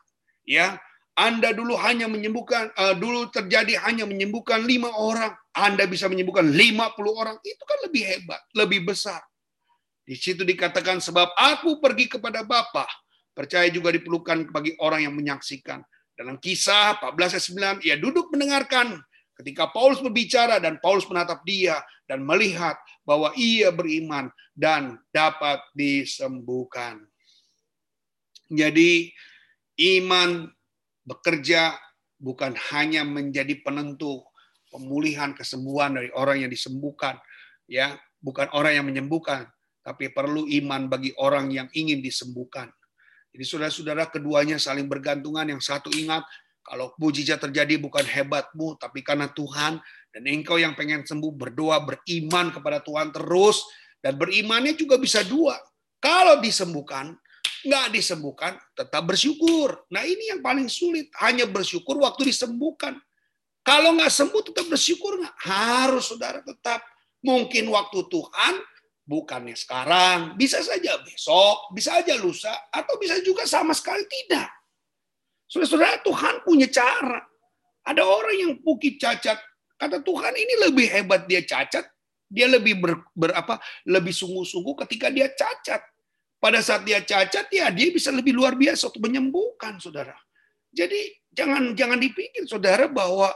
Ya, 0.50 0.82
Anda 1.14 1.54
dulu 1.54 1.78
hanya 1.78 2.10
menyembuhkan, 2.10 2.74
uh, 2.74 2.98
dulu 2.98 3.30
terjadi 3.30 3.78
hanya 3.86 4.10
menyembuhkan 4.10 4.66
lima 4.66 4.90
orang, 4.98 5.30
Anda 5.54 5.86
bisa 5.86 6.10
menyembuhkan 6.10 6.50
lima 6.50 6.90
puluh 6.98 7.14
orang. 7.14 7.38
Itu 7.46 7.62
kan 7.70 7.86
lebih 7.86 8.02
hebat, 8.02 8.42
lebih 8.58 8.90
besar. 8.90 9.22
Di 10.04 10.18
situ 10.18 10.42
dikatakan 10.42 10.98
sebab 10.98 11.38
aku 11.38 11.78
pergi 11.78 12.18
kepada 12.18 12.42
Bapa, 12.42 12.90
percaya 13.32 13.70
juga 13.70 13.94
diperlukan 13.94 14.50
bagi 14.50 14.74
orang 14.82 15.06
yang 15.06 15.14
menyaksikan. 15.14 15.86
Dalam 16.14 16.38
kisah 16.38 16.98
14 17.02 17.40
ayat 17.40 17.46
9, 17.82 17.88
ia 17.88 17.96
duduk 17.98 18.30
mendengarkan 18.30 19.02
ketika 19.42 19.72
Paulus 19.72 20.04
berbicara 20.04 20.62
dan 20.62 20.78
Paulus 20.78 21.08
menatap 21.10 21.42
dia 21.42 21.80
dan 22.10 22.24
melihat 22.24 22.76
bahwa 23.08 23.32
ia 23.40 23.72
beriman 23.72 24.28
dan 24.54 25.00
dapat 25.10 25.64
disembuhkan. 25.74 27.04
Jadi 28.52 29.10
iman 29.98 30.52
bekerja 31.04 31.76
bukan 32.20 32.56
hanya 32.72 33.04
menjadi 33.04 33.60
penentu 33.64 34.24
pemulihan 34.74 35.38
kesembuhan 35.38 35.98
dari 36.02 36.10
orang 36.18 36.46
yang 36.46 36.52
disembuhkan, 36.52 37.22
ya, 37.70 37.94
bukan 38.24 38.50
orang 38.58 38.82
yang 38.82 38.86
menyembuhkan, 38.90 39.46
tapi 39.86 40.10
perlu 40.10 40.50
iman 40.50 40.90
bagi 40.90 41.14
orang 41.20 41.52
yang 41.54 41.68
ingin 41.76 42.02
disembuhkan. 42.02 42.72
Jadi 43.34 43.44
saudara-saudara 43.50 44.10
keduanya 44.14 44.62
saling 44.62 44.86
bergantungan. 44.86 45.46
Yang 45.50 45.66
satu 45.66 45.90
ingat 45.90 46.22
kalau 46.62 46.94
mujizat 47.02 47.42
terjadi 47.42 47.82
bukan 47.82 48.06
hebatmu, 48.06 48.78
tapi 48.78 49.02
karena 49.02 49.28
Tuhan 49.30 49.82
dan 50.14 50.30
engkau 50.30 50.62
yang 50.62 50.78
pengen 50.78 51.02
sembuh 51.02 51.34
berdoa 51.34 51.82
beriman 51.82 52.54
kepada 52.54 52.80
Tuhan 52.86 53.10
terus 53.10 53.66
dan 53.98 54.14
berimannya 54.14 54.78
juga 54.78 55.02
bisa 55.02 55.26
dua. 55.26 55.58
Kalau 55.98 56.38
disembuhkan, 56.38 57.18
nggak 57.66 57.96
disembuhkan, 57.96 58.54
tetap 58.78 59.02
bersyukur. 59.10 59.88
Nah 59.90 60.06
ini 60.06 60.30
yang 60.30 60.46
paling 60.46 60.70
sulit, 60.70 61.10
hanya 61.24 61.50
bersyukur 61.50 61.98
waktu 61.98 62.30
disembuhkan. 62.30 63.00
Kalau 63.64 63.96
nggak 63.96 64.12
sembuh 64.12 64.42
tetap 64.54 64.68
bersyukur 64.70 65.18
nggak? 65.18 65.36
Harus 65.50 66.14
saudara 66.14 66.44
tetap. 66.44 66.84
Mungkin 67.24 67.72
waktu 67.72 68.04
Tuhan 68.12 68.54
bukannya 69.08 69.56
sekarang, 69.56 70.36
bisa 70.36 70.60
saja 70.60 71.00
besok, 71.00 71.72
bisa 71.72 72.04
saja 72.04 72.20
lusa, 72.20 72.52
atau 72.68 73.00
bisa 73.00 73.24
juga 73.24 73.48
sama 73.48 73.72
sekali 73.72 74.04
tidak. 74.12 74.52
Saudara-saudara, 75.48 76.04
Tuhan 76.04 76.36
punya 76.44 76.68
cara. 76.68 77.24
Ada 77.88 78.04
orang 78.04 78.36
yang 78.36 78.52
bukit 78.60 79.00
cacat, 79.00 79.40
Kata 79.84 80.00
Tuhan 80.00 80.32
ini 80.32 80.54
lebih 80.64 80.88
hebat 80.88 81.28
dia 81.28 81.44
cacat, 81.44 81.84
dia 82.32 82.48
lebih 82.48 82.80
ber, 82.80 83.36
apa? 83.36 83.60
Lebih 83.84 84.16
sungguh-sungguh 84.16 84.80
ketika 84.88 85.12
dia 85.12 85.28
cacat. 85.28 85.84
Pada 86.40 86.64
saat 86.64 86.88
dia 86.88 87.04
cacat 87.04 87.52
ya 87.52 87.68
dia 87.68 87.92
bisa 87.92 88.08
lebih 88.16 88.32
luar 88.32 88.56
biasa 88.56 88.88
untuk 88.88 89.04
menyembuhkan 89.04 89.76
saudara. 89.84 90.16
Jadi 90.72 91.20
jangan 91.36 91.76
jangan 91.76 92.00
dipikir 92.00 92.48
saudara 92.48 92.88
bahwa 92.88 93.28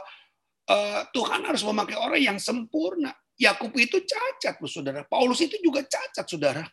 uh, 0.72 1.00
Tuhan 1.12 1.44
harus 1.44 1.60
memakai 1.68 2.00
orang 2.00 2.20
yang 2.20 2.38
sempurna. 2.40 3.12
Yakub 3.36 3.72
itu 3.76 4.00
cacat 4.08 4.56
loh 4.56 4.72
saudara. 4.72 5.04
Paulus 5.04 5.44
itu 5.44 5.60
juga 5.60 5.84
cacat 5.84 6.24
saudara. 6.24 6.64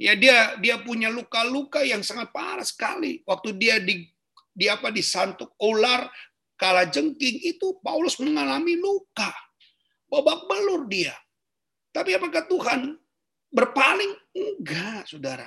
Ya 0.00 0.16
dia 0.16 0.56
dia 0.56 0.80
punya 0.80 1.12
luka-luka 1.12 1.84
yang 1.84 2.00
sangat 2.00 2.32
parah 2.32 2.64
sekali. 2.64 3.20
Waktu 3.28 3.60
dia 3.60 3.76
di 3.76 4.08
di 4.56 4.66
apa 4.72 4.88
disantuk 4.88 5.52
ular 5.60 6.08
kala 6.58 6.90
jengking 6.90 7.38
itu 7.46 7.78
Paulus 7.80 8.18
mengalami 8.18 8.74
luka. 8.74 9.30
Babak 10.10 10.50
belur 10.50 10.90
dia. 10.90 11.14
Tapi 11.94 12.18
apakah 12.18 12.44
Tuhan 12.50 12.98
berpaling? 13.48 14.12
Enggak, 14.34 15.08
saudara. 15.08 15.46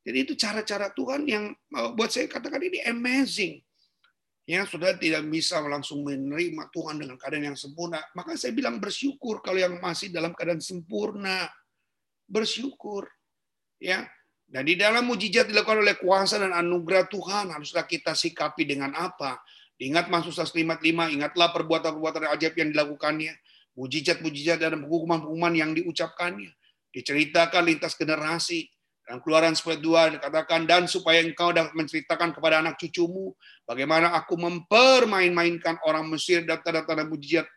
Jadi 0.00 0.18
itu 0.24 0.32
cara-cara 0.38 0.88
Tuhan 0.94 1.28
yang 1.28 1.52
eh, 1.52 1.90
buat 1.92 2.08
saya 2.08 2.30
katakan 2.30 2.62
ini 2.62 2.80
amazing. 2.86 3.60
Ya, 4.48 4.66
saudara 4.66 4.96
tidak 4.96 5.28
bisa 5.30 5.62
langsung 5.62 6.02
menerima 6.02 6.72
Tuhan 6.74 6.98
dengan 6.98 7.14
keadaan 7.20 7.54
yang 7.54 7.58
sempurna. 7.58 8.00
Maka 8.16 8.34
saya 8.34 8.50
bilang 8.56 8.80
bersyukur 8.80 9.44
kalau 9.44 9.60
yang 9.60 9.78
masih 9.78 10.10
dalam 10.10 10.32
keadaan 10.32 10.62
sempurna. 10.62 11.46
Bersyukur. 12.26 13.06
Ya, 13.78 14.10
dan 14.50 14.66
di 14.66 14.74
dalam 14.74 15.06
mujizat 15.06 15.46
dilakukan 15.46 15.86
oleh 15.86 15.94
kuasa 15.94 16.42
dan 16.42 16.50
anugerah 16.50 17.06
Tuhan, 17.06 17.54
haruslah 17.54 17.86
kita 17.86 18.18
sikapi 18.18 18.66
dengan 18.66 18.90
apa? 18.98 19.38
Ingat 19.80 20.12
Mazmur 20.12 20.36
155, 20.36 21.16
ingatlah 21.16 21.48
perbuatan-perbuatan 21.56 22.28
ajaib 22.36 22.52
yang 22.52 22.68
dilakukannya, 22.68 23.32
mujizat-mujizat 23.80 24.60
dan 24.60 24.84
hukuman-hukuman 24.84 25.56
yang 25.56 25.72
diucapkannya. 25.72 26.52
Diceritakan 26.92 27.64
lintas 27.64 27.96
generasi. 27.96 28.68
Dan 29.08 29.18
keluaran 29.24 29.58
10 29.58 29.80
dikatakan, 30.20 30.70
dan 30.70 30.86
supaya 30.86 31.18
engkau 31.24 31.50
dapat 31.50 31.74
menceritakan 31.74 32.30
kepada 32.30 32.62
anak 32.62 32.78
cucumu, 32.78 33.34
bagaimana 33.66 34.14
aku 34.14 34.38
mempermain-mainkan 34.38 35.82
orang 35.82 36.06
Mesir 36.06 36.46
dan 36.46 36.62
tanda-tanda 36.62 37.02
mujizat 37.02 37.48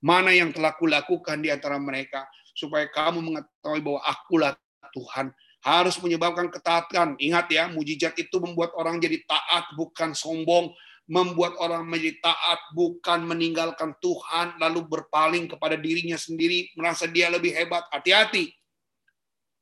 mana 0.00 0.32
yang 0.32 0.54
telah 0.54 0.72
kulakukan 0.78 1.42
di 1.44 1.52
antara 1.52 1.76
mereka, 1.76 2.24
supaya 2.56 2.88
kamu 2.88 3.20
mengetahui 3.20 3.82
bahwa 3.84 4.00
akulah 4.06 4.52
Tuhan 4.94 5.34
harus 5.60 5.98
menyebabkan 6.00 6.48
ketaatan. 6.48 7.20
Ingat 7.20 7.46
ya, 7.52 7.68
mujizat 7.68 8.16
itu 8.16 8.38
membuat 8.40 8.72
orang 8.78 8.96
jadi 9.02 9.20
taat, 9.26 9.74
bukan 9.74 10.16
sombong, 10.16 10.72
membuat 11.08 11.56
orang 11.56 11.88
menjadi 11.88 12.20
taat 12.20 12.60
bukan 12.76 13.24
meninggalkan 13.24 13.96
Tuhan 13.98 14.60
lalu 14.60 14.84
berpaling 14.84 15.48
kepada 15.48 15.74
dirinya 15.74 16.20
sendiri 16.20 16.68
merasa 16.76 17.08
dia 17.08 17.32
lebih 17.32 17.56
hebat. 17.56 17.88
Hati-hati. 17.88 18.52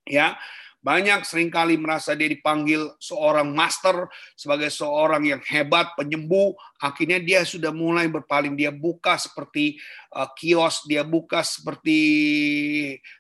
Ya 0.07 0.35
banyak 0.87 1.27
sering 1.27 1.51
kali 1.51 1.75
merasa 1.75 2.15
dia 2.15 2.31
dipanggil 2.31 2.95
seorang 3.03 3.51
master 3.51 4.07
sebagai 4.39 4.71
seorang 4.71 5.35
yang 5.35 5.43
hebat 5.43 5.91
penyembuh. 5.99 6.55
Akhirnya 6.79 7.19
dia 7.19 7.43
sudah 7.43 7.75
mulai 7.75 8.07
berpaling. 8.07 8.55
Dia 8.55 8.71
buka 8.71 9.19
seperti 9.19 9.83
uh, 10.15 10.31
kios 10.39 10.87
dia 10.87 11.03
buka 11.03 11.43
seperti 11.43 11.99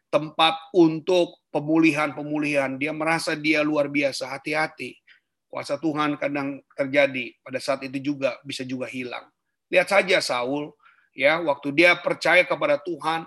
tempat 0.06 0.54
untuk 0.78 1.42
pemulihan-pemulihan. 1.50 2.78
Dia 2.78 2.94
merasa 2.94 3.34
dia 3.34 3.66
luar 3.66 3.90
biasa. 3.90 4.30
Hati-hati 4.30 5.05
kuasa 5.48 5.78
Tuhan 5.78 6.18
kadang 6.20 6.60
terjadi 6.74 7.32
pada 7.40 7.58
saat 7.62 7.82
itu 7.86 8.12
juga 8.12 8.36
bisa 8.42 8.66
juga 8.66 8.86
hilang. 8.90 9.26
Lihat 9.72 9.88
saja 9.90 10.18
Saul, 10.22 10.70
ya 11.16 11.42
waktu 11.42 11.74
dia 11.74 11.98
percaya 11.98 12.46
kepada 12.46 12.78
Tuhan, 12.82 13.26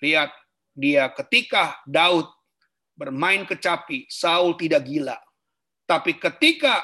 lihat 0.00 0.32
dia 0.74 1.10
ketika 1.12 1.76
Daud 1.84 2.28
bermain 2.94 3.44
kecapi, 3.44 4.06
Saul 4.08 4.54
tidak 4.56 4.86
gila. 4.86 5.18
Tapi 5.84 6.16
ketika 6.16 6.80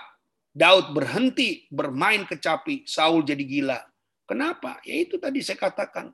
Daud 0.50 0.92
berhenti 0.92 1.64
bermain 1.70 2.26
kecapi, 2.26 2.84
Saul 2.84 3.22
jadi 3.22 3.40
gila. 3.46 3.78
Kenapa? 4.26 4.78
Ya 4.86 5.02
itu 5.02 5.16
tadi 5.16 5.40
saya 5.42 5.58
katakan. 5.58 6.12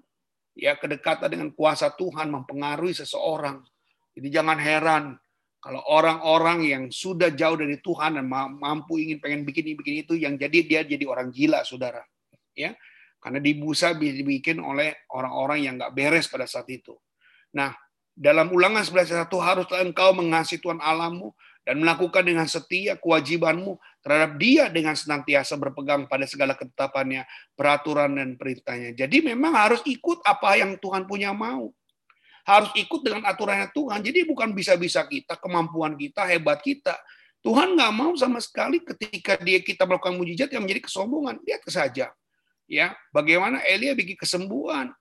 Ya 0.57 0.73
kedekatan 0.73 1.29
dengan 1.29 1.51
kuasa 1.53 1.93
Tuhan 1.93 2.33
mempengaruhi 2.33 2.97
seseorang. 2.97 3.61
Jadi 4.17 4.29
jangan 4.33 4.57
heran 4.57 5.05
kalau 5.67 5.83
orang-orang 5.91 6.63
yang 6.63 6.83
sudah 6.95 7.35
jauh 7.35 7.59
dari 7.59 7.83
Tuhan 7.83 8.23
dan 8.23 8.31
mampu 8.31 9.03
ingin 9.03 9.19
pengen 9.19 9.43
bikin 9.43 9.67
ini 9.67 9.75
bikin 9.75 9.95
itu, 10.07 10.15
yang 10.15 10.39
jadi 10.39 10.59
dia 10.63 10.81
jadi 10.87 11.03
orang 11.11 11.35
gila, 11.35 11.67
saudara. 11.67 12.07
Ya, 12.55 12.79
karena 13.19 13.43
dibusa 13.43 13.91
dibikin 13.91 14.63
oleh 14.63 14.95
orang-orang 15.11 15.67
yang 15.67 15.75
nggak 15.75 15.91
beres 15.91 16.31
pada 16.31 16.47
saat 16.47 16.71
itu. 16.71 16.95
Nah, 17.51 17.75
dalam 18.15 18.55
ulangan 18.55 18.87
11 18.87 19.11
satu 19.11 19.43
haruslah 19.43 19.83
engkau 19.83 20.15
mengasihi 20.15 20.63
Tuhan 20.63 20.79
Allahmu 20.79 21.35
dan 21.67 21.83
melakukan 21.83 22.23
dengan 22.23 22.47
setia 22.47 22.95
kewajibanmu 22.95 23.75
terhadap 24.07 24.39
dia 24.39 24.71
dengan 24.71 24.95
senantiasa 24.95 25.59
berpegang 25.59 26.07
pada 26.07 26.31
segala 26.31 26.55
ketetapannya, 26.55 27.27
peraturan 27.59 28.15
dan 28.15 28.39
perintahnya. 28.39 28.95
Jadi 28.95 29.35
memang 29.35 29.59
harus 29.59 29.83
ikut 29.83 30.23
apa 30.23 30.63
yang 30.63 30.79
Tuhan 30.79 31.11
punya 31.11 31.35
mau. 31.35 31.75
Harus 32.47 32.71
ikut 32.79 33.03
dengan 33.03 33.27
aturannya 33.27 33.75
Tuhan. 33.75 34.07
Jadi 34.07 34.23
bukan 34.23 34.55
bisa-bisa 34.55 35.03
kita, 35.03 35.35
kemampuan 35.35 35.99
kita, 35.99 36.23
hebat 36.31 36.63
kita. 36.63 36.95
Tuhan 37.43 37.75
nggak 37.75 37.93
mau 37.95 38.15
sama 38.15 38.39
sekali 38.39 38.79
ketika 38.83 39.35
dia 39.43 39.59
kita 39.59 39.83
melakukan 39.83 40.15
mujizat 40.15 40.55
yang 40.55 40.63
menjadi 40.63 40.87
kesombongan. 40.87 41.43
Lihat 41.43 41.67
saja. 41.67 42.15
Ya, 42.67 42.95
bagaimana 43.15 43.63
Elia 43.67 43.95
bikin 43.95 44.19
kesembuhan. 44.19 44.95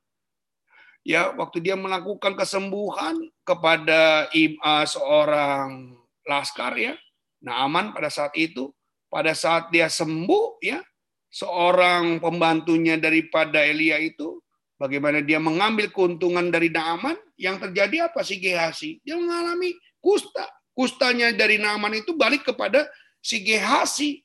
Ya, 1.05 1.29
waktu 1.37 1.61
dia 1.61 1.77
melakukan 1.77 2.33
kesembuhan 2.33 3.29
kepada 3.45 4.25
uh, 4.33 4.85
seorang 4.85 5.93
laskar 6.25 6.73
ya. 6.77 6.97
Naaman 7.45 7.93
pada 7.93 8.09
saat 8.09 8.33
itu, 8.33 8.73
pada 9.05 9.37
saat 9.37 9.69
dia 9.69 9.85
sembuh 9.85 10.61
ya, 10.65 10.81
seorang 11.29 12.17
pembantunya 12.17 12.97
daripada 12.97 13.61
Elia 13.61 14.01
itu 14.01 14.41
bagaimana 14.79 15.23
dia 15.23 15.39
mengambil 15.39 15.91
keuntungan 15.91 16.51
dari 16.51 16.71
Naaman, 16.71 17.15
yang 17.35 17.59
terjadi 17.59 18.11
apa 18.11 18.23
sih 18.23 18.39
Gehasi? 18.39 18.99
Dia 19.03 19.19
mengalami 19.19 19.75
kusta. 19.99 20.47
Kustanya 20.75 21.31
dari 21.31 21.55
Naaman 21.55 22.03
itu 22.03 22.15
balik 22.15 22.43
kepada 22.43 22.87
si 23.23 23.43
Gehasi. 23.43 24.21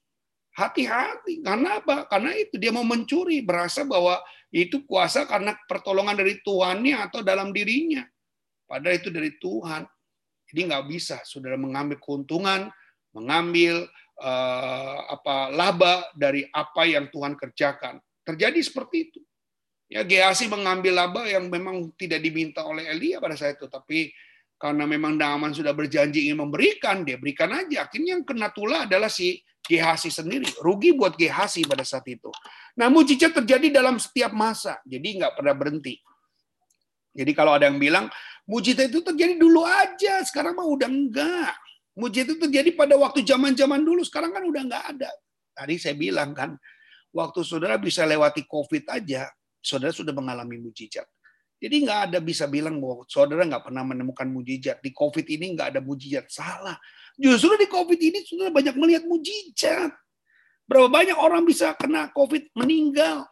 Hati-hati. 0.50 1.40
Karena 1.46 1.78
apa? 1.78 2.10
Karena 2.10 2.34
itu 2.34 2.58
dia 2.58 2.74
mau 2.74 2.82
mencuri, 2.82 3.40
berasa 3.40 3.86
bahwa 3.86 4.18
itu 4.50 4.82
kuasa 4.82 5.24
karena 5.24 5.54
pertolongan 5.70 6.18
dari 6.18 6.42
tuannya 6.42 6.98
atau 7.06 7.22
dalam 7.22 7.54
dirinya. 7.54 8.02
Padahal 8.66 8.98
itu 8.98 9.08
dari 9.14 9.38
Tuhan. 9.38 9.86
Jadi 10.50 10.60
nggak 10.66 10.86
bisa 10.90 11.22
saudara 11.22 11.54
mengambil 11.54 12.02
keuntungan, 12.02 12.66
mengambil 13.14 13.86
uh, 14.18 14.98
apa 15.06 15.54
laba 15.54 16.02
dari 16.18 16.42
apa 16.50 16.82
yang 16.82 17.06
Tuhan 17.14 17.38
kerjakan. 17.38 18.02
Terjadi 18.26 18.58
seperti 18.58 18.96
itu. 19.10 19.20
Ya 19.90 20.06
Geasi 20.06 20.46
mengambil 20.46 20.94
laba 20.94 21.26
yang 21.26 21.50
memang 21.50 21.90
tidak 21.98 22.22
diminta 22.22 22.62
oleh 22.62 22.86
Elia 22.86 23.18
pada 23.18 23.34
saat 23.34 23.58
itu, 23.58 23.66
tapi 23.66 24.14
karena 24.54 24.86
memang 24.86 25.18
Naaman 25.18 25.50
sudah 25.50 25.74
berjanji 25.74 26.30
ingin 26.30 26.46
memberikan, 26.46 27.02
dia 27.02 27.18
berikan 27.18 27.50
aja. 27.50 27.90
Akhirnya 27.90 28.14
yang 28.14 28.22
kena 28.22 28.54
tulah 28.54 28.86
adalah 28.86 29.10
si 29.10 29.42
Gehasi 29.66 30.14
sendiri. 30.14 30.46
Rugi 30.62 30.94
buat 30.94 31.18
Gehasi 31.18 31.66
pada 31.66 31.82
saat 31.82 32.06
itu. 32.06 32.30
Nah, 32.78 32.86
mujizat 32.86 33.34
terjadi 33.42 33.82
dalam 33.82 33.98
setiap 33.98 34.30
masa. 34.30 34.78
Jadi 34.86 35.18
nggak 35.18 35.34
pernah 35.34 35.54
berhenti. 35.58 35.98
Jadi 37.10 37.32
kalau 37.34 37.58
ada 37.58 37.66
yang 37.66 37.82
bilang, 37.82 38.06
mujizat 38.46 38.94
itu 38.94 39.02
terjadi 39.02 39.34
dulu 39.34 39.66
aja, 39.66 40.22
sekarang 40.22 40.54
mah 40.54 40.70
udah 40.70 40.86
enggak. 40.86 41.54
Mujizat 41.98 42.30
itu 42.30 42.36
terjadi 42.46 42.70
pada 42.78 42.94
waktu 42.94 43.26
zaman-zaman 43.26 43.82
dulu, 43.82 44.06
sekarang 44.06 44.30
kan 44.30 44.46
udah 44.46 44.62
enggak 44.62 44.84
ada. 44.92 45.10
Tadi 45.50 45.74
saya 45.82 45.98
bilang 45.98 46.30
kan, 46.30 46.54
waktu 47.10 47.42
saudara 47.42 47.74
bisa 47.74 48.06
lewati 48.06 48.46
COVID 48.46 48.86
aja, 48.86 49.26
saudara 49.60 49.92
sudah 49.94 50.12
mengalami 50.12 50.58
mujizat. 50.58 51.06
Jadi 51.60 51.84
nggak 51.84 52.00
ada 52.08 52.18
bisa 52.24 52.48
bilang 52.48 52.80
bahwa 52.80 53.04
saudara 53.04 53.44
nggak 53.44 53.68
pernah 53.68 53.84
menemukan 53.84 54.24
mujizat. 54.24 54.80
Di 54.80 54.96
COVID 54.96 55.28
ini 55.28 55.56
nggak 55.56 55.76
ada 55.76 55.80
mujizat. 55.84 56.32
Salah. 56.32 56.80
Justru 57.20 57.52
di 57.60 57.68
COVID 57.68 58.00
ini 58.00 58.24
sudah 58.24 58.48
banyak 58.48 58.74
melihat 58.80 59.04
mujizat. 59.04 59.92
Berapa 60.64 60.88
banyak 60.88 61.18
orang 61.20 61.44
bisa 61.44 61.76
kena 61.76 62.08
COVID 62.16 62.56
meninggal. 62.56 63.28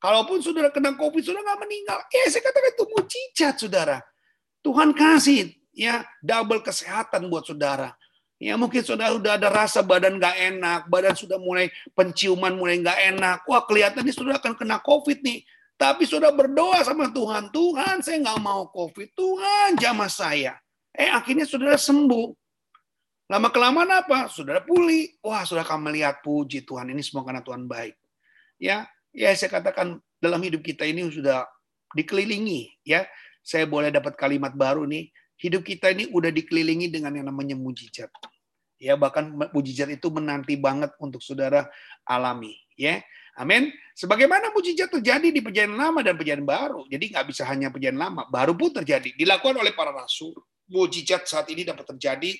Kalaupun 0.00 0.40
saudara 0.40 0.72
kena 0.72 0.96
COVID, 0.96 1.20
saudara 1.24 1.44
nggak 1.44 1.60
meninggal. 1.64 1.98
Eh, 2.08 2.28
saya 2.32 2.40
katakan 2.44 2.72
itu 2.72 2.84
mujizat, 2.88 3.54
saudara. 3.60 3.96
Tuhan 4.60 4.92
kasih 4.92 5.56
ya 5.72 6.04
double 6.20 6.60
kesehatan 6.60 7.32
buat 7.32 7.48
saudara. 7.48 7.96
Ya 8.40 8.56
mungkin 8.56 8.80
saudara 8.80 9.12
sudah 9.12 9.36
ada 9.36 9.48
rasa 9.52 9.84
badan 9.84 10.16
nggak 10.16 10.36
enak, 10.52 10.80
badan 10.88 11.12
sudah 11.12 11.36
mulai 11.36 11.68
penciuman 11.92 12.56
mulai 12.56 12.80
nggak 12.80 12.98
enak. 13.16 13.38
Wah 13.44 13.64
kelihatannya 13.68 14.12
saudara 14.16 14.40
akan 14.40 14.56
kena 14.56 14.80
COVID 14.80 15.20
nih. 15.20 15.44
Tapi 15.80 16.04
saudara 16.04 16.36
berdoa 16.36 16.84
sama 16.84 17.08
Tuhan, 17.08 17.48
Tuhan 17.48 18.04
saya 18.04 18.20
nggak 18.20 18.40
mau 18.44 18.68
COVID, 18.68 19.16
Tuhan 19.16 19.80
jamah 19.80 20.12
saya. 20.12 20.60
Eh 20.92 21.08
akhirnya 21.08 21.48
saudara 21.48 21.80
sembuh. 21.80 22.36
Lama 23.32 23.48
kelamaan 23.48 23.88
apa? 23.88 24.28
Saudara 24.28 24.60
pulih. 24.60 25.08
Wah, 25.24 25.40
saudara 25.48 25.64
akan 25.64 25.88
melihat 25.88 26.20
puji 26.20 26.68
Tuhan 26.68 26.92
ini 26.92 27.00
semua 27.00 27.24
karena 27.24 27.40
Tuhan 27.40 27.64
baik. 27.64 27.96
Ya, 28.60 28.84
ya 29.16 29.32
saya 29.32 29.56
katakan 29.56 29.96
dalam 30.20 30.44
hidup 30.44 30.60
kita 30.60 30.84
ini 30.84 31.08
sudah 31.08 31.48
dikelilingi. 31.96 32.84
Ya, 32.84 33.08
saya 33.40 33.64
boleh 33.64 33.88
dapat 33.88 34.20
kalimat 34.20 34.52
baru 34.52 34.84
nih. 34.84 35.08
Hidup 35.40 35.64
kita 35.64 35.96
ini 35.96 36.12
udah 36.12 36.28
dikelilingi 36.28 36.92
dengan 36.92 37.16
yang 37.16 37.32
namanya 37.32 37.56
mujizat. 37.56 38.12
Ya, 38.76 39.00
bahkan 39.00 39.32
mujizat 39.56 39.88
itu 39.88 40.12
menanti 40.12 40.60
banget 40.60 40.92
untuk 41.00 41.24
saudara 41.24 41.72
alami. 42.04 42.52
Ya, 42.80 43.04
Amin. 43.36 43.68
Sebagaimana 43.92 44.48
mujizat 44.56 44.88
terjadi 44.88 45.28
di 45.28 45.44
perjanjian 45.44 45.76
lama 45.76 46.00
dan 46.00 46.16
perjanjian 46.16 46.48
baru. 46.48 46.88
Jadi 46.88 47.12
nggak 47.12 47.26
bisa 47.28 47.44
hanya 47.44 47.68
perjanjian 47.68 48.00
lama, 48.00 48.24
baru 48.32 48.56
pun 48.56 48.72
terjadi. 48.72 49.12
Dilakukan 49.12 49.60
oleh 49.60 49.76
para 49.76 49.92
rasul. 49.92 50.32
Mujizat 50.72 51.28
saat 51.28 51.52
ini 51.52 51.68
dapat 51.68 51.84
terjadi 51.84 52.32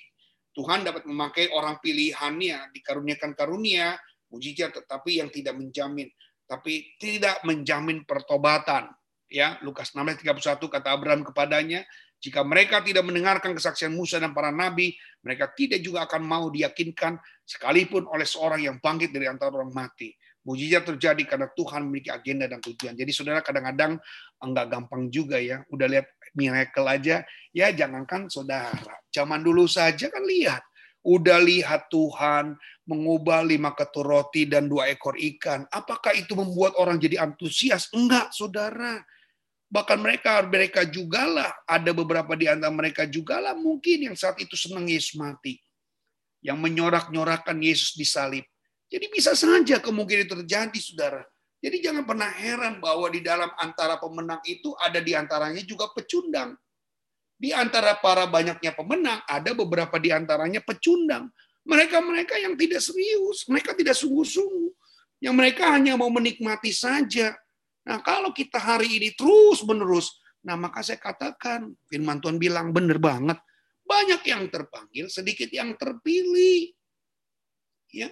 Tuhan 0.51 0.82
dapat 0.82 1.07
memakai 1.07 1.51
orang 1.55 1.78
pilihannya, 1.78 2.74
dikaruniakan 2.74 3.38
karunia, 3.38 3.95
mujizat, 4.34 4.74
tetapi 4.82 5.22
yang 5.22 5.30
tidak 5.30 5.55
menjamin, 5.55 6.11
tapi 6.47 6.99
tidak 6.99 7.38
menjamin 7.47 8.03
pertobatan. 8.03 8.91
Ya, 9.30 9.62
Lukas 9.62 9.95
16:31 9.95 10.66
kata 10.66 10.91
Abraham 10.91 11.22
kepadanya, 11.22 11.86
jika 12.18 12.43
mereka 12.43 12.82
tidak 12.82 13.07
mendengarkan 13.07 13.55
kesaksian 13.55 13.95
Musa 13.95 14.18
dan 14.18 14.34
para 14.34 14.51
nabi, 14.51 14.91
mereka 15.22 15.55
tidak 15.55 15.78
juga 15.86 16.11
akan 16.11 16.26
mau 16.26 16.51
diyakinkan 16.51 17.14
sekalipun 17.47 18.11
oleh 18.11 18.26
seorang 18.26 18.66
yang 18.66 18.76
bangkit 18.82 19.14
dari 19.14 19.30
antara 19.30 19.55
orang 19.55 19.70
mati. 19.70 20.11
Mujizat 20.41 20.88
terjadi 20.88 21.22
karena 21.28 21.49
Tuhan 21.53 21.84
memiliki 21.84 22.09
agenda 22.09 22.49
dan 22.49 22.64
tujuan. 22.64 22.97
Jadi 22.97 23.12
saudara 23.12 23.45
kadang-kadang 23.45 24.01
enggak 24.41 24.66
gampang 24.72 25.12
juga 25.12 25.36
ya. 25.36 25.61
Udah 25.68 25.84
lihat 25.84 26.09
miracle 26.32 26.88
aja, 26.88 27.22
ya 27.53 27.66
jangankan 27.68 28.32
saudara. 28.32 28.97
Zaman 29.12 29.45
dulu 29.45 29.68
saja 29.68 30.09
kan 30.09 30.24
lihat. 30.24 30.64
Udah 31.01 31.41
lihat 31.41 31.88
Tuhan 31.88 32.57
mengubah 32.84 33.41
lima 33.45 33.72
ketur 33.72 34.05
roti 34.05 34.45
dan 34.45 34.68
dua 34.68 34.88
ekor 34.93 35.16
ikan. 35.16 35.64
Apakah 35.72 36.12
itu 36.12 36.36
membuat 36.36 36.76
orang 36.76 37.01
jadi 37.01 37.20
antusias? 37.24 37.88
Enggak, 37.93 38.32
saudara. 38.36 39.01
Bahkan 39.70 39.99
mereka 40.03 40.43
mereka 40.45 40.82
juga 40.82 41.24
lah 41.30 41.51
ada 41.62 41.95
beberapa 41.95 42.34
di 42.34 42.51
antara 42.51 42.74
mereka 42.74 43.07
juga 43.07 43.38
lah 43.38 43.55
mungkin 43.55 44.11
yang 44.11 44.16
saat 44.18 44.36
itu 44.43 44.59
senang 44.59 44.91
Yesus 44.91 45.14
mati. 45.14 45.62
Yang 46.43 46.59
menyorak-nyorakan 46.59 47.61
Yesus 47.61 47.95
disalib. 47.95 48.45
Jadi 48.91 49.07
bisa 49.07 49.38
saja 49.38 49.78
kemungkinan 49.78 50.26
terjadi, 50.26 50.78
saudara. 50.82 51.22
Jadi 51.62 51.78
jangan 51.78 52.03
pernah 52.03 52.26
heran 52.26 52.82
bahwa 52.82 53.07
di 53.12 53.22
dalam 53.22 53.53
antara 53.61 54.01
pemenang 54.03 54.43
itu 54.49 54.74
ada 54.80 54.99
di 54.99 55.14
antaranya 55.14 55.62
juga 55.62 55.93
pecundang. 55.95 56.59
Di 57.41 57.55
antara 57.55 57.97
para 57.97 58.26
banyaknya 58.26 58.74
pemenang, 58.74 59.22
ada 59.24 59.55
beberapa 59.55 59.97
di 59.97 60.11
antaranya 60.11 60.61
pecundang. 60.61 61.30
Mereka-mereka 61.64 62.36
yang 62.41 62.57
tidak 62.57 62.82
serius, 62.82 63.47
mereka 63.47 63.76
tidak 63.76 63.95
sungguh-sungguh. 63.95 64.72
Yang 65.20 65.34
mereka 65.36 65.70
hanya 65.76 66.01
mau 66.01 66.09
menikmati 66.09 66.72
saja. 66.72 67.36
Nah 67.84 68.01
kalau 68.01 68.32
kita 68.32 68.57
hari 68.57 68.97
ini 68.97 69.12
terus-menerus, 69.12 70.16
nah 70.41 70.57
maka 70.57 70.80
saya 70.80 70.97
katakan, 70.97 71.76
firman 71.88 72.18
Tuhan 72.24 72.41
bilang 72.41 72.72
benar 72.72 72.97
banget. 72.97 73.36
Banyak 73.84 74.20
yang 74.24 74.49
terpanggil, 74.49 75.12
sedikit 75.12 75.49
yang 75.53 75.76
terpilih. 75.76 76.72
Ya, 77.91 78.09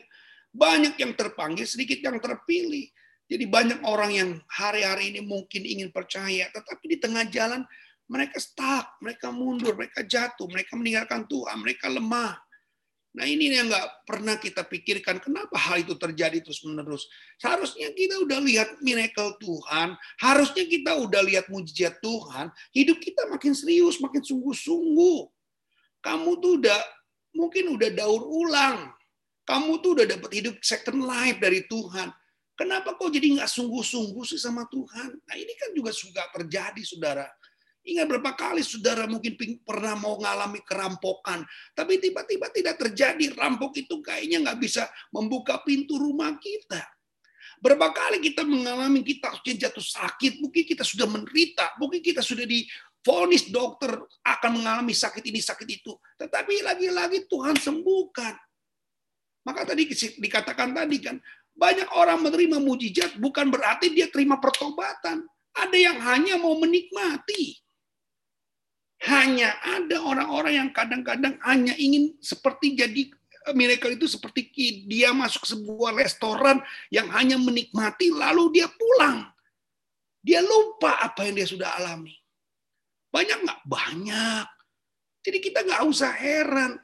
banyak 0.53 0.97
yang 0.99 1.13
terpanggil, 1.15 1.69
sedikit 1.69 2.01
yang 2.01 2.19
terpilih. 2.19 2.89
Jadi 3.29 3.45
banyak 3.45 3.81
orang 3.85 4.11
yang 4.17 4.31
hari-hari 4.49 5.13
ini 5.13 5.21
mungkin 5.21 5.63
ingin 5.69 5.93
percaya, 5.93 6.49
tetapi 6.49 6.85
di 6.89 6.97
tengah 6.97 7.29
jalan 7.29 7.61
mereka 8.09 8.41
stuck, 8.41 8.97
mereka 9.05 9.29
mundur, 9.29 9.77
mereka 9.77 10.01
jatuh, 10.01 10.49
mereka 10.49 10.73
meninggalkan 10.81 11.29
Tuhan, 11.29 11.61
mereka 11.61 11.93
lemah. 11.93 12.41
Nah 13.19 13.25
ini 13.29 13.53
yang 13.53 13.69
nggak 13.69 14.09
pernah 14.09 14.37
kita 14.41 14.65
pikirkan, 14.65 15.21
kenapa 15.21 15.61
hal 15.61 15.85
itu 15.85 15.93
terjadi 15.97 16.41
terus-menerus. 16.41 17.05
Seharusnya 17.37 17.93
kita 17.93 18.21
udah 18.25 18.41
lihat 18.41 18.69
miracle 18.81 19.37
Tuhan, 19.41 19.97
harusnya 20.25 20.65
kita 20.65 20.97
udah 20.97 21.21
lihat 21.25 21.53
mujizat 21.53 22.01
Tuhan, 22.01 22.49
hidup 22.73 22.97
kita 23.01 23.29
makin 23.29 23.53
serius, 23.53 24.01
makin 24.01 24.25
sungguh-sungguh. 24.25 25.21
Kamu 26.01 26.31
tuh 26.41 26.53
udah, 26.65 26.81
mungkin 27.37 27.77
udah 27.77 27.91
daur 27.93 28.23
ulang, 28.25 28.93
kamu 29.49 29.81
tuh 29.81 29.91
udah 29.97 30.07
dapat 30.07 30.31
hidup 30.37 30.61
second 30.61 31.01
life 31.09 31.41
dari 31.41 31.65
Tuhan. 31.65 32.13
Kenapa 32.53 33.01
kok 33.01 33.09
jadi 33.09 33.41
nggak 33.41 33.49
sungguh-sungguh 33.49 34.25
sih 34.29 34.37
sama 34.37 34.69
Tuhan? 34.69 35.17
Nah 35.25 35.37
ini 35.41 35.57
kan 35.57 35.73
juga 35.73 35.89
suka 35.95 36.29
terjadi, 36.37 36.83
saudara. 36.85 37.25
Ingat 37.89 38.05
berapa 38.05 38.37
kali 38.37 38.61
saudara 38.61 39.09
mungkin 39.09 39.41
pernah 39.65 39.97
mau 39.97 40.21
mengalami 40.21 40.61
kerampokan, 40.61 41.49
tapi 41.73 41.97
tiba-tiba 41.97 42.53
tidak 42.53 42.77
terjadi. 42.77 43.33
Rampok 43.33 43.81
itu 43.81 44.05
kayaknya 44.05 44.45
nggak 44.45 44.59
bisa 44.61 44.85
membuka 45.09 45.65
pintu 45.65 45.97
rumah 45.97 46.37
kita. 46.37 46.85
Berapa 47.65 47.89
kali 47.91 48.21
kita 48.21 48.45
mengalami 48.45 49.01
kita 49.01 49.33
jatuh 49.41 49.83
sakit, 49.83 50.45
mungkin 50.45 50.63
kita 50.69 50.85
sudah 50.85 51.09
menderita, 51.09 51.75
mungkin 51.81 52.05
kita 52.05 52.21
sudah 52.21 52.45
di 52.45 52.69
Fonis 53.01 53.49
dokter 53.49 53.97
akan 54.27 54.51
mengalami 54.61 54.93
sakit 54.93 55.25
ini, 55.25 55.41
sakit 55.41 55.69
itu. 55.71 55.97
Tetapi 56.21 56.61
lagi-lagi 56.67 57.25
Tuhan 57.31 57.57
sembuhkan. 57.57 58.48
Maka 59.49 59.65
tadi 59.65 59.89
dikatakan 60.21 60.77
tadi 60.77 61.01
kan, 61.01 61.17
banyak 61.57 61.89
orang 61.97 62.21
menerima 62.21 62.61
mujizat 62.61 63.17
bukan 63.17 63.49
berarti 63.49 63.97
dia 63.97 64.13
terima 64.13 64.37
pertobatan. 64.37 65.25
Ada 65.57 65.79
yang 65.81 65.97
hanya 66.05 66.37
mau 66.37 66.53
menikmati. 66.61 67.57
Hanya 69.09 69.57
ada 69.65 70.05
orang-orang 70.05 70.53
yang 70.61 70.71
kadang-kadang 70.77 71.41
hanya 71.49 71.73
ingin 71.81 72.13
seperti 72.21 72.77
jadi 72.77 73.09
miracle 73.57 73.97
itu 73.97 74.05
seperti 74.05 74.53
dia 74.85 75.17
masuk 75.17 75.49
sebuah 75.49 75.97
restoran 75.97 76.61
yang 76.93 77.09
hanya 77.17 77.41
menikmati 77.41 78.13
lalu 78.13 78.61
dia 78.61 78.69
pulang. 78.69 79.25
Dia 80.21 80.45
lupa 80.45 81.01
apa 81.01 81.25
yang 81.25 81.41
dia 81.41 81.49
sudah 81.49 81.79
alami. 81.79 82.13
Banyak 83.09 83.39
nggak? 83.49 83.61
Banyak. 83.65 84.47
Jadi 85.25 85.39
kita 85.41 85.65
nggak 85.65 85.83
usah 85.89 86.13
heran. 86.13 86.77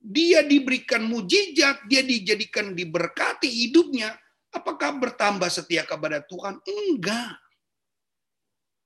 Dia 0.00 0.40
diberikan 0.40 1.04
mujizat, 1.04 1.84
dia 1.84 2.00
dijadikan 2.00 2.72
diberkati 2.72 3.46
hidupnya. 3.46 4.16
Apakah 4.50 4.96
bertambah 4.96 5.46
setia 5.52 5.84
kepada 5.84 6.24
Tuhan? 6.24 6.58
Enggak. 6.64 7.36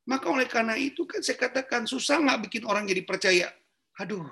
Maka 0.04 0.26
oleh 0.28 0.44
karena 0.44 0.76
itu 0.76 1.08
kan 1.08 1.24
saya 1.24 1.40
katakan 1.40 1.88
susah 1.88 2.20
nggak 2.20 2.50
bikin 2.50 2.62
orang 2.68 2.84
jadi 2.84 3.02
percaya. 3.06 3.48
Aduh, 3.96 4.28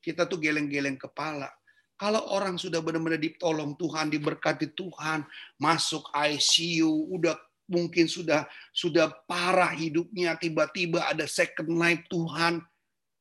kita 0.00 0.24
tuh 0.24 0.40
geleng-geleng 0.40 0.96
kepala. 0.96 1.52
Kalau 1.94 2.32
orang 2.32 2.56
sudah 2.56 2.80
benar-benar 2.80 3.20
ditolong 3.20 3.76
Tuhan, 3.78 4.10
diberkati 4.10 4.72
Tuhan, 4.72 5.22
masuk 5.60 6.10
ICU, 6.10 7.10
udah 7.14 7.36
mungkin 7.70 8.10
sudah 8.10 8.44
sudah 8.74 9.12
parah 9.24 9.70
hidupnya, 9.72 10.34
tiba-tiba 10.40 11.06
ada 11.06 11.28
second 11.28 11.70
life 11.74 12.02
Tuhan. 12.10 12.64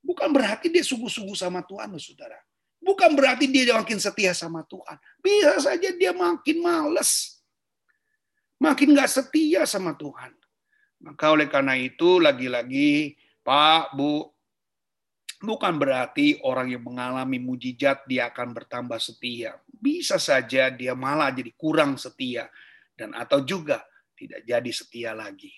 Bukan 0.03 0.29
berarti 0.35 0.67
dia 0.73 0.83
sungguh-sungguh 0.83 1.37
sama 1.37 1.63
Tuhan, 1.63 1.91
loh, 1.93 2.01
saudara. 2.01 2.35
Bukan 2.83 3.15
berarti 3.15 3.47
dia 3.47 3.79
makin 3.79 3.95
setia 3.95 4.35
sama 4.35 4.67
Tuhan. 4.67 4.99
Bisa 5.23 5.71
saja 5.71 5.89
dia 5.95 6.11
makin 6.11 6.59
males. 6.59 7.39
Makin 8.59 8.91
nggak 8.91 9.07
setia 9.07 9.63
sama 9.63 9.95
Tuhan. 9.95 10.35
Maka 11.03 11.31
oleh 11.31 11.47
karena 11.47 11.79
itu, 11.79 12.19
lagi-lagi, 12.19 13.15
Pak, 13.43 13.95
Bu, 13.95 14.23
bukan 15.43 15.75
berarti 15.75 16.39
orang 16.43 16.71
yang 16.71 16.83
mengalami 16.83 17.39
mujizat 17.39 18.07
dia 18.07 18.31
akan 18.31 18.55
bertambah 18.55 18.99
setia. 18.99 19.59
Bisa 19.67 20.15
saja 20.15 20.71
dia 20.71 20.95
malah 20.95 21.31
jadi 21.31 21.51
kurang 21.55 21.95
setia. 21.99 22.47
Dan 22.95 23.15
atau 23.15 23.43
juga 23.43 23.83
tidak 24.15 24.43
jadi 24.47 24.71
setia 24.71 25.11
lagi. 25.11 25.51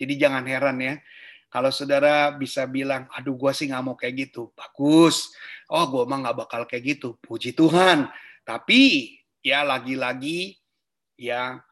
Jadi 0.00 0.16
jangan 0.16 0.44
heran 0.48 0.80
ya, 0.80 0.96
kalau 1.52 1.68
saudara 1.68 2.32
bisa 2.32 2.64
bilang, 2.64 3.04
aduh 3.12 3.34
gue 3.34 3.52
sih 3.52 3.68
nggak 3.68 3.84
mau 3.84 3.98
kayak 3.98 4.30
gitu, 4.30 4.54
bagus. 4.56 5.34
Oh 5.70 5.86
gue 5.86 6.02
mah 6.02 6.18
nggak 6.26 6.38
bakal 6.46 6.62
kayak 6.66 6.98
gitu, 6.98 7.14
puji 7.22 7.54
Tuhan. 7.54 8.10
Tapi 8.42 9.14
ya 9.40 9.62
lagi-lagi 9.62 10.58
ya 11.14 11.62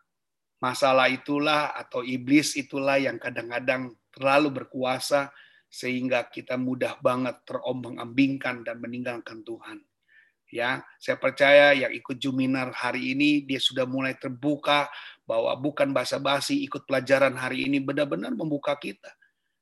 masalah 0.63 1.11
itulah 1.11 1.75
atau 1.75 2.07
iblis 2.07 2.55
itulah 2.55 2.99
yang 2.99 3.19
kadang-kadang 3.19 3.95
terlalu 4.15 4.63
berkuasa 4.63 5.35
sehingga 5.69 6.27
kita 6.31 6.57
mudah 6.57 6.97
banget 7.03 7.45
terombang-ambingkan 7.45 8.65
dan 8.65 8.81
meninggalkan 8.81 9.45
Tuhan. 9.45 9.83
Ya, 10.49 10.81
saya 10.97 11.21
percaya 11.21 11.77
yang 11.77 11.93
ikut 11.93 12.17
Juminar 12.17 12.73
hari 12.73 13.13
ini 13.13 13.45
dia 13.45 13.61
sudah 13.61 13.85
mulai 13.85 14.17
terbuka 14.17 14.89
bahwa 15.29 15.53
bukan 15.61 15.93
basa-basi 15.93 16.65
ikut 16.65 16.89
pelajaran 16.89 17.37
hari 17.37 17.69
ini 17.69 17.85
benar-benar 17.85 18.33
membuka 18.33 18.73
kita. 18.81 19.13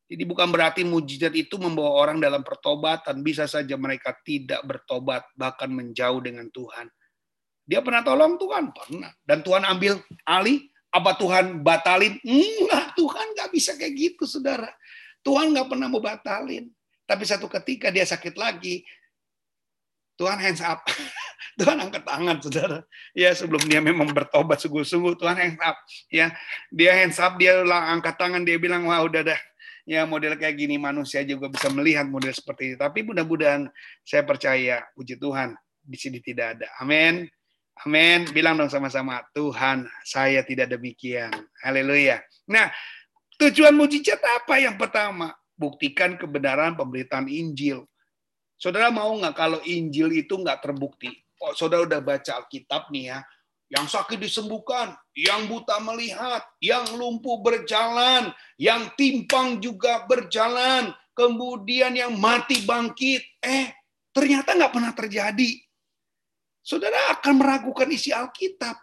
Jadi 0.07 0.22
bukan 0.22 0.48
berarti 0.54 0.86
mujizat 0.86 1.34
itu 1.34 1.59
membawa 1.59 1.98
orang 2.07 2.22
dalam 2.22 2.46
pertobatan. 2.46 3.26
Bisa 3.26 3.50
saja 3.50 3.74
mereka 3.74 4.14
tidak 4.22 4.62
bertobat, 4.62 5.26
bahkan 5.34 5.66
menjauh 5.66 6.22
dengan 6.22 6.46
Tuhan. 6.54 6.86
Dia 7.66 7.82
pernah 7.82 8.07
tolong 8.07 8.38
Tuhan? 8.38 8.70
Pernah. 8.70 9.11
Dan 9.26 9.42
Tuhan 9.42 9.66
ambil 9.66 9.98
alih? 10.22 10.62
Apa 10.94 11.18
Tuhan 11.18 11.66
batalin? 11.66 12.22
Enggak, 12.22 12.94
Tuhan 12.94 13.26
nggak 13.34 13.50
bisa 13.50 13.74
kayak 13.74 13.94
gitu, 13.98 14.24
saudara. 14.24 14.70
Tuhan 15.26 15.50
nggak 15.50 15.68
pernah 15.74 15.90
mau 15.90 15.98
batalin. 15.98 16.70
Tapi 17.02 17.22
satu 17.26 17.50
ketika 17.50 17.90
dia 17.90 18.07
sakit 18.07 18.38
lagi, 18.38 18.86
Tuhan 20.14 20.38
hands 20.38 20.62
up. 20.62 20.86
Tuhan 21.59 21.82
angkat 21.82 22.07
tangan, 22.07 22.36
saudara. 22.38 22.78
Ya 23.11 23.34
sebelum 23.34 23.66
dia 23.66 23.82
memang 23.82 24.14
bertobat 24.14 24.62
sungguh-sungguh, 24.62 25.18
Tuhan 25.18 25.34
hands 25.34 25.61
up. 25.61 25.76
Ya 26.09 26.30
dia 26.70 26.92
hands 26.94 27.18
up, 27.18 27.34
dia 27.36 27.66
angkat 27.66 28.14
tangan, 28.14 28.46
dia 28.46 28.57
bilang 28.57 28.86
wah 28.86 29.02
udah 29.02 29.26
dah. 29.26 29.40
Ya 29.87 30.03
model 30.03 30.34
kayak 30.34 30.59
gini 30.59 30.82
manusia 30.82 31.22
juga 31.22 31.47
bisa 31.47 31.70
melihat 31.70 32.11
model 32.11 32.34
seperti 32.34 32.74
itu. 32.74 32.76
Tapi 32.76 33.07
mudah-mudahan 33.07 33.70
saya 34.03 34.26
percaya, 34.26 34.82
puji 34.99 35.14
Tuhan 35.14 35.55
di 35.78 35.95
sini 35.95 36.18
tidak 36.18 36.59
ada. 36.59 36.66
Amin. 36.82 37.30
Amin. 37.87 38.26
Bilang 38.34 38.59
dong 38.59 38.66
sama-sama, 38.66 39.22
Tuhan, 39.30 39.87
saya 40.03 40.43
tidak 40.43 40.74
demikian. 40.74 41.30
Haleluya. 41.62 42.18
Nah, 42.51 42.66
tujuan 43.39 43.78
mujizat 43.78 44.18
apa 44.18 44.59
yang 44.59 44.74
pertama? 44.74 45.30
Buktikan 45.55 46.18
kebenaran 46.18 46.74
pemberitaan 46.74 47.30
Injil. 47.30 47.87
Saudara 48.59 48.91
mau 48.91 49.12
nggak 49.14 49.37
kalau 49.39 49.61
Injil 49.62 50.11
itu 50.18 50.34
nggak 50.34 50.66
terbukti? 50.66 51.14
Oh, 51.39 51.53
saudara 51.53 51.84
udah 51.84 52.01
baca 52.01 52.43
Alkitab 52.43 52.89
nih 52.89 53.12
ya, 53.12 53.18
yang 53.66 53.86
sakit 53.90 54.22
disembuhkan, 54.22 54.94
yang 55.16 55.50
buta 55.50 55.82
melihat, 55.82 56.46
yang 56.62 56.86
lumpuh 56.94 57.42
berjalan, 57.42 58.30
yang 58.58 58.86
timpang 58.94 59.58
juga 59.58 60.06
berjalan, 60.06 60.94
kemudian 61.16 61.96
yang 61.98 62.14
mati 62.14 62.62
bangkit. 62.62 63.22
Eh, 63.42 63.74
ternyata 64.14 64.54
nggak 64.54 64.72
pernah 64.72 64.92
terjadi. 64.94 65.50
Saudara 66.62 67.14
akan 67.18 67.34
meragukan 67.38 67.90
isi 67.90 68.10
Alkitab. 68.10 68.74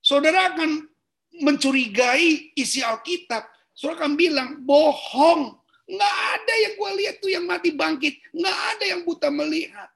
Saudara 0.00 0.52
akan 0.52 0.88
mencurigai 1.40 2.52
isi 2.56 2.84
Alkitab. 2.84 3.48
Saudara 3.72 4.04
akan 4.04 4.14
bilang, 4.16 4.60
bohong. 4.60 5.56
Nggak 5.88 6.16
ada 6.36 6.54
yang 6.64 6.74
gue 6.76 6.90
lihat 7.00 7.14
tuh 7.20 7.30
yang 7.32 7.44
mati 7.48 7.72
bangkit. 7.72 8.20
Nggak 8.32 8.58
ada 8.76 8.84
yang 8.84 9.00
buta 9.04 9.28
melihat. 9.32 9.88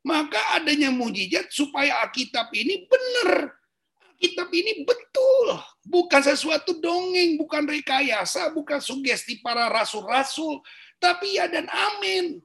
Maka 0.00 0.40
adanya 0.56 0.88
mujizat 0.88 1.52
supaya 1.52 2.00
Alkitab 2.04 2.48
ini 2.56 2.88
benar. 2.88 3.52
Alkitab 4.16 4.48
ini 4.52 4.84
betul. 4.84 5.60
Bukan 5.84 6.20
sesuatu 6.24 6.80
dongeng, 6.80 7.36
bukan 7.36 7.68
rekayasa, 7.68 8.52
bukan 8.52 8.80
sugesti 8.80 9.40
para 9.44 9.68
rasul-rasul. 9.68 10.64
Tapi 11.00 11.40
ya 11.40 11.48
dan 11.48 11.68
amin. 11.68 12.40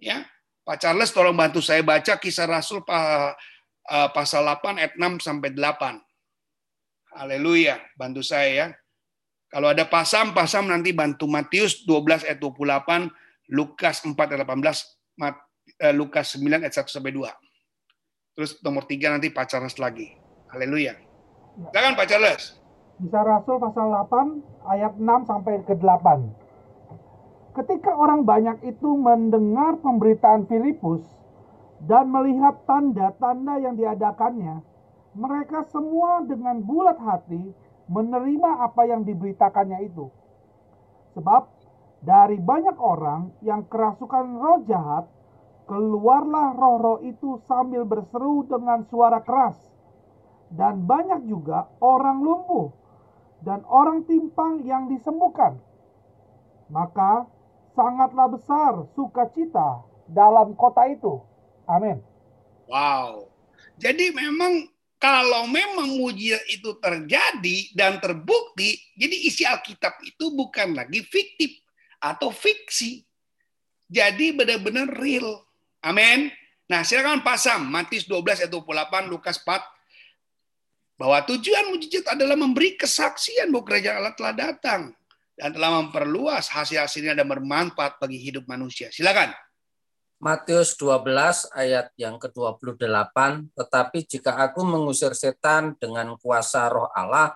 Ya, 0.00 0.28
Pak 0.64 0.80
Charles 0.80 1.12
tolong 1.12 1.36
bantu 1.36 1.60
saya 1.60 1.84
baca 1.84 2.16
kisah 2.16 2.48
Rasul 2.48 2.80
eh, 2.88 3.32
pasal 4.16 4.48
8 4.48 4.80
ayat 4.80 4.94
6 4.96 5.20
sampai 5.20 5.52
8. 5.52 6.00
Haleluya, 7.20 7.78
bantu 8.00 8.24
saya 8.24 8.50
ya. 8.50 8.66
Kalau 9.52 9.70
ada 9.70 9.86
pasam, 9.86 10.34
pasam 10.34 10.66
nanti 10.66 10.90
bantu 10.96 11.28
Matius 11.28 11.84
12 11.86 12.26
ayat 12.26 12.40
28, 12.40 13.06
Lukas 13.52 14.02
4 14.02 14.16
ayat 14.16 14.48
18, 14.48 14.82
eh, 15.20 15.36
Lukas 15.94 16.38
9 16.38 16.62
ayat 16.62 16.74
1 16.74 16.86
sampai 16.86 17.10
2. 17.10 17.26
Terus 18.34 18.58
nomor 18.62 18.86
3 18.86 19.14
nanti 19.14 19.30
Pak 19.30 19.50
lagi. 19.78 20.14
Haleluya. 20.50 20.94
Silakan 21.70 21.94
Pak 21.94 22.06
Charles. 22.10 22.44
Bisa 22.98 23.20
Rasul 23.26 23.58
pasal 23.58 23.90
8 23.90 24.70
ayat 24.70 24.92
6 24.98 25.30
sampai 25.30 25.62
ke 25.66 25.74
8. 25.78 26.44
Ketika 27.54 27.94
orang 27.94 28.26
banyak 28.26 28.66
itu 28.66 28.98
mendengar 28.98 29.78
pemberitaan 29.78 30.50
Filipus 30.50 31.02
dan 31.86 32.10
melihat 32.10 32.58
tanda-tanda 32.66 33.62
yang 33.62 33.78
diadakannya, 33.78 34.62
mereka 35.14 35.62
semua 35.70 36.26
dengan 36.26 36.58
bulat 36.58 36.98
hati 36.98 37.54
menerima 37.86 38.66
apa 38.66 38.82
yang 38.90 39.06
diberitakannya 39.06 39.86
itu. 39.86 40.10
Sebab 41.14 41.46
dari 42.02 42.42
banyak 42.42 42.74
orang 42.82 43.30
yang 43.46 43.62
kerasukan 43.70 44.26
roh 44.34 44.58
jahat, 44.66 45.06
keluarlah 45.64 46.56
roh-roh 46.56 47.00
itu 47.04 47.40
sambil 47.48 47.84
berseru 47.84 48.44
dengan 48.48 48.84
suara 48.88 49.20
keras. 49.24 49.56
Dan 50.54 50.86
banyak 50.86 51.26
juga 51.26 51.66
orang 51.82 52.22
lumpuh 52.22 52.70
dan 53.42 53.66
orang 53.66 54.06
timpang 54.06 54.62
yang 54.62 54.86
disembuhkan. 54.86 55.58
Maka 56.70 57.26
sangatlah 57.74 58.30
besar 58.30 58.72
sukacita 58.94 59.82
dalam 60.08 60.54
kota 60.54 60.88
itu. 60.88 61.20
Amin. 61.68 62.00
Wow. 62.70 63.28
Jadi 63.76 64.14
memang 64.14 64.68
kalau 65.04 65.44
memang 65.44 66.00
mujizat 66.00 66.40
itu 66.48 66.80
terjadi 66.80 67.58
dan 67.76 68.00
terbukti, 68.00 68.80
jadi 68.96 69.16
isi 69.28 69.44
Alkitab 69.44 70.00
itu 70.00 70.32
bukan 70.32 70.72
lagi 70.72 71.04
fiktif 71.04 71.60
atau 72.00 72.32
fiksi. 72.32 73.04
Jadi 73.92 74.32
benar-benar 74.32 74.88
real. 74.96 75.43
Amin. 75.84 76.32
Nah, 76.64 76.80
silakan 76.80 77.20
pasang 77.20 77.60
Matius 77.68 78.08
12 78.08 78.48
ayat 78.48 78.50
28, 78.50 79.12
Lukas 79.12 79.36
4 79.36 79.60
bahwa 80.96 81.20
tujuan 81.28 81.68
mujizat 81.74 82.16
adalah 82.16 82.38
memberi 82.38 82.78
kesaksian 82.80 83.52
bahwa 83.52 83.64
kerajaan 83.68 83.96
Allah 84.00 84.16
telah 84.16 84.34
datang. 84.34 84.82
dan 85.34 85.50
telah 85.50 85.82
memperluas 85.82 86.46
hasil-hasilnya 86.46 87.18
dan 87.18 87.26
bermanfaat 87.26 87.98
bagi 87.98 88.22
hidup 88.22 88.46
manusia. 88.46 88.86
Silakan. 88.94 89.34
Matius 90.22 90.78
12 90.78 91.50
ayat 91.52 91.90
yang 91.98 92.22
ke-28, 92.22 93.50
tetapi 93.52 93.98
jika 94.06 94.30
aku 94.40 94.62
mengusir 94.62 95.10
setan 95.12 95.74
dengan 95.76 96.14
kuasa 96.22 96.70
roh 96.70 96.86
Allah, 96.94 97.34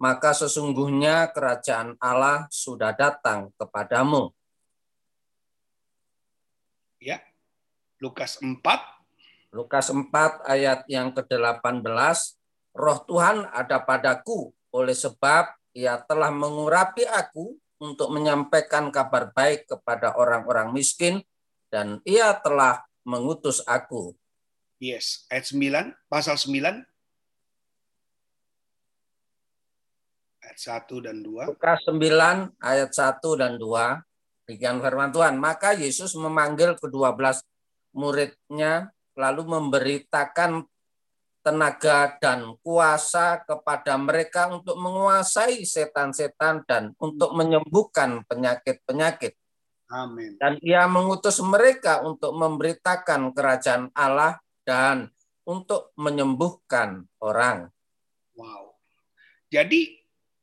maka 0.00 0.32
sesungguhnya 0.32 1.28
kerajaan 1.34 1.98
Allah 2.00 2.48
sudah 2.48 2.94
datang 2.96 3.52
kepadamu. 3.58 4.32
Ya. 7.02 7.20
Lukas 8.00 8.40
4 8.40 8.58
Lukas 9.50 9.90
4 9.90 10.46
ayat 10.46 10.86
yang 10.86 11.10
ke-18, 11.10 11.82
Roh 12.70 12.98
Tuhan 13.02 13.50
ada 13.50 13.82
padaku 13.82 14.54
oleh 14.70 14.94
sebab 14.94 15.50
ia 15.74 15.98
telah 16.06 16.30
mengurapi 16.30 17.02
aku 17.02 17.58
untuk 17.82 18.14
menyampaikan 18.14 18.94
kabar 18.94 19.34
baik 19.34 19.66
kepada 19.66 20.14
orang-orang 20.14 20.70
miskin 20.70 21.26
dan 21.66 21.98
ia 22.06 22.30
telah 22.38 22.86
mengutus 23.02 23.58
aku. 23.66 24.14
Yes, 24.78 25.26
ayat 25.26 25.50
9, 25.50 26.06
pasal 26.06 26.38
9 26.38 26.86
ayat 30.46 30.58
1 30.62 31.06
dan 31.10 31.16
2. 31.26 31.50
Lukas 31.50 31.78
9 31.90 32.54
ayat 32.62 32.90
1 32.94 33.18
dan 33.34 33.58
2. 33.58 34.46
Demikian 34.46 34.78
firman 34.78 35.10
Tuhan. 35.10 35.38
Maka 35.42 35.74
Yesus 35.74 36.14
memanggil 36.14 36.74
kedua 36.78 37.14
belas 37.14 37.42
muridnya 37.94 38.94
lalu 39.18 39.42
memberitakan 39.46 40.64
tenaga 41.40 42.20
dan 42.20 42.54
kuasa 42.60 43.40
kepada 43.48 43.96
mereka 43.96 44.52
untuk 44.52 44.76
menguasai 44.76 45.64
setan-setan 45.64 46.64
dan 46.68 46.92
untuk 47.00 47.32
menyembuhkan 47.32 48.24
penyakit-penyakit. 48.28 49.34
Amin. 49.90 50.36
Dan 50.38 50.60
ia 50.62 50.86
mengutus 50.86 51.40
mereka 51.42 52.04
untuk 52.04 52.36
memberitakan 52.36 53.34
kerajaan 53.34 53.90
Allah 53.96 54.38
dan 54.62 55.10
untuk 55.48 55.90
menyembuhkan 55.98 57.08
orang. 57.18 57.72
Wow. 58.38 58.78
Jadi 59.50 59.98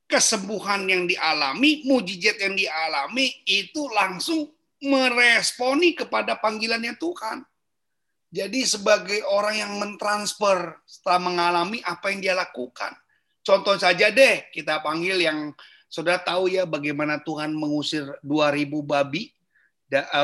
kesembuhan 0.09 0.83
yang 0.89 1.07
dialami, 1.07 1.87
mujizat 1.87 2.41
yang 2.41 2.59
dialami 2.59 3.31
itu 3.47 3.87
langsung 3.93 4.56
meresponi 4.83 5.97
kepada 5.97 6.37
panggilannya 6.37 6.97
Tuhan. 6.97 7.41
Jadi 8.27 8.67
sebagai 8.67 9.23
orang 9.23 9.55
yang 9.55 9.73
mentransfer 9.79 10.83
setelah 10.83 11.31
mengalami 11.31 11.79
apa 11.87 12.11
yang 12.11 12.19
dia 12.19 12.35
lakukan. 12.35 12.91
Contoh 13.39 13.79
saja 13.79 14.11
deh, 14.11 14.51
kita 14.51 14.83
panggil 14.83 15.23
yang 15.23 15.55
sudah 15.87 16.19
tahu 16.19 16.51
ya 16.51 16.67
bagaimana 16.67 17.23
Tuhan 17.23 17.55
mengusir 17.55 18.03
2000 18.19 18.67
babi, 18.83 19.31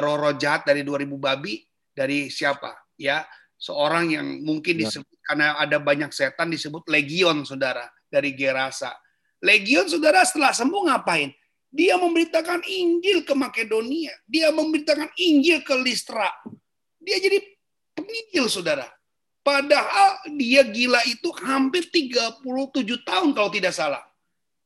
roh-roh 0.04 0.36
jahat 0.36 0.68
dari 0.68 0.84
2000 0.84 1.16
babi 1.16 1.64
dari 1.95 2.28
siapa? 2.28 2.76
Ya, 2.99 3.24
seorang 3.56 4.12
yang 4.12 4.28
mungkin 4.43 4.76
ya. 4.76 4.91
disebut 4.91 5.18
karena 5.24 5.56
ada 5.56 5.80
banyak 5.80 6.12
setan 6.12 6.51
disebut 6.51 6.84
legion 6.91 7.47
Saudara 7.47 7.88
dari 8.12 8.36
Gerasa. 8.36 8.91
Legion 9.39 9.88
Saudara 9.88 10.28
setelah 10.28 10.51
sembuh 10.51 10.91
ngapain? 10.91 11.32
Dia 11.74 11.97
memberitakan 11.97 12.61
Injil 12.69 13.26
ke 13.26 13.34
Makedonia, 13.34 14.13
dia 14.30 14.53
memberitakan 14.53 15.09
Injil 15.17 15.65
ke 15.65 15.74
Listra. 15.82 16.30
Dia 17.01 17.17
jadi 17.17 17.41
penginjil 17.97 18.45
saudara. 18.45 18.86
Padahal 19.41 20.21
dia 20.38 20.61
gila 20.63 21.01
itu 21.09 21.34
hampir 21.41 21.89
37 21.89 22.45
tahun 23.03 23.34
kalau 23.34 23.49
tidak 23.49 23.74
salah. 23.74 24.05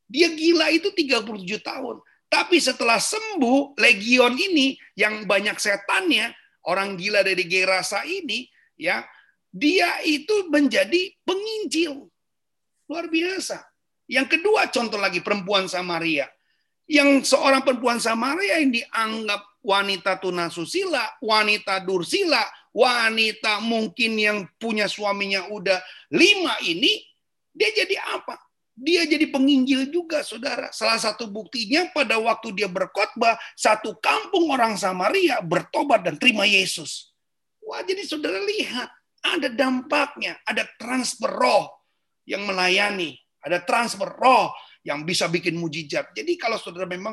Dia 0.04 0.28
gila 0.30 0.68
itu 0.68 0.92
37 0.92 1.64
tahun. 1.64 1.96
Tapi 2.28 2.60
setelah 2.60 3.00
sembuh, 3.00 3.80
legion 3.80 4.36
ini 4.36 4.76
yang 4.92 5.24
banyak 5.24 5.56
setannya, 5.56 6.30
orang 6.68 7.00
gila 7.00 7.24
dari 7.24 7.48
Gerasa 7.48 8.04
ini, 8.04 8.44
ya, 8.76 9.00
dia 9.48 10.04
itu 10.04 10.46
menjadi 10.52 11.08
penginjil. 11.24 12.04
Luar 12.84 13.08
biasa. 13.08 13.64
Yang 14.08 14.38
kedua 14.38 14.68
contoh 14.68 15.00
lagi 15.00 15.24
perempuan 15.24 15.68
Samaria. 15.68 16.28
Yang 16.88 17.36
seorang 17.36 17.60
perempuan 17.60 18.00
Samaria 18.00 18.64
yang 18.64 18.72
dianggap 18.72 19.60
wanita 19.60 20.16
tunasusila, 20.16 21.20
wanita 21.20 21.84
dursila, 21.84 22.40
wanita 22.72 23.60
mungkin 23.60 24.16
yang 24.16 24.38
punya 24.56 24.88
suaminya 24.88 25.52
udah 25.52 25.76
lima 26.16 26.56
ini, 26.64 27.04
dia 27.52 27.70
jadi 27.76 27.96
apa? 28.16 28.40
Dia 28.78 29.04
jadi 29.04 29.26
penginjil 29.28 29.90
juga, 29.90 30.22
saudara. 30.22 30.70
Salah 30.70 30.96
satu 30.96 31.26
buktinya 31.26 31.90
pada 31.90 32.16
waktu 32.16 32.54
dia 32.54 32.70
berkhotbah, 32.70 33.34
satu 33.58 33.98
kampung 33.98 34.48
orang 34.54 34.78
Samaria 34.78 35.42
bertobat 35.42 36.06
dan 36.06 36.16
terima 36.16 36.46
Yesus. 36.46 37.12
Wah, 37.58 37.82
jadi 37.82 38.06
saudara 38.06 38.38
lihat, 38.38 38.88
ada 39.20 39.50
dampaknya, 39.50 40.38
ada 40.46 40.62
transfer 40.78 41.28
roh 41.28 41.68
yang 42.22 42.46
melayani, 42.46 43.18
ada 43.42 43.58
transfer 43.66 44.08
roh 44.14 44.54
yang 44.88 45.04
bisa 45.04 45.28
bikin 45.28 45.60
mujizat. 45.60 46.16
Jadi 46.16 46.40
kalau 46.40 46.56
saudara 46.56 46.88
memang 46.88 47.12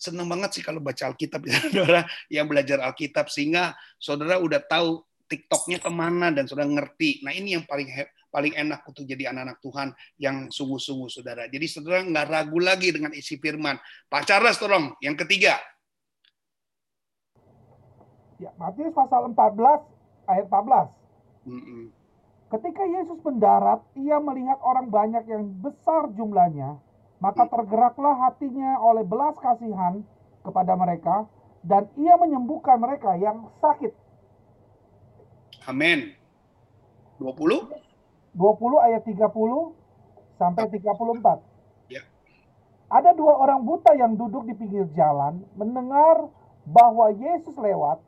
senang 0.00 0.24
banget 0.24 0.56
sih 0.56 0.64
kalau 0.64 0.80
baca 0.80 1.12
Alkitab, 1.12 1.44
ya, 1.48 1.60
saudara 1.60 2.00
yang 2.32 2.48
belajar 2.48 2.80
Alkitab 2.80 3.28
sehingga 3.28 3.76
saudara 4.00 4.40
udah 4.40 4.64
tahu 4.64 5.04
TikToknya 5.28 5.84
ke 5.84 5.90
mana 5.92 6.32
dan 6.32 6.48
saudara 6.48 6.72
ngerti. 6.72 7.20
Nah 7.20 7.36
ini 7.36 7.60
yang 7.60 7.68
paling 7.68 7.92
paling 8.32 8.56
enak 8.56 8.80
untuk 8.88 9.04
jadi 9.04 9.34
anak-anak 9.34 9.58
Tuhan 9.60 9.88
yang 10.16 10.36
sungguh-sungguh 10.48 11.10
saudara. 11.12 11.44
Jadi 11.52 11.66
saudara 11.68 12.00
nggak 12.00 12.26
ragu 12.30 12.58
lagi 12.58 12.88
dengan 12.88 13.12
isi 13.12 13.36
firman. 13.36 13.76
Pak 14.08 14.24
Charles 14.24 14.56
tolong, 14.56 14.96
yang 15.04 15.18
ketiga. 15.18 15.60
Ya, 18.40 18.48
Matius 18.56 18.96
pasal 18.96 19.28
14 19.36 19.84
ayat 20.24 20.46
14. 20.48 20.88
Mm 21.44 21.60
-mm. 21.60 21.84
Ketika 22.50 22.82
Yesus 22.82 23.20
mendarat, 23.22 23.84
ia 23.94 24.18
melihat 24.18 24.58
orang 24.64 24.90
banyak 24.90 25.22
yang 25.28 25.54
besar 25.62 26.10
jumlahnya, 26.18 26.82
maka 27.20 27.44
tergeraklah 27.46 28.16
hatinya 28.26 28.80
oleh 28.80 29.04
belas 29.04 29.36
kasihan 29.36 30.00
kepada 30.40 30.72
mereka, 30.72 31.28
dan 31.60 31.84
ia 32.00 32.16
menyembuhkan 32.16 32.80
mereka 32.80 33.12
yang 33.20 33.52
sakit. 33.60 33.92
Amin. 35.68 36.16
20? 37.20 37.68
20 38.32 38.86
ayat 38.88 39.04
30 39.04 39.28
sampai 40.40 40.64
34. 40.72 41.92
Ya. 41.92 42.02
Ada 42.88 43.12
dua 43.12 43.36
orang 43.36 43.68
buta 43.68 43.92
yang 43.92 44.16
duduk 44.16 44.48
di 44.48 44.56
pinggir 44.56 44.88
jalan, 44.96 45.44
mendengar 45.60 46.32
bahwa 46.64 47.12
Yesus 47.12 47.52
lewat. 47.60 48.00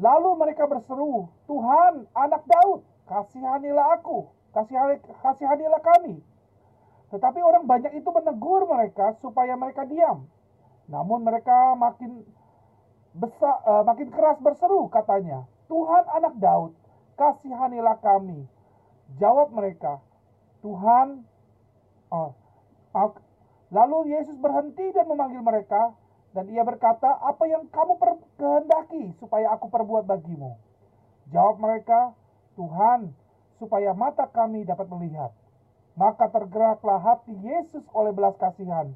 Lalu 0.00 0.30
mereka 0.40 0.64
berseru, 0.64 1.28
Tuhan, 1.44 2.08
anak 2.16 2.42
Daud, 2.48 2.80
kasihanilah 3.04 4.00
aku, 4.00 4.32
kasihanilah 5.20 5.82
kami. 5.84 6.24
Tetapi 7.10 7.42
orang 7.42 7.66
banyak 7.66 7.92
itu 7.98 8.06
menegur 8.14 8.70
mereka 8.70 9.18
supaya 9.18 9.58
mereka 9.58 9.82
diam. 9.82 10.30
Namun 10.86 11.26
mereka 11.26 11.74
makin 11.74 12.22
besar, 13.14 13.62
uh, 13.66 13.82
makin 13.82 14.10
keras 14.14 14.38
berseru 14.38 14.86
katanya, 14.86 15.46
Tuhan 15.66 16.06
anak 16.06 16.34
Daud, 16.38 16.72
kasihanilah 17.18 17.98
kami. 17.98 18.46
Jawab 19.18 19.50
mereka, 19.50 19.98
Tuhan, 20.62 21.26
oh, 22.14 22.30
lalu 23.74 24.14
Yesus 24.14 24.38
berhenti 24.38 24.94
dan 24.94 25.10
memanggil 25.10 25.42
mereka, 25.42 25.94
dan 26.30 26.46
ia 26.46 26.62
berkata, 26.62 27.18
apa 27.18 27.42
yang 27.50 27.66
kamu 27.74 27.98
kehendaki 28.38 29.18
supaya 29.18 29.50
aku 29.50 29.66
perbuat 29.66 30.06
bagimu? 30.06 30.54
Jawab 31.34 31.58
mereka, 31.58 32.14
Tuhan, 32.54 33.10
supaya 33.58 33.90
mata 33.98 34.30
kami 34.30 34.62
dapat 34.62 34.86
melihat. 34.86 35.34
Maka 36.00 36.32
tergeraklah 36.32 36.96
hati 36.96 37.36
Yesus 37.44 37.84
oleh 37.92 38.08
belas 38.16 38.32
kasihan. 38.40 38.88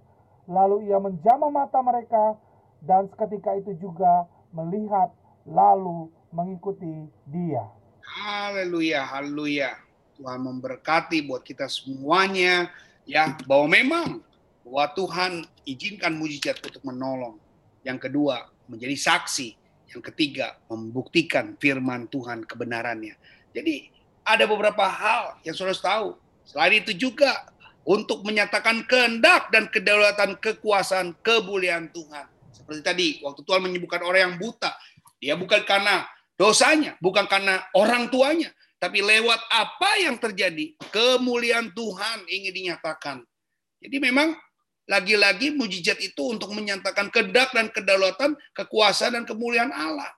Lalu 0.49 0.89
ia 0.89 0.97
menjamah 0.97 1.53
mata 1.53 1.85
mereka 1.85 2.41
dan 2.81 3.13
seketika 3.13 3.53
itu 3.61 3.77
juga 3.77 4.25
melihat 4.57 5.13
lalu 5.45 6.09
mengikuti 6.33 7.05
dia. 7.29 7.69
Haleluya, 8.01 9.05
haleluya. 9.05 9.77
Tuhan 10.17 10.41
memberkati 10.49 11.29
buat 11.29 11.45
kita 11.45 11.69
semuanya 11.69 12.73
ya 13.05 13.37
bahwa 13.45 13.69
memang 13.69 14.09
bahwa 14.65 14.85
Tuhan 14.97 15.33
izinkan 15.69 16.17
mujizat 16.17 16.57
untuk 16.65 16.81
menolong. 16.89 17.37
Yang 17.85 18.09
kedua, 18.09 18.49
menjadi 18.65 18.97
saksi. 18.97 19.61
Yang 19.93 20.09
ketiga, 20.09 20.57
membuktikan 20.73 21.53
firman 21.61 22.09
Tuhan 22.09 22.49
kebenarannya. 22.49 23.13
Jadi 23.53 23.93
ada 24.25 24.49
beberapa 24.49 24.89
hal 24.89 25.37
yang 25.45 25.53
saudara 25.53 25.77
tahu 25.77 26.24
Selain 26.45 26.77
itu 26.77 26.93
juga 26.95 27.49
untuk 27.85 28.25
menyatakan 28.25 28.85
kehendak 28.89 29.53
dan 29.53 29.69
kedaulatan 29.69 30.37
kekuasaan 30.41 31.17
kemuliaan 31.21 31.93
Tuhan. 31.93 32.29
Seperti 32.53 32.81
tadi, 32.81 33.09
waktu 33.21 33.41
Tuhan 33.45 33.61
menyembuhkan 33.65 34.01
orang 34.05 34.21
yang 34.31 34.37
buta, 34.41 34.73
dia 35.21 35.35
bukan 35.37 35.65
karena 35.65 36.05
dosanya, 36.39 36.97
bukan 37.03 37.29
karena 37.29 37.61
orang 37.77 38.09
tuanya, 38.09 38.53
tapi 38.81 39.05
lewat 39.05 39.41
apa 39.53 39.91
yang 40.01 40.17
terjadi, 40.17 40.77
kemuliaan 40.89 41.73
Tuhan 41.77 42.25
ingin 42.29 42.53
dinyatakan. 42.53 43.21
Jadi 43.85 43.97
memang 44.01 44.33
Lagi-lagi 44.85 45.57
mujizat 45.57 45.97
itu 46.05 46.29
untuk 46.29 46.53
menyatakan 46.53 47.09
kedak 47.09 47.57
dan 47.57 47.73
kedaulatan, 47.73 48.37
kekuasaan 48.53 49.17
dan 49.17 49.25
kemuliaan 49.25 49.73
Allah. 49.73 50.13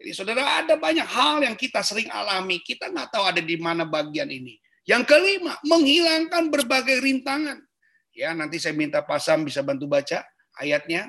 Jadi 0.00 0.10
saudara 0.16 0.64
ada 0.64 0.80
banyak 0.80 1.04
hal 1.04 1.44
yang 1.44 1.52
kita 1.52 1.84
sering 1.84 2.08
alami. 2.08 2.64
Kita 2.64 2.88
nggak 2.88 3.12
tahu 3.12 3.24
ada 3.28 3.44
di 3.44 3.56
mana 3.60 3.84
bagian 3.84 4.32
ini. 4.32 4.56
Yang 4.82 5.14
kelima, 5.14 5.54
menghilangkan 5.62 6.50
berbagai 6.50 6.98
rintangan. 6.98 7.62
Ya, 8.12 8.34
nanti 8.34 8.58
saya 8.60 8.76
minta 8.76 9.00
Pasam 9.00 9.46
bisa 9.46 9.62
bantu 9.64 9.88
baca 9.88 10.20
ayatnya 10.60 11.08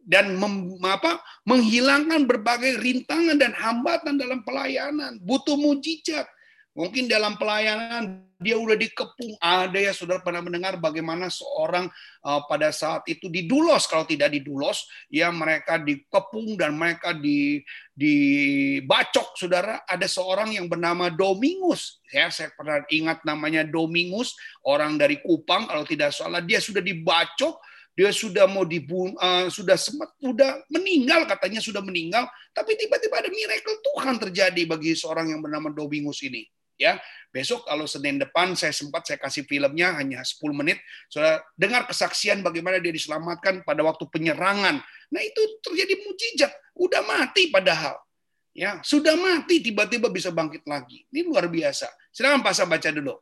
dan 0.00 0.32
mem, 0.40 0.80
apa, 0.80 1.20
menghilangkan 1.44 2.24
berbagai 2.24 2.80
rintangan 2.80 3.36
dan 3.36 3.52
hambatan 3.52 4.16
dalam 4.16 4.40
pelayanan. 4.46 5.20
Butuh 5.20 5.58
mujizat. 5.60 6.24
Mungkin 6.70 7.10
dalam 7.10 7.34
pelayanan 7.34 8.30
dia 8.38 8.54
udah 8.54 8.78
dikepung. 8.78 9.34
Ada 9.42 9.90
ya 9.90 9.92
saudara 9.92 10.22
pernah 10.22 10.38
mendengar 10.38 10.78
bagaimana 10.78 11.26
seorang 11.26 11.90
uh, 12.22 12.40
pada 12.46 12.70
saat 12.70 13.02
itu 13.10 13.26
didulos. 13.26 13.90
Kalau 13.90 14.06
tidak 14.06 14.30
didulos, 14.30 14.86
ya 15.10 15.34
mereka 15.34 15.82
dikepung 15.82 16.54
dan 16.54 16.78
mereka 16.78 17.10
di 17.10 17.58
dibacok. 17.90 19.34
Saudara, 19.34 19.82
ada 19.82 20.06
seorang 20.06 20.54
yang 20.54 20.70
bernama 20.70 21.10
Domingus. 21.10 21.98
Ya, 22.06 22.30
saya 22.30 22.54
pernah 22.54 22.86
ingat 22.86 23.26
namanya 23.26 23.66
Domingus, 23.66 24.38
orang 24.62 24.94
dari 24.94 25.18
Kupang 25.20 25.66
kalau 25.66 25.82
tidak 25.82 26.14
salah. 26.14 26.40
Dia 26.40 26.62
sudah 26.62 26.80
dibacok 26.80 27.60
dia 27.90 28.14
sudah 28.14 28.48
mau 28.48 28.64
dibunuh, 28.64 29.12
uh, 29.18 29.50
sudah 29.52 29.76
sempat, 29.76 30.14
sudah 30.16 30.62
meninggal 30.72 31.26
katanya 31.28 31.60
sudah 31.60 31.84
meninggal, 31.84 32.24
tapi 32.54 32.72
tiba-tiba 32.78 33.18
ada 33.18 33.28
miracle 33.28 33.76
Tuhan 33.82 34.16
terjadi 34.16 34.62
bagi 34.64 34.96
seorang 34.96 35.34
yang 35.34 35.44
bernama 35.44 35.68
Domingus 35.68 36.24
ini 36.24 36.48
ya. 36.80 36.96
Besok 37.30 37.62
kalau 37.68 37.86
Senin 37.86 38.18
depan 38.18 38.58
saya 38.58 38.74
sempat 38.74 39.06
saya 39.06 39.20
kasih 39.22 39.46
filmnya 39.46 39.94
hanya 40.00 40.24
10 40.24 40.40
menit. 40.50 40.82
Saudara 41.06 41.38
dengar 41.54 41.86
kesaksian 41.86 42.42
bagaimana 42.42 42.82
dia 42.82 42.90
diselamatkan 42.90 43.62
pada 43.62 43.86
waktu 43.86 44.02
penyerangan. 44.10 44.82
Nah, 45.14 45.22
itu 45.22 45.38
terjadi 45.62 45.94
mujizat. 46.02 46.50
Udah 46.74 47.06
mati 47.06 47.52
padahal. 47.54 48.02
Ya, 48.50 48.82
sudah 48.82 49.14
mati 49.14 49.62
tiba-tiba 49.62 50.10
bisa 50.10 50.34
bangkit 50.34 50.66
lagi. 50.66 51.06
Ini 51.14 51.22
luar 51.22 51.46
biasa. 51.46 51.86
Silakan 52.10 52.42
Pak 52.42 52.66
baca 52.66 52.88
dulu. 52.90 53.14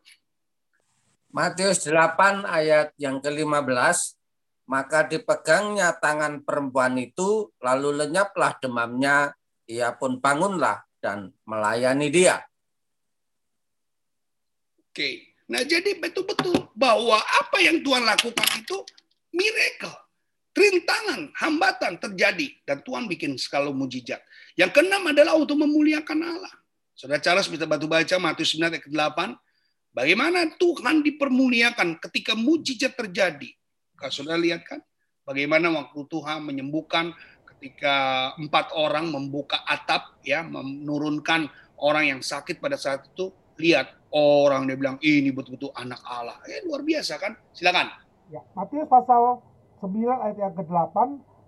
Matius 1.29 1.85
8 1.85 2.49
ayat 2.49 2.97
yang 2.97 3.21
ke-15 3.21 4.17
maka 4.69 5.05
dipegangnya 5.05 5.97
tangan 5.97 6.45
perempuan 6.45 6.97
itu 6.97 7.53
lalu 7.61 8.05
lenyaplah 8.05 8.57
demamnya 8.61 9.37
ia 9.69 9.93
pun 9.97 10.17
bangunlah 10.17 10.81
dan 11.05 11.33
melayani 11.45 12.09
dia. 12.09 12.48
Oke. 14.91 15.37
Nah, 15.49 15.65
jadi 15.65 15.97
betul-betul 15.97 16.69
bahwa 16.77 17.17
apa 17.17 17.59
yang 17.65 17.81
Tuhan 17.81 18.05
lakukan 18.05 18.49
itu 18.61 18.85
miracle. 19.33 19.97
Rintangan, 20.59 21.31
hambatan 21.39 22.03
terjadi 22.03 22.51
dan 22.67 22.83
Tuhan 22.83 23.07
bikin 23.07 23.39
skala 23.39 23.71
mujizat. 23.71 24.19
Yang 24.59 24.75
keenam 24.75 25.07
adalah 25.07 25.39
untuk 25.39 25.55
memuliakan 25.55 26.19
Allah. 26.19 26.55
Saudara 26.99 27.23
Charles 27.23 27.47
bisa 27.47 27.63
bantu 27.63 27.87
baca 27.87 28.19
Matius 28.19 28.59
9 28.59 28.75
ayat 28.75 28.83
ke-8. 28.83 29.19
Bagaimana 29.95 30.51
Tuhan 30.59 31.07
dipermuliakan 31.07 32.03
ketika 32.03 32.35
mujizat 32.35 32.99
terjadi. 32.99 33.55
Kalau 33.95 34.11
saudara 34.11 34.39
lihat 34.39 34.67
kan, 34.67 34.83
bagaimana 35.23 35.71
waktu 35.71 36.07
Tuhan 36.11 36.43
menyembuhkan 36.43 37.15
ketika 37.55 38.31
empat 38.39 38.75
orang 38.75 39.11
membuka 39.15 39.63
atap, 39.63 40.19
ya, 40.27 40.43
menurunkan 40.43 41.47
orang 41.79 42.19
yang 42.19 42.21
sakit 42.23 42.59
pada 42.59 42.75
saat 42.79 43.07
itu, 43.07 43.31
lihat 43.59 43.98
orang 44.13 44.69
dia 44.69 44.77
bilang 44.77 44.97
ini 45.05 45.29
betul-betul 45.33 45.73
anak 45.77 46.01
Allah. 46.05 46.39
Eh 46.49 46.65
luar 46.65 46.85
biasa 46.85 47.21
kan? 47.21 47.37
Silakan. 47.53 47.89
Ya, 48.29 48.45
Matius 48.53 48.89
pasal 48.89 49.41
9 49.81 49.89
ayat 50.05 50.37
yang 50.37 50.55
ke-8, 50.57 50.97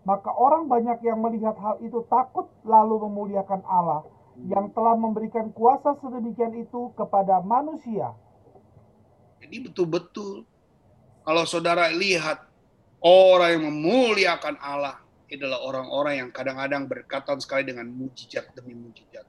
maka 0.08 0.30
orang 0.32 0.64
banyak 0.64 1.04
yang 1.04 1.20
melihat 1.20 1.56
hal 1.60 1.76
itu 1.84 2.04
takut 2.08 2.48
lalu 2.64 3.04
memuliakan 3.04 3.60
Allah 3.68 4.06
yang 4.48 4.72
telah 4.72 4.96
memberikan 4.96 5.52
kuasa 5.52 5.92
sedemikian 6.00 6.56
itu 6.56 6.94
kepada 6.96 7.44
manusia. 7.44 8.16
Jadi 9.40 9.56
betul-betul 9.68 10.48
kalau 11.24 11.44
saudara 11.44 11.92
lihat 11.92 12.48
orang 13.04 13.60
yang 13.60 13.64
memuliakan 13.68 14.56
Allah 14.60 15.00
adalah 15.30 15.62
orang-orang 15.62 16.14
yang 16.26 16.30
kadang-kadang 16.34 16.90
berkaitan 16.90 17.38
sekali 17.38 17.62
dengan 17.62 17.86
mujizat 17.86 18.50
demi 18.56 18.74
mujizat. 18.74 19.22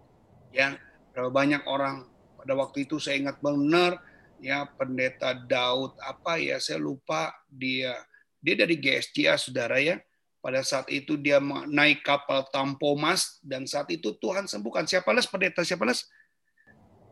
Ya, 0.50 0.76
berapa 1.14 1.30
banyak 1.30 1.64
orang 1.70 2.11
pada 2.42 2.58
waktu 2.58 2.90
itu 2.90 2.98
saya 2.98 3.22
ingat 3.22 3.38
benar 3.38 4.02
ya 4.42 4.66
pendeta 4.66 5.38
Daud 5.38 5.94
apa 6.02 6.42
ya 6.42 6.58
saya 6.58 6.82
lupa 6.82 7.30
dia. 7.46 7.94
Dia 8.42 8.58
dari 8.58 8.74
GSJA 8.82 9.38
saudara 9.38 9.78
ya. 9.78 10.02
Pada 10.42 10.66
saat 10.66 10.90
itu 10.90 11.14
dia 11.22 11.38
naik 11.70 12.02
kapal 12.02 12.50
Tampomas 12.50 13.38
dan 13.46 13.70
saat 13.70 13.86
itu 13.94 14.18
Tuhan 14.18 14.50
sembuhkan. 14.50 14.90
Siapa 14.90 15.14
les 15.14 15.30
pendeta? 15.30 15.62
Siapa 15.62 15.86
les? 15.86 16.02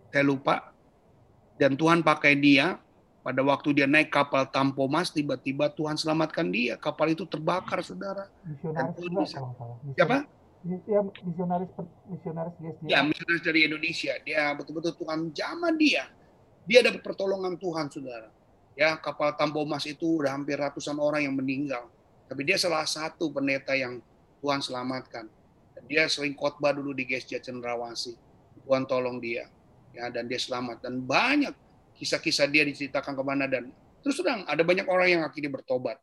Saya 0.10 0.26
lupa. 0.26 0.74
Dan 1.62 1.78
Tuhan 1.78 2.02
pakai 2.02 2.34
dia. 2.34 2.82
Pada 3.22 3.46
waktu 3.46 3.78
dia 3.78 3.86
naik 3.86 4.10
kapal 4.10 4.50
Tampomas 4.50 5.14
tiba-tiba 5.14 5.70
Tuhan 5.70 6.02
selamatkan 6.02 6.50
dia. 6.50 6.82
Kapal 6.82 7.14
itu 7.14 7.30
terbakar 7.30 7.86
saudara. 7.86 8.26
Dan 8.42 8.98
Tuhan 8.98 9.14
bisa 9.22 9.38
siapa 9.94 10.26
ya 10.68 11.00
misionaris 11.24 11.72
misionaris 12.12 12.56
Ya, 12.84 13.00
misionaris 13.06 13.44
dari 13.44 13.66
Indonesia. 13.68 14.14
Dia 14.24 14.52
betul-betul 14.56 14.96
Tuhan 15.00 15.32
zaman 15.32 15.74
dia. 15.80 16.12
Dia 16.68 16.84
dapat 16.84 17.02
pertolongan 17.02 17.56
Tuhan, 17.56 17.88
Saudara. 17.90 18.30
Ya, 18.76 18.96
kapal 19.00 19.36
Tampomas 19.36 19.84
itu 19.88 20.24
udah 20.24 20.36
hampir 20.36 20.60
ratusan 20.60 21.00
orang 21.00 21.26
yang 21.26 21.36
meninggal. 21.36 21.90
Tapi 22.30 22.46
dia 22.46 22.60
salah 22.62 22.86
satu 22.86 23.34
pendeta 23.34 23.74
yang 23.74 24.00
Tuhan 24.40 24.62
selamatkan. 24.62 25.26
Dia 25.90 26.06
sering 26.06 26.38
khotbah 26.38 26.76
dulu 26.76 26.94
di 26.94 27.08
GSJ 27.08 27.42
Cendrawasih. 27.42 28.16
Tuhan 28.68 28.86
tolong 28.86 29.18
dia. 29.18 29.50
Ya, 29.90 30.08
dan 30.14 30.30
dia 30.30 30.38
selamat 30.38 30.86
dan 30.86 31.02
banyak 31.02 31.50
kisah-kisah 31.98 32.46
dia 32.46 32.62
diceritakan 32.62 33.18
ke 33.18 33.24
mana 33.26 33.50
dan 33.50 33.74
terus 34.06 34.22
terang 34.22 34.46
ada 34.46 34.62
banyak 34.62 34.86
orang 34.86 35.08
yang 35.18 35.22
akhirnya 35.26 35.50
bertobat. 35.50 35.98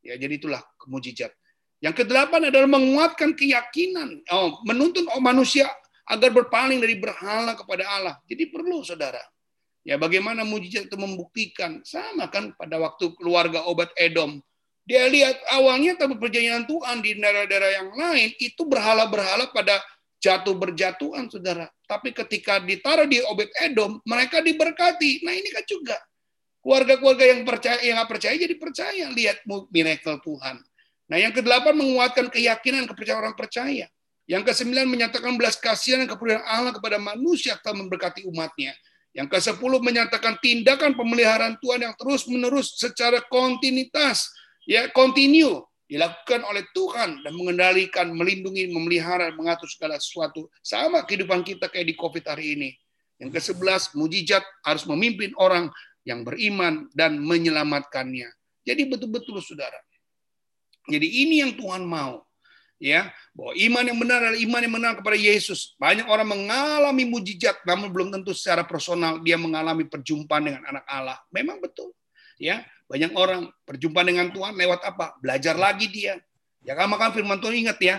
Ya, 0.00 0.16
jadi 0.16 0.40
itulah 0.40 0.64
kemujizat. 0.80 1.36
Yang 1.84 2.04
kedelapan 2.04 2.48
adalah 2.48 2.68
menguatkan 2.72 3.36
keyakinan, 3.36 4.24
oh, 4.32 4.64
menuntun 4.64 5.04
oh, 5.12 5.20
manusia 5.20 5.68
agar 6.08 6.30
berpaling 6.32 6.80
dari 6.80 6.96
berhala 6.96 7.52
kepada 7.52 7.84
Allah. 7.84 8.14
Jadi 8.24 8.48
perlu 8.48 8.80
saudara. 8.80 9.20
Ya 9.86 9.94
bagaimana 9.94 10.42
mujizat 10.42 10.90
itu 10.90 10.98
membuktikan 10.98 11.78
sama 11.86 12.26
kan 12.26 12.50
pada 12.58 12.74
waktu 12.82 13.14
keluarga 13.14 13.62
obat 13.70 13.94
Edom. 13.94 14.42
Dia 14.86 15.06
lihat 15.06 15.38
awalnya 15.50 15.98
tapi 15.98 16.18
perjanjian 16.18 16.66
Tuhan 16.66 17.02
di 17.02 17.18
daerah-daerah 17.18 17.70
yang 17.82 17.90
lain 17.94 18.30
itu 18.38 18.62
berhala-berhala 18.66 19.50
pada 19.50 19.78
jatuh 20.18 20.58
berjatuhan 20.58 21.30
saudara. 21.30 21.70
Tapi 21.86 22.10
ketika 22.10 22.58
ditaruh 22.58 23.06
di 23.06 23.22
obat 23.30 23.50
Edom, 23.62 24.02
mereka 24.02 24.42
diberkati. 24.42 25.22
Nah 25.22 25.34
ini 25.34 25.54
kan 25.54 25.62
juga 25.66 25.98
keluarga-keluarga 26.66 27.24
yang 27.30 27.40
percaya 27.46 27.78
yang 27.82 27.94
nggak 28.02 28.10
percaya 28.10 28.34
jadi 28.34 28.54
percaya 28.58 29.04
lihat 29.14 29.38
miracle 29.70 30.18
Tuhan. 30.18 30.56
Nah, 31.06 31.16
yang 31.22 31.30
kedelapan 31.30 31.74
menguatkan 31.78 32.26
keyakinan 32.30 32.86
kepercayaan 32.90 33.22
orang 33.22 33.36
percaya. 33.38 33.86
Yang 34.26 34.42
kesembilan 34.50 34.90
menyatakan 34.90 35.38
belas 35.38 35.54
kasihan 35.54 36.02
dan 36.02 36.10
kepedulian 36.10 36.42
Allah 36.42 36.74
kepada 36.74 36.98
manusia 36.98 37.54
telah 37.62 37.78
memberkati 37.78 38.26
umatnya. 38.26 38.74
Yang 39.14 39.32
ke 39.32 39.38
sepuluh 39.38 39.78
menyatakan 39.78 40.36
tindakan 40.42 40.98
pemeliharaan 40.98 41.56
Tuhan 41.62 41.86
yang 41.86 41.94
terus-menerus 41.94 42.74
secara 42.76 43.22
kontinuitas, 43.30 44.28
ya 44.66 44.90
kontinu 44.90 45.62
dilakukan 45.86 46.42
oleh 46.42 46.66
Tuhan 46.74 47.22
dan 47.22 47.32
mengendalikan, 47.38 48.10
melindungi, 48.10 48.66
memelihara, 48.74 49.30
mengatur 49.38 49.70
segala 49.70 49.96
sesuatu. 50.02 50.50
Sama 50.58 51.06
kehidupan 51.06 51.46
kita 51.46 51.70
kayak 51.70 51.86
di 51.86 51.94
COVID 51.94 52.26
hari 52.26 52.58
ini. 52.58 52.70
Yang 53.16 53.30
ke 53.38 53.40
sebelas 53.40 53.94
mujizat 53.94 54.42
harus 54.66 54.84
memimpin 54.84 55.32
orang 55.38 55.70
yang 56.04 56.26
beriman 56.26 56.90
dan 56.92 57.16
menyelamatkannya. 57.16 58.28
Jadi 58.66 58.82
betul-betul 58.90 59.40
saudara, 59.40 59.78
jadi 60.86 61.06
ini 61.06 61.42
yang 61.42 61.52
Tuhan 61.54 61.84
mau. 61.84 62.22
Ya, 62.76 63.08
bahwa 63.32 63.56
iman 63.56 63.84
yang 63.88 63.98
benar 64.04 64.18
adalah 64.20 64.36
iman 64.36 64.60
yang 64.60 64.74
benar 64.76 64.92
kepada 65.00 65.16
Yesus. 65.16 65.72
Banyak 65.80 66.12
orang 66.12 66.28
mengalami 66.28 67.08
mujizat, 67.08 67.56
namun 67.64 67.88
belum 67.88 68.12
tentu 68.12 68.36
secara 68.36 68.68
personal 68.68 69.16
dia 69.24 69.40
mengalami 69.40 69.88
perjumpaan 69.88 70.44
dengan 70.44 70.62
anak 70.68 70.84
Allah. 70.84 71.16
Memang 71.32 71.56
betul. 71.56 71.96
Ya, 72.36 72.68
banyak 72.84 73.16
orang 73.16 73.48
perjumpaan 73.64 74.06
dengan 74.12 74.28
Tuhan 74.28 74.52
lewat 74.60 74.84
apa? 74.84 75.16
Belajar 75.24 75.56
lagi 75.56 75.88
dia. 75.88 76.20
Ya 76.68 76.76
kan 76.76 76.90
maka 76.92 77.16
firman 77.16 77.40
Tuhan 77.40 77.64
ingat 77.64 77.78
ya. 77.80 77.96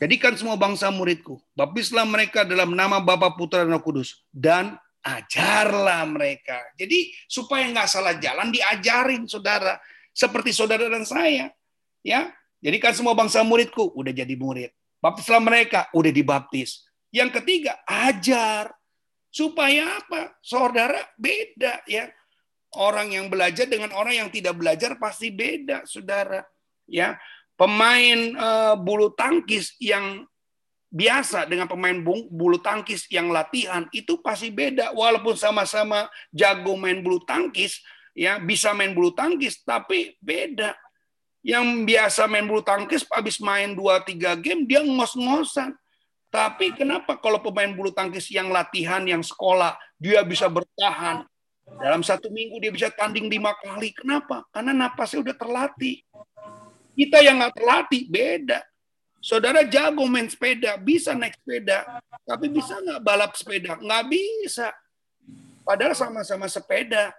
Jadikan 0.00 0.32
semua 0.32 0.56
bangsa 0.56 0.88
muridku. 0.88 1.36
Baptislah 1.52 2.08
mereka 2.08 2.46
dalam 2.46 2.72
nama 2.72 3.02
Bapa 3.02 3.36
Putra 3.36 3.68
dan 3.68 3.76
Roh 3.76 3.84
Kudus 3.84 4.24
dan 4.32 4.80
ajarlah 5.04 6.08
mereka. 6.08 6.56
Jadi 6.80 7.12
supaya 7.28 7.68
nggak 7.68 7.88
salah 7.88 8.16
jalan 8.16 8.48
diajarin 8.48 9.28
saudara. 9.28 9.76
Seperti 10.16 10.56
saudara 10.56 10.88
dan 10.88 11.04
saya. 11.04 11.52
Ya, 12.00 12.32
jadikan 12.64 12.96
semua 12.96 13.12
bangsa 13.12 13.44
muridku, 13.44 13.92
udah 13.92 14.12
jadi 14.12 14.34
murid. 14.36 14.72
Baptislah 15.00 15.40
mereka, 15.40 15.88
udah 15.96 16.12
dibaptis. 16.12 16.84
Yang 17.12 17.40
ketiga, 17.40 17.80
ajar. 17.88 18.72
Supaya 19.30 20.02
apa? 20.02 20.34
Saudara 20.42 20.98
beda 21.14 21.86
ya. 21.86 22.10
Orang 22.70 23.10
yang 23.10 23.26
belajar 23.26 23.66
dengan 23.66 23.90
orang 23.94 24.26
yang 24.26 24.30
tidak 24.30 24.54
belajar 24.54 24.94
pasti 24.98 25.34
beda, 25.34 25.86
saudara. 25.86 26.46
Ya, 26.86 27.18
pemain 27.58 28.18
uh, 28.38 28.74
bulu 28.78 29.10
tangkis 29.12 29.74
yang 29.82 30.24
biasa 30.90 31.46
dengan 31.46 31.70
pemain 31.70 31.94
bulu 32.26 32.58
tangkis 32.58 33.06
yang 33.14 33.30
latihan 33.30 33.86
itu 33.94 34.18
pasti 34.18 34.50
beda 34.50 34.90
walaupun 34.90 35.38
sama-sama 35.38 36.10
jago 36.34 36.74
main 36.74 36.98
bulu 36.98 37.22
tangkis 37.22 37.78
ya 38.10 38.42
bisa 38.42 38.74
main 38.74 38.90
bulu 38.90 39.14
tangkis 39.14 39.62
tapi 39.62 40.18
beda 40.18 40.74
yang 41.40 41.88
biasa 41.88 42.28
main 42.28 42.44
bulu 42.44 42.60
tangkis 42.60 43.04
habis 43.08 43.40
main 43.40 43.72
2 43.72 43.80
3 43.80 44.44
game 44.44 44.62
dia 44.68 44.84
ngos-ngosan 44.84 45.72
tapi 46.30 46.70
kenapa 46.76 47.18
kalau 47.18 47.40
pemain 47.42 47.72
bulu 47.72 47.90
tangkis 47.90 48.28
yang 48.30 48.52
latihan 48.52 49.02
yang 49.02 49.24
sekolah 49.24 49.74
dia 49.96 50.20
bisa 50.22 50.46
bertahan 50.46 51.24
dalam 51.80 52.02
satu 52.04 52.28
minggu 52.28 52.60
dia 52.60 52.72
bisa 52.72 52.88
tanding 52.92 53.26
lima 53.30 53.56
kali 53.56 53.90
kenapa 53.96 54.44
karena 54.52 54.76
napasnya 54.76 55.24
udah 55.24 55.36
terlatih 55.36 56.02
kita 56.94 57.18
yang 57.24 57.40
nggak 57.40 57.56
terlatih 57.56 58.02
beda 58.10 58.60
Saudara 59.20 59.60
jago 59.68 60.08
main 60.08 60.24
sepeda, 60.32 60.80
bisa 60.80 61.12
naik 61.12 61.36
sepeda, 61.36 61.84
tapi 62.24 62.48
bisa 62.48 62.72
nggak 62.80 63.04
balap 63.04 63.36
sepeda? 63.36 63.76
Nggak 63.76 64.04
bisa. 64.08 64.72
Padahal 65.60 65.92
sama-sama 65.92 66.48
sepeda. 66.48 67.12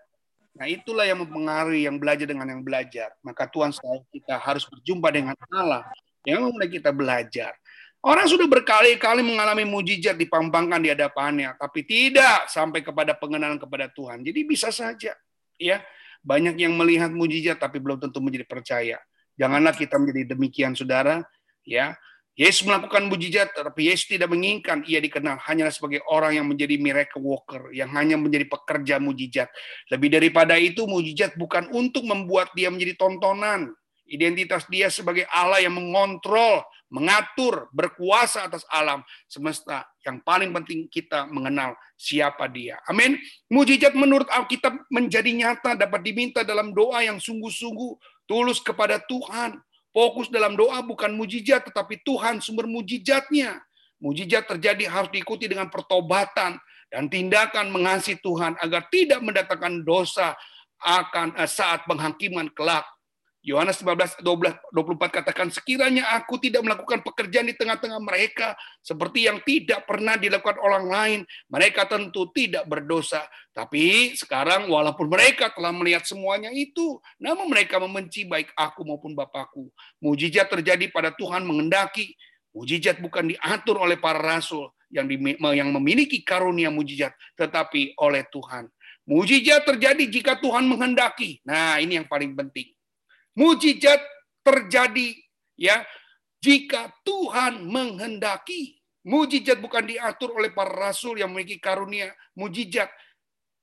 Nah 0.52 0.68
itulah 0.68 1.08
yang 1.08 1.24
mempengaruhi 1.24 1.88
yang 1.88 1.96
belajar 1.96 2.28
dengan 2.28 2.48
yang 2.48 2.64
belajar. 2.64 3.16
Maka 3.24 3.48
Tuhan 3.48 3.72
selalu 3.72 4.04
kita 4.12 4.36
harus 4.36 4.68
berjumpa 4.68 5.08
dengan 5.12 5.36
Allah 5.52 5.88
yang 6.28 6.48
mulai 6.52 6.68
kita 6.68 6.92
belajar. 6.92 7.56
Orang 8.02 8.26
sudah 8.26 8.50
berkali-kali 8.50 9.22
mengalami 9.22 9.62
mujizat 9.62 10.18
dipampangkan 10.18 10.82
di 10.82 10.90
hadapannya, 10.90 11.54
tapi 11.62 11.86
tidak 11.86 12.50
sampai 12.50 12.82
kepada 12.82 13.14
pengenalan 13.14 13.62
kepada 13.62 13.94
Tuhan. 13.94 14.26
Jadi 14.26 14.42
bisa 14.42 14.74
saja, 14.74 15.14
ya 15.62 15.78
banyak 16.26 16.58
yang 16.58 16.74
melihat 16.74 17.14
mujizat 17.14 17.62
tapi 17.62 17.78
belum 17.78 18.02
tentu 18.02 18.18
menjadi 18.18 18.46
percaya. 18.50 18.98
Janganlah 19.38 19.78
kita 19.78 20.02
menjadi 20.02 20.34
demikian, 20.34 20.74
saudara 20.74 21.22
ya 21.62 21.94
Yesus 22.40 22.64
melakukan 22.64 23.12
mujizat, 23.12 23.52
tapi 23.52 23.92
Yesus 23.92 24.08
tidak 24.08 24.32
menginginkan 24.32 24.88
ia 24.88 25.04
dikenal 25.04 25.36
hanya 25.52 25.68
sebagai 25.68 26.00
orang 26.08 26.40
yang 26.40 26.48
menjadi 26.48 26.80
miracle 26.80 27.20
worker, 27.20 27.76
yang 27.76 27.92
hanya 27.92 28.16
menjadi 28.16 28.48
pekerja 28.48 29.04
mujizat. 29.04 29.52
Lebih 29.92 30.16
daripada 30.16 30.56
itu, 30.56 30.88
mujizat 30.88 31.36
bukan 31.36 31.68
untuk 31.76 32.08
membuat 32.08 32.56
dia 32.56 32.72
menjadi 32.72 32.96
tontonan. 32.96 33.76
Identitas 34.08 34.64
dia 34.72 34.88
sebagai 34.88 35.28
Allah 35.28 35.60
yang 35.64 35.76
mengontrol, 35.76 36.64
mengatur, 36.88 37.68
berkuasa 37.72 38.48
atas 38.48 38.64
alam 38.72 39.04
semesta. 39.28 39.88
Yang 40.04 40.24
paling 40.24 40.52
penting 40.56 40.88
kita 40.88 41.28
mengenal 41.28 41.76
siapa 42.00 42.48
dia. 42.48 42.80
Amin. 42.88 43.20
Mujizat 43.52 43.92
menurut 43.92 44.28
Alkitab 44.32 44.88
menjadi 44.88 45.32
nyata 45.32 45.76
dapat 45.76 46.00
diminta 46.04 46.48
dalam 46.48 46.72
doa 46.72 47.04
yang 47.04 47.20
sungguh-sungguh 47.20 48.24
tulus 48.28 48.64
kepada 48.64 49.00
Tuhan 49.04 49.60
Fokus 49.92 50.32
dalam 50.32 50.56
doa 50.56 50.80
bukan 50.80 51.12
mujizat, 51.12 51.68
tetapi 51.68 52.00
Tuhan 52.08 52.40
sumber 52.40 52.64
mujizatnya. 52.64 53.60
Mujizat 54.00 54.48
terjadi 54.48 54.88
harus 54.88 55.12
diikuti 55.12 55.46
dengan 55.52 55.68
pertobatan 55.68 56.58
dan 56.88 57.04
tindakan 57.12 57.70
mengasihi 57.70 58.18
Tuhan 58.24 58.56
agar 58.60 58.88
tidak 58.88 59.20
mendatangkan 59.20 59.84
dosa 59.84 60.34
akan 60.82 61.38
eh, 61.38 61.46
saat 61.46 61.84
penghakiman 61.86 62.50
kelak. 62.56 62.88
Yohanes 63.42 63.82
15 63.82 64.22
12 64.22 64.54
24 64.70 65.18
katakan 65.18 65.50
sekiranya 65.50 66.14
aku 66.14 66.38
tidak 66.38 66.62
melakukan 66.62 67.02
pekerjaan 67.02 67.50
di 67.50 67.58
tengah-tengah 67.58 67.98
mereka 67.98 68.54
seperti 68.86 69.26
yang 69.26 69.42
tidak 69.42 69.90
pernah 69.90 70.14
dilakukan 70.14 70.62
orang 70.62 70.86
lain, 70.86 71.20
mereka 71.50 71.90
tentu 71.90 72.30
tidak 72.38 72.70
berdosa. 72.70 73.26
Tapi 73.50 74.14
sekarang 74.14 74.70
walaupun 74.70 75.10
mereka 75.10 75.50
telah 75.58 75.74
melihat 75.74 76.06
semuanya 76.06 76.54
itu, 76.54 77.02
namun 77.18 77.50
mereka 77.50 77.82
membenci 77.82 78.30
baik 78.30 78.54
aku 78.54 78.86
maupun 78.86 79.18
Bapakku. 79.18 79.74
Mujizat 79.98 80.46
terjadi 80.46 80.94
pada 80.94 81.10
Tuhan 81.10 81.42
mengendaki. 81.42 82.14
Mujizat 82.54 83.02
bukan 83.02 83.34
diatur 83.34 83.82
oleh 83.82 83.98
para 83.98 84.22
rasul 84.22 84.70
yang 84.94 85.10
memiliki 85.74 86.22
karunia 86.22 86.70
mujizat, 86.70 87.18
tetapi 87.34 87.98
oleh 87.98 88.22
Tuhan. 88.30 88.70
Mujizat 89.10 89.66
terjadi 89.66 90.04
jika 90.06 90.38
Tuhan 90.38 90.70
menghendaki. 90.70 91.42
Nah, 91.42 91.82
ini 91.82 91.98
yang 91.98 92.06
paling 92.06 92.38
penting 92.38 92.70
Mujizat 93.38 94.02
terjadi 94.44 95.16
ya 95.56 95.86
jika 96.42 96.92
Tuhan 97.06 97.64
menghendaki. 97.66 98.82
Mujizat 99.02 99.58
bukan 99.58 99.82
diatur 99.90 100.38
oleh 100.38 100.54
para 100.54 100.70
rasul 100.70 101.18
yang 101.18 101.34
memiliki 101.34 101.58
karunia 101.58 102.14
mujizat, 102.38 102.86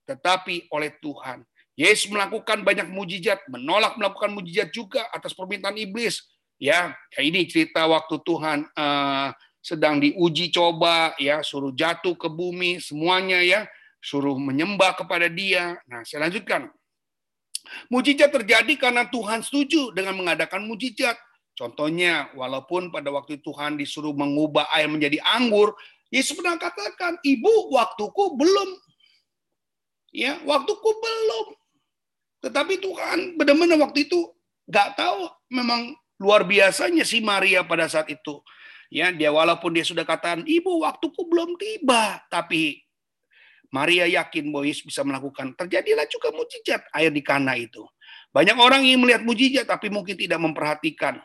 tetapi 0.03 0.67
oleh 0.75 0.99
Tuhan. 0.99 1.47
Yesus 1.79 2.11
melakukan 2.11 2.67
banyak 2.67 2.91
mujizat, 2.91 3.39
menolak 3.47 3.95
melakukan 3.95 4.35
mujizat 4.35 4.75
juga 4.75 5.07
atas 5.15 5.31
permintaan 5.39 5.79
iblis. 5.79 6.27
Ya, 6.59 6.91
ya 7.15 7.21
ini 7.23 7.47
cerita 7.47 7.87
waktu 7.87 8.19
Tuhan 8.27 8.67
uh, 8.75 9.31
sedang 9.63 10.03
diuji 10.03 10.51
coba, 10.51 11.15
ya 11.23 11.39
suruh 11.47 11.71
jatuh 11.71 12.19
ke 12.19 12.27
bumi 12.27 12.83
semuanya 12.83 13.39
ya, 13.39 13.71
suruh 14.03 14.35
menyembah 14.35 14.99
kepada 14.99 15.31
Dia. 15.31 15.79
Nah, 15.87 16.03
saya 16.03 16.27
lanjutkan. 16.27 16.67
Mujizat 17.93 18.31
terjadi 18.33 18.75
karena 18.77 19.07
Tuhan 19.09 19.45
setuju 19.45 19.93
dengan 19.93 20.17
mengadakan 20.19 20.65
mujizat. 20.67 21.17
Contohnya, 21.59 22.31
walaupun 22.39 22.95
pada 22.95 23.11
waktu 23.11 23.43
Tuhan 23.43 23.75
disuruh 23.75 24.15
mengubah 24.15 24.71
air 24.71 24.87
menjadi 24.87 25.19
anggur, 25.27 25.75
Yesus 26.09 26.39
pernah 26.39 26.57
katakan, 26.57 27.19
"Ibu, 27.21 27.75
waktuku 27.75 28.39
belum." 28.39 28.71
Ya, 30.15 30.41
waktuku 30.47 30.89
belum. 30.89 31.47
Tetapi 32.47 32.75
Tuhan 32.81 33.19
benar-benar 33.35 33.77
waktu 33.83 34.07
itu 34.07 34.31
nggak 34.71 34.95
tahu 34.97 35.29
memang 35.51 35.99
luar 36.23 36.47
biasanya 36.47 37.03
si 37.03 37.19
Maria 37.19 37.67
pada 37.67 37.91
saat 37.91 38.09
itu. 38.09 38.41
Ya, 38.89 39.13
dia 39.13 39.29
walaupun 39.29 39.75
dia 39.77 39.85
sudah 39.85 40.07
katakan, 40.07 40.49
"Ibu, 40.49 40.87
waktuku 40.87 41.29
belum 41.29 41.61
tiba," 41.61 42.25
tapi 42.33 42.88
Maria 43.69 44.09
yakin 44.09 44.49
bahwa 44.49 44.65
Yesus 44.65 44.85
bisa 44.89 45.05
melakukan. 45.05 45.53
Terjadilah 45.53 46.09
juga 46.09 46.33
mujizat 46.33 46.83
air 46.97 47.13
di 47.13 47.21
kana 47.21 47.53
itu. 47.57 47.85
Banyak 48.33 48.57
orang 48.57 48.85
ingin 48.85 49.05
melihat 49.05 49.23
mujizat 49.25 49.69
tapi 49.69 49.93
mungkin 49.93 50.17
tidak 50.17 50.41
memperhatikan. 50.41 51.21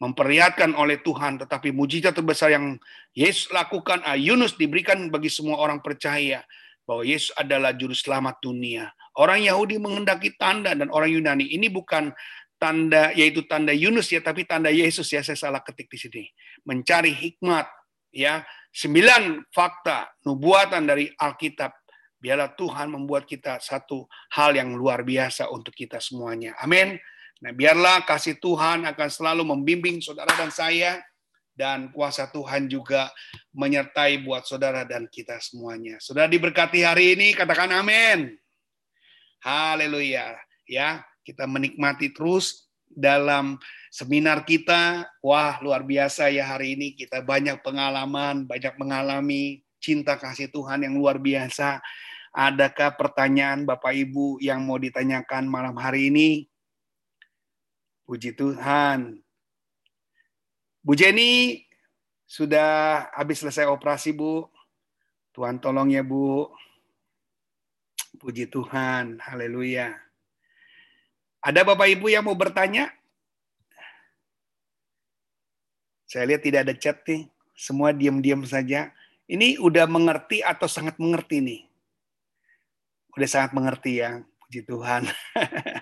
Memperlihatkan 0.00 0.72
oleh 0.72 1.02
Tuhan. 1.04 1.36
Tetapi 1.44 1.74
mujizat 1.74 2.16
terbesar 2.16 2.54
yang 2.54 2.80
Yesus 3.12 3.52
lakukan, 3.52 4.00
ah, 4.06 4.16
Yunus 4.16 4.56
diberikan 4.56 5.12
bagi 5.12 5.28
semua 5.28 5.60
orang 5.60 5.84
percaya. 5.84 6.40
Bahwa 6.88 7.04
Yesus 7.04 7.36
adalah 7.36 7.76
juru 7.76 7.92
selamat 7.92 8.40
dunia. 8.40 8.88
Orang 9.18 9.44
Yahudi 9.44 9.76
menghendaki 9.76 10.40
tanda 10.40 10.72
dan 10.72 10.88
orang 10.88 11.12
Yunani. 11.12 11.52
Ini 11.52 11.68
bukan 11.68 12.16
tanda 12.58 13.14
yaitu 13.14 13.46
tanda 13.46 13.70
Yunus 13.70 14.10
ya 14.10 14.18
tapi 14.18 14.42
tanda 14.42 14.68
Yesus 14.68 15.06
ya 15.14 15.22
saya 15.22 15.38
salah 15.38 15.62
ketik 15.62 15.86
di 15.86 15.98
sini 15.98 16.24
mencari 16.66 17.14
hikmat 17.14 17.70
ya 18.10 18.42
sembilan 18.72 19.48
fakta 19.50 20.22
nubuatan 20.24 20.82
dari 20.84 21.08
Alkitab. 21.10 21.72
Biarlah 22.18 22.50
Tuhan 22.58 22.90
membuat 22.90 23.30
kita 23.30 23.62
satu 23.62 24.10
hal 24.34 24.58
yang 24.58 24.74
luar 24.74 25.06
biasa 25.06 25.54
untuk 25.54 25.70
kita 25.70 26.02
semuanya. 26.02 26.58
Amin. 26.58 26.98
Nah, 27.38 27.54
biarlah 27.54 28.02
kasih 28.02 28.42
Tuhan 28.42 28.82
akan 28.82 29.08
selalu 29.08 29.46
membimbing 29.46 30.02
saudara 30.02 30.34
dan 30.34 30.50
saya 30.50 30.98
dan 31.54 31.90
kuasa 31.94 32.30
Tuhan 32.30 32.66
juga 32.66 33.10
menyertai 33.54 34.22
buat 34.26 34.46
saudara 34.46 34.82
dan 34.82 35.06
kita 35.06 35.38
semuanya. 35.38 35.98
Saudara 36.02 36.26
diberkati 36.26 36.82
hari 36.82 37.14
ini, 37.14 37.34
katakan 37.34 37.70
amin. 37.70 38.34
Haleluya. 39.42 40.34
Ya, 40.66 41.06
kita 41.22 41.46
menikmati 41.46 42.10
terus 42.10 42.66
dalam 42.86 43.58
seminar 43.88 44.44
kita. 44.44 45.08
Wah, 45.20 45.60
luar 45.60 45.84
biasa 45.84 46.28
ya 46.32 46.44
hari 46.44 46.76
ini 46.78 46.94
kita 46.94 47.24
banyak 47.24 47.60
pengalaman, 47.60 48.44
banyak 48.44 48.76
mengalami 48.76 49.64
cinta 49.82 50.18
kasih 50.18 50.50
Tuhan 50.52 50.84
yang 50.84 50.94
luar 50.98 51.18
biasa. 51.18 51.80
Adakah 52.32 52.94
pertanyaan 52.94 53.64
Bapak 53.64 53.96
Ibu 53.96 54.38
yang 54.44 54.62
mau 54.62 54.76
ditanyakan 54.76 55.48
malam 55.48 55.74
hari 55.80 56.12
ini? 56.12 56.46
Puji 58.04 58.36
Tuhan. 58.36 59.20
Bu 60.84 60.92
Jenny 60.96 61.64
sudah 62.28 63.08
habis 63.16 63.40
selesai 63.40 63.68
operasi, 63.68 64.12
Bu. 64.12 64.44
Tuhan 65.32 65.60
tolong 65.60 65.88
ya, 65.88 66.04
Bu. 66.04 66.48
Puji 68.20 68.50
Tuhan. 68.52 69.22
Haleluya. 69.22 69.96
Ada 71.38 71.62
Bapak 71.64 71.88
Ibu 71.88 72.10
yang 72.12 72.26
mau 72.26 72.36
bertanya? 72.36 72.97
Saya 76.08 76.24
lihat 76.24 76.40
tidak 76.40 76.60
ada 76.64 76.74
chat 76.74 77.04
nih. 77.04 77.28
Semua 77.52 77.92
diam-diam 77.92 78.40
saja. 78.48 78.88
Ini 79.28 79.60
udah 79.60 79.84
mengerti 79.84 80.40
atau 80.40 80.64
sangat 80.64 80.96
mengerti 80.96 81.44
nih? 81.44 81.60
Udah 83.12 83.28
sangat 83.28 83.52
mengerti 83.52 84.00
ya. 84.00 84.24
Puji 84.40 84.64
Tuhan. 84.64 85.04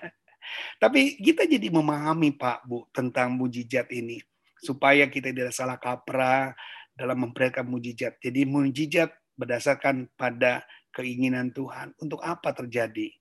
Tapi 0.83 1.15
kita 1.23 1.47
jadi 1.47 1.71
memahami 1.71 2.35
Pak 2.35 2.67
Bu 2.67 2.83
tentang 2.91 3.39
mujizat 3.39 3.87
ini. 3.95 4.19
Supaya 4.59 5.07
kita 5.07 5.31
tidak 5.31 5.55
salah 5.55 5.79
kaprah 5.79 6.51
dalam 6.91 7.23
memperlihatkan 7.23 7.63
mujizat. 7.63 8.19
Jadi 8.19 8.43
mujizat 8.43 9.15
berdasarkan 9.39 10.11
pada 10.19 10.67
keinginan 10.91 11.55
Tuhan. 11.55 11.95
Untuk 12.03 12.19
apa 12.19 12.51
terjadi? 12.51 13.15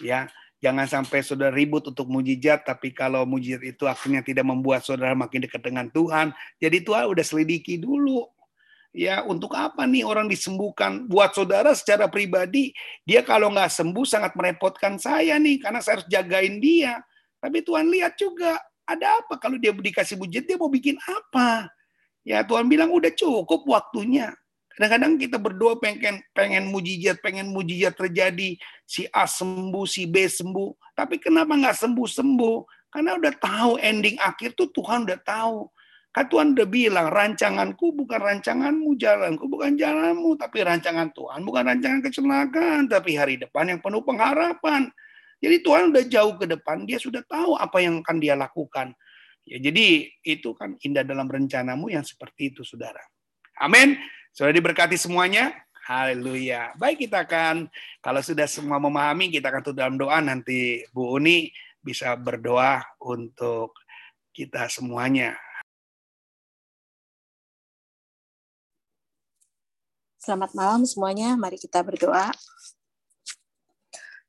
Ya, 0.00 0.32
jangan 0.60 0.88
sampai 0.88 1.20
saudara 1.20 1.52
ribut 1.52 1.84
untuk 1.86 2.08
mujizat, 2.08 2.64
tapi 2.64 2.92
kalau 2.92 3.28
mujizat 3.28 3.62
itu 3.64 3.84
akhirnya 3.84 4.24
tidak 4.24 4.44
membuat 4.48 4.82
saudara 4.82 5.12
makin 5.12 5.44
dekat 5.44 5.60
dengan 5.60 5.86
Tuhan, 5.92 6.32
jadi 6.58 6.78
Tuhan 6.82 7.04
udah 7.12 7.24
selidiki 7.24 7.76
dulu. 7.80 8.24
Ya, 8.96 9.20
untuk 9.28 9.52
apa 9.52 9.84
nih 9.84 10.08
orang 10.08 10.24
disembuhkan? 10.24 11.04
Buat 11.04 11.36
saudara 11.36 11.76
secara 11.76 12.08
pribadi, 12.08 12.72
dia 13.04 13.20
kalau 13.20 13.52
nggak 13.52 13.68
sembuh 13.68 14.06
sangat 14.08 14.32
merepotkan 14.32 14.96
saya 14.96 15.36
nih, 15.36 15.60
karena 15.60 15.84
saya 15.84 16.00
harus 16.00 16.08
jagain 16.08 16.56
dia. 16.64 17.04
Tapi 17.36 17.60
Tuhan 17.60 17.92
lihat 17.92 18.16
juga, 18.16 18.56
ada 18.88 19.20
apa 19.20 19.36
kalau 19.36 19.60
dia 19.60 19.76
dikasih 19.76 20.16
mujizat, 20.16 20.48
dia 20.48 20.56
mau 20.56 20.72
bikin 20.72 20.96
apa? 20.96 21.68
Ya 22.24 22.40
Tuhan 22.40 22.66
bilang 22.72 22.88
udah 22.88 23.12
cukup 23.12 23.68
waktunya. 23.68 24.32
Kadang-kadang 24.76 25.16
kita 25.16 25.40
berdoa 25.40 25.80
pengen 25.80 26.20
pengen 26.36 26.68
mujizat, 26.68 27.24
pengen 27.24 27.48
mujizat 27.48 27.96
terjadi, 27.96 28.60
si 28.84 29.08
A 29.08 29.24
sembuh, 29.24 29.88
si 29.88 30.04
B 30.04 30.28
sembuh. 30.28 30.92
Tapi 30.92 31.16
kenapa 31.16 31.56
nggak 31.56 31.80
sembuh-sembuh? 31.80 32.56
Karena 32.92 33.16
udah 33.16 33.34
tahu 33.40 33.80
ending 33.80 34.20
akhir 34.20 34.52
tuh 34.52 34.68
Tuhan 34.76 35.08
udah 35.08 35.20
tahu. 35.24 35.64
Kan 36.12 36.32
Tuhan 36.32 36.56
udah 36.56 36.68
bilang, 36.68 37.08
rancanganku 37.12 37.92
bukan 37.92 38.20
rancanganmu, 38.20 38.96
jalanku 38.96 39.48
bukan 39.52 39.76
jalanmu, 39.76 40.36
tapi 40.40 40.64
rancangan 40.64 41.12
Tuhan 41.12 41.44
bukan 41.44 41.62
rancangan 41.72 42.00
kecelakaan, 42.00 42.88
tapi 42.88 43.20
hari 43.20 43.36
depan 43.36 43.68
yang 43.68 43.80
penuh 43.84 44.00
pengharapan. 44.00 44.88
Jadi 45.40 45.60
Tuhan 45.60 45.92
udah 45.92 46.04
jauh 46.08 46.40
ke 46.40 46.48
depan, 46.48 46.88
dia 46.88 46.96
sudah 46.96 47.20
tahu 47.24 47.60
apa 47.60 47.84
yang 47.84 48.00
akan 48.00 48.16
dia 48.16 48.32
lakukan. 48.32 48.96
Ya, 49.44 49.60
jadi 49.60 50.08
itu 50.24 50.56
kan 50.56 50.80
indah 50.80 51.04
dalam 51.04 51.28
rencanamu 51.28 51.92
yang 51.92 52.04
seperti 52.04 52.56
itu, 52.56 52.64
saudara. 52.64 53.04
Amin. 53.60 54.00
Sudah 54.36 54.52
diberkati 54.52 55.00
semuanya? 55.00 55.56
Haleluya. 55.88 56.76
Baik 56.76 57.08
kita 57.08 57.24
akan, 57.24 57.72
kalau 58.04 58.20
sudah 58.20 58.44
semua 58.44 58.76
memahami, 58.76 59.32
kita 59.32 59.48
akan 59.48 59.64
tutup 59.64 59.80
dalam 59.80 59.96
doa. 59.96 60.20
Nanti 60.20 60.84
Bu 60.92 61.16
Uni 61.16 61.48
bisa 61.80 62.12
berdoa 62.20 62.84
untuk 63.00 63.72
kita 64.36 64.68
semuanya. 64.68 65.40
Selamat 70.20 70.52
malam 70.52 70.84
semuanya. 70.84 71.32
Mari 71.40 71.56
kita 71.56 71.80
berdoa. 71.80 72.28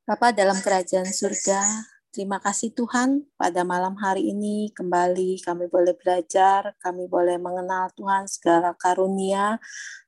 Bapak 0.07 0.39
dalam 0.39 0.55
kerajaan 0.63 1.11
surga, 1.11 1.59
Terima 2.17 2.41
kasih 2.41 2.73
Tuhan, 2.73 3.29
pada 3.37 3.61
malam 3.61 3.93
hari 4.01 4.33
ini 4.33 4.73
kembali 4.73 5.37
kami 5.45 5.69
boleh 5.69 5.93
belajar, 5.93 6.73
kami 6.81 7.05
boleh 7.05 7.37
mengenal 7.37 7.93
Tuhan 7.93 8.25
segala 8.25 8.73
karunia 8.73 9.61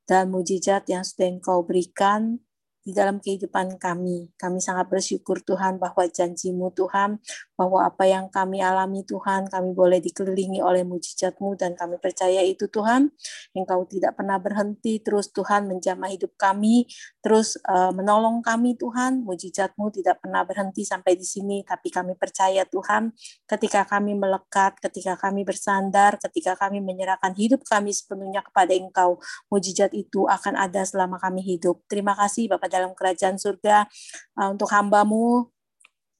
dan 0.09 0.33
mujizat 0.33 0.89
yang 0.89 1.05
sudah 1.05 1.29
Engkau 1.29 1.61
berikan 1.61 2.41
di 2.89 2.97
dalam 2.97 3.21
kehidupan 3.21 3.77
kami. 3.77 4.33
Kami 4.33 4.57
sangat 4.57 4.89
bersyukur 4.89 5.45
Tuhan 5.45 5.77
bahwa 5.77 6.01
janjimu 6.09 6.73
Tuhan, 6.73 7.21
bahwa 7.53 7.85
apa 7.85 8.09
yang 8.09 8.33
kami 8.33 8.65
alami 8.65 9.05
Tuhan, 9.05 9.45
kami 9.45 9.77
boleh 9.77 10.01
dikelilingi 10.01 10.57
oleh 10.65 10.81
mujizatmu 10.81 11.53
dan 11.53 11.77
kami 11.77 12.01
percaya 12.01 12.41
itu 12.41 12.65
Tuhan. 12.65 13.13
Engkau 13.53 13.85
tidak 13.85 14.17
pernah 14.17 14.41
berhenti 14.41 14.97
terus 15.05 15.29
Tuhan 15.29 15.69
menjamah 15.69 16.09
hidup 16.09 16.33
kami, 16.33 16.89
terus 17.21 17.61
uh, 17.69 17.93
menolong 17.93 18.41
kami 18.41 18.73
Tuhan. 18.73 19.21
Mujizatmu 19.21 19.93
tidak 19.93 20.25
pernah 20.25 20.41
berhenti 20.41 20.81
sampai 20.81 21.13
di 21.13 21.27
sini, 21.27 21.61
tapi 21.61 21.93
kami 21.93 22.17
percaya 22.17 22.65
Tuhan 22.65 23.13
ketika 23.45 23.85
kami 23.85 24.17
melekat, 24.17 24.81
ketika 24.81 25.13
kami 25.13 25.45
bersandar, 25.45 26.17
ketika 26.17 26.57
kami 26.57 26.81
menyerahkan 26.81 27.37
hidup 27.37 27.61
kami 27.69 27.93
sepenuhnya 27.93 28.41
kepada 28.41 28.73
Engkau, 28.73 29.21
mujizat 29.53 29.93
itu 29.93 30.25
akan 30.25 30.57
ada 30.57 30.81
selama 30.87 31.19
kami 31.19 31.45
hidup. 31.45 31.83
Terima 31.91 32.15
kasih 32.15 32.47
Bapak 32.49 32.78
dalam 32.79 32.95
kerajaan 32.95 33.35
surga 33.35 33.83
uh, 34.39 34.49
untuk 34.55 34.71
hambamu 34.71 35.51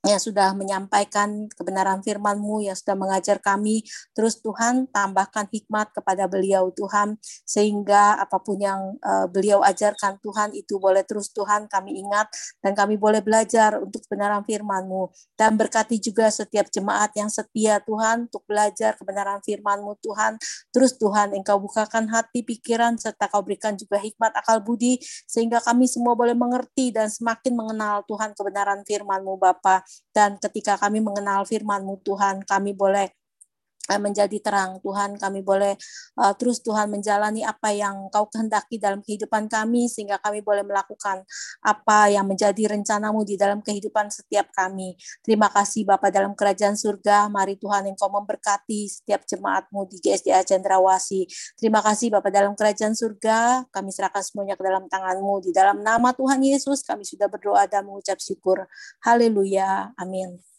yang 0.07 0.15
sudah 0.15 0.55
menyampaikan 0.55 1.51
kebenaran 1.51 1.99
firman-Mu, 1.99 2.63
yang 2.63 2.77
sudah 2.77 2.95
mengajar 2.95 3.43
kami. 3.43 3.83
Terus 4.15 4.39
Tuhan 4.39 4.87
tambahkan 4.87 5.51
hikmat 5.51 5.91
kepada 5.91 6.23
beliau 6.31 6.71
Tuhan, 6.71 7.19
sehingga 7.43 8.15
apa 8.15 8.39
pun 8.39 8.63
yang 8.63 8.95
uh, 9.03 9.27
beliau 9.27 9.59
ajarkan 9.59 10.23
Tuhan 10.23 10.55
itu 10.55 10.79
boleh 10.79 11.03
terus 11.03 11.35
Tuhan 11.35 11.67
kami 11.67 11.99
ingat 11.99 12.31
dan 12.63 12.71
kami 12.79 12.95
boleh 12.95 13.19
belajar 13.19 13.75
untuk 13.83 14.07
kebenaran 14.07 14.47
firman-Mu. 14.47 15.11
Dan 15.35 15.59
berkati 15.59 15.99
juga 15.99 16.31
setiap 16.31 16.71
jemaat 16.71 17.11
yang 17.19 17.27
setia 17.27 17.83
Tuhan 17.83 18.31
untuk 18.31 18.47
belajar 18.47 18.95
kebenaran 18.95 19.43
firman-Mu 19.43 19.99
Tuhan. 19.99 20.39
Terus 20.71 20.95
Tuhan 20.95 21.35
Engkau 21.35 21.59
bukakan 21.59 22.07
hati, 22.07 22.47
pikiran, 22.47 22.95
serta 22.95 23.27
Kau 23.27 23.43
berikan 23.43 23.75
juga 23.75 23.99
hikmat 23.99 24.31
akal 24.31 24.63
budi, 24.63 24.95
sehingga 25.27 25.59
kami 25.59 25.91
semua 25.91 26.15
boleh 26.15 26.33
mengerti 26.39 26.95
dan 26.95 27.11
semakin 27.11 27.51
mengenal 27.51 28.07
Tuhan 28.07 28.31
kebenaran 28.31 28.87
firman-Mu 28.87 29.35
Bapa 29.35 29.88
dan 30.15 30.37
ketika 30.41 30.77
kami 30.81 30.99
mengenal 31.03 31.45
firman-Mu 31.45 32.01
Tuhan, 32.05 32.43
kami 32.45 32.71
boleh 32.77 33.07
Eh, 33.09 33.18
menjadi 33.97 34.37
terang. 34.37 34.77
Tuhan 34.83 35.17
kami 35.17 35.41
boleh 35.41 35.73
uh, 36.21 36.33
terus 36.37 36.61
Tuhan 36.61 36.93
menjalani 36.93 37.41
apa 37.41 37.73
yang 37.73 38.11
kau 38.13 38.29
kehendaki 38.29 38.77
dalam 38.77 39.01
kehidupan 39.01 39.49
kami 39.49 39.89
sehingga 39.89 40.21
kami 40.21 40.45
boleh 40.45 40.61
melakukan 40.61 41.25
apa 41.65 42.13
yang 42.13 42.29
menjadi 42.29 42.69
rencanamu 42.69 43.25
di 43.25 43.39
dalam 43.39 43.65
kehidupan 43.65 44.13
setiap 44.13 44.53
kami. 44.53 44.93
Terima 45.25 45.49
kasih 45.49 45.87
Bapa 45.89 46.13
dalam 46.13 46.37
kerajaan 46.37 46.77
surga. 46.77 47.31
Mari 47.31 47.57
Tuhan 47.57 47.89
engkau 47.89 48.11
memberkati 48.11 48.85
setiap 48.85 49.25
jemaatmu 49.25 49.89
di 49.89 49.97
GSDA 50.03 50.45
Cendrawasi. 50.45 51.25
Terima 51.57 51.81
kasih 51.81 52.13
Bapa 52.13 52.29
dalam 52.29 52.53
kerajaan 52.53 52.93
surga. 52.93 53.65
Kami 53.71 53.89
serahkan 53.89 54.21
semuanya 54.21 54.59
ke 54.59 54.63
dalam 54.67 54.85
tanganmu. 54.91 55.39
Di 55.41 55.51
dalam 55.55 55.79
nama 55.79 56.11
Tuhan 56.11 56.43
Yesus 56.43 56.83
kami 56.83 57.07
sudah 57.07 57.31
berdoa 57.31 57.65
dan 57.65 57.87
mengucap 57.87 58.19
syukur. 58.19 58.67
Haleluya. 58.99 59.95
Amin 59.95 60.49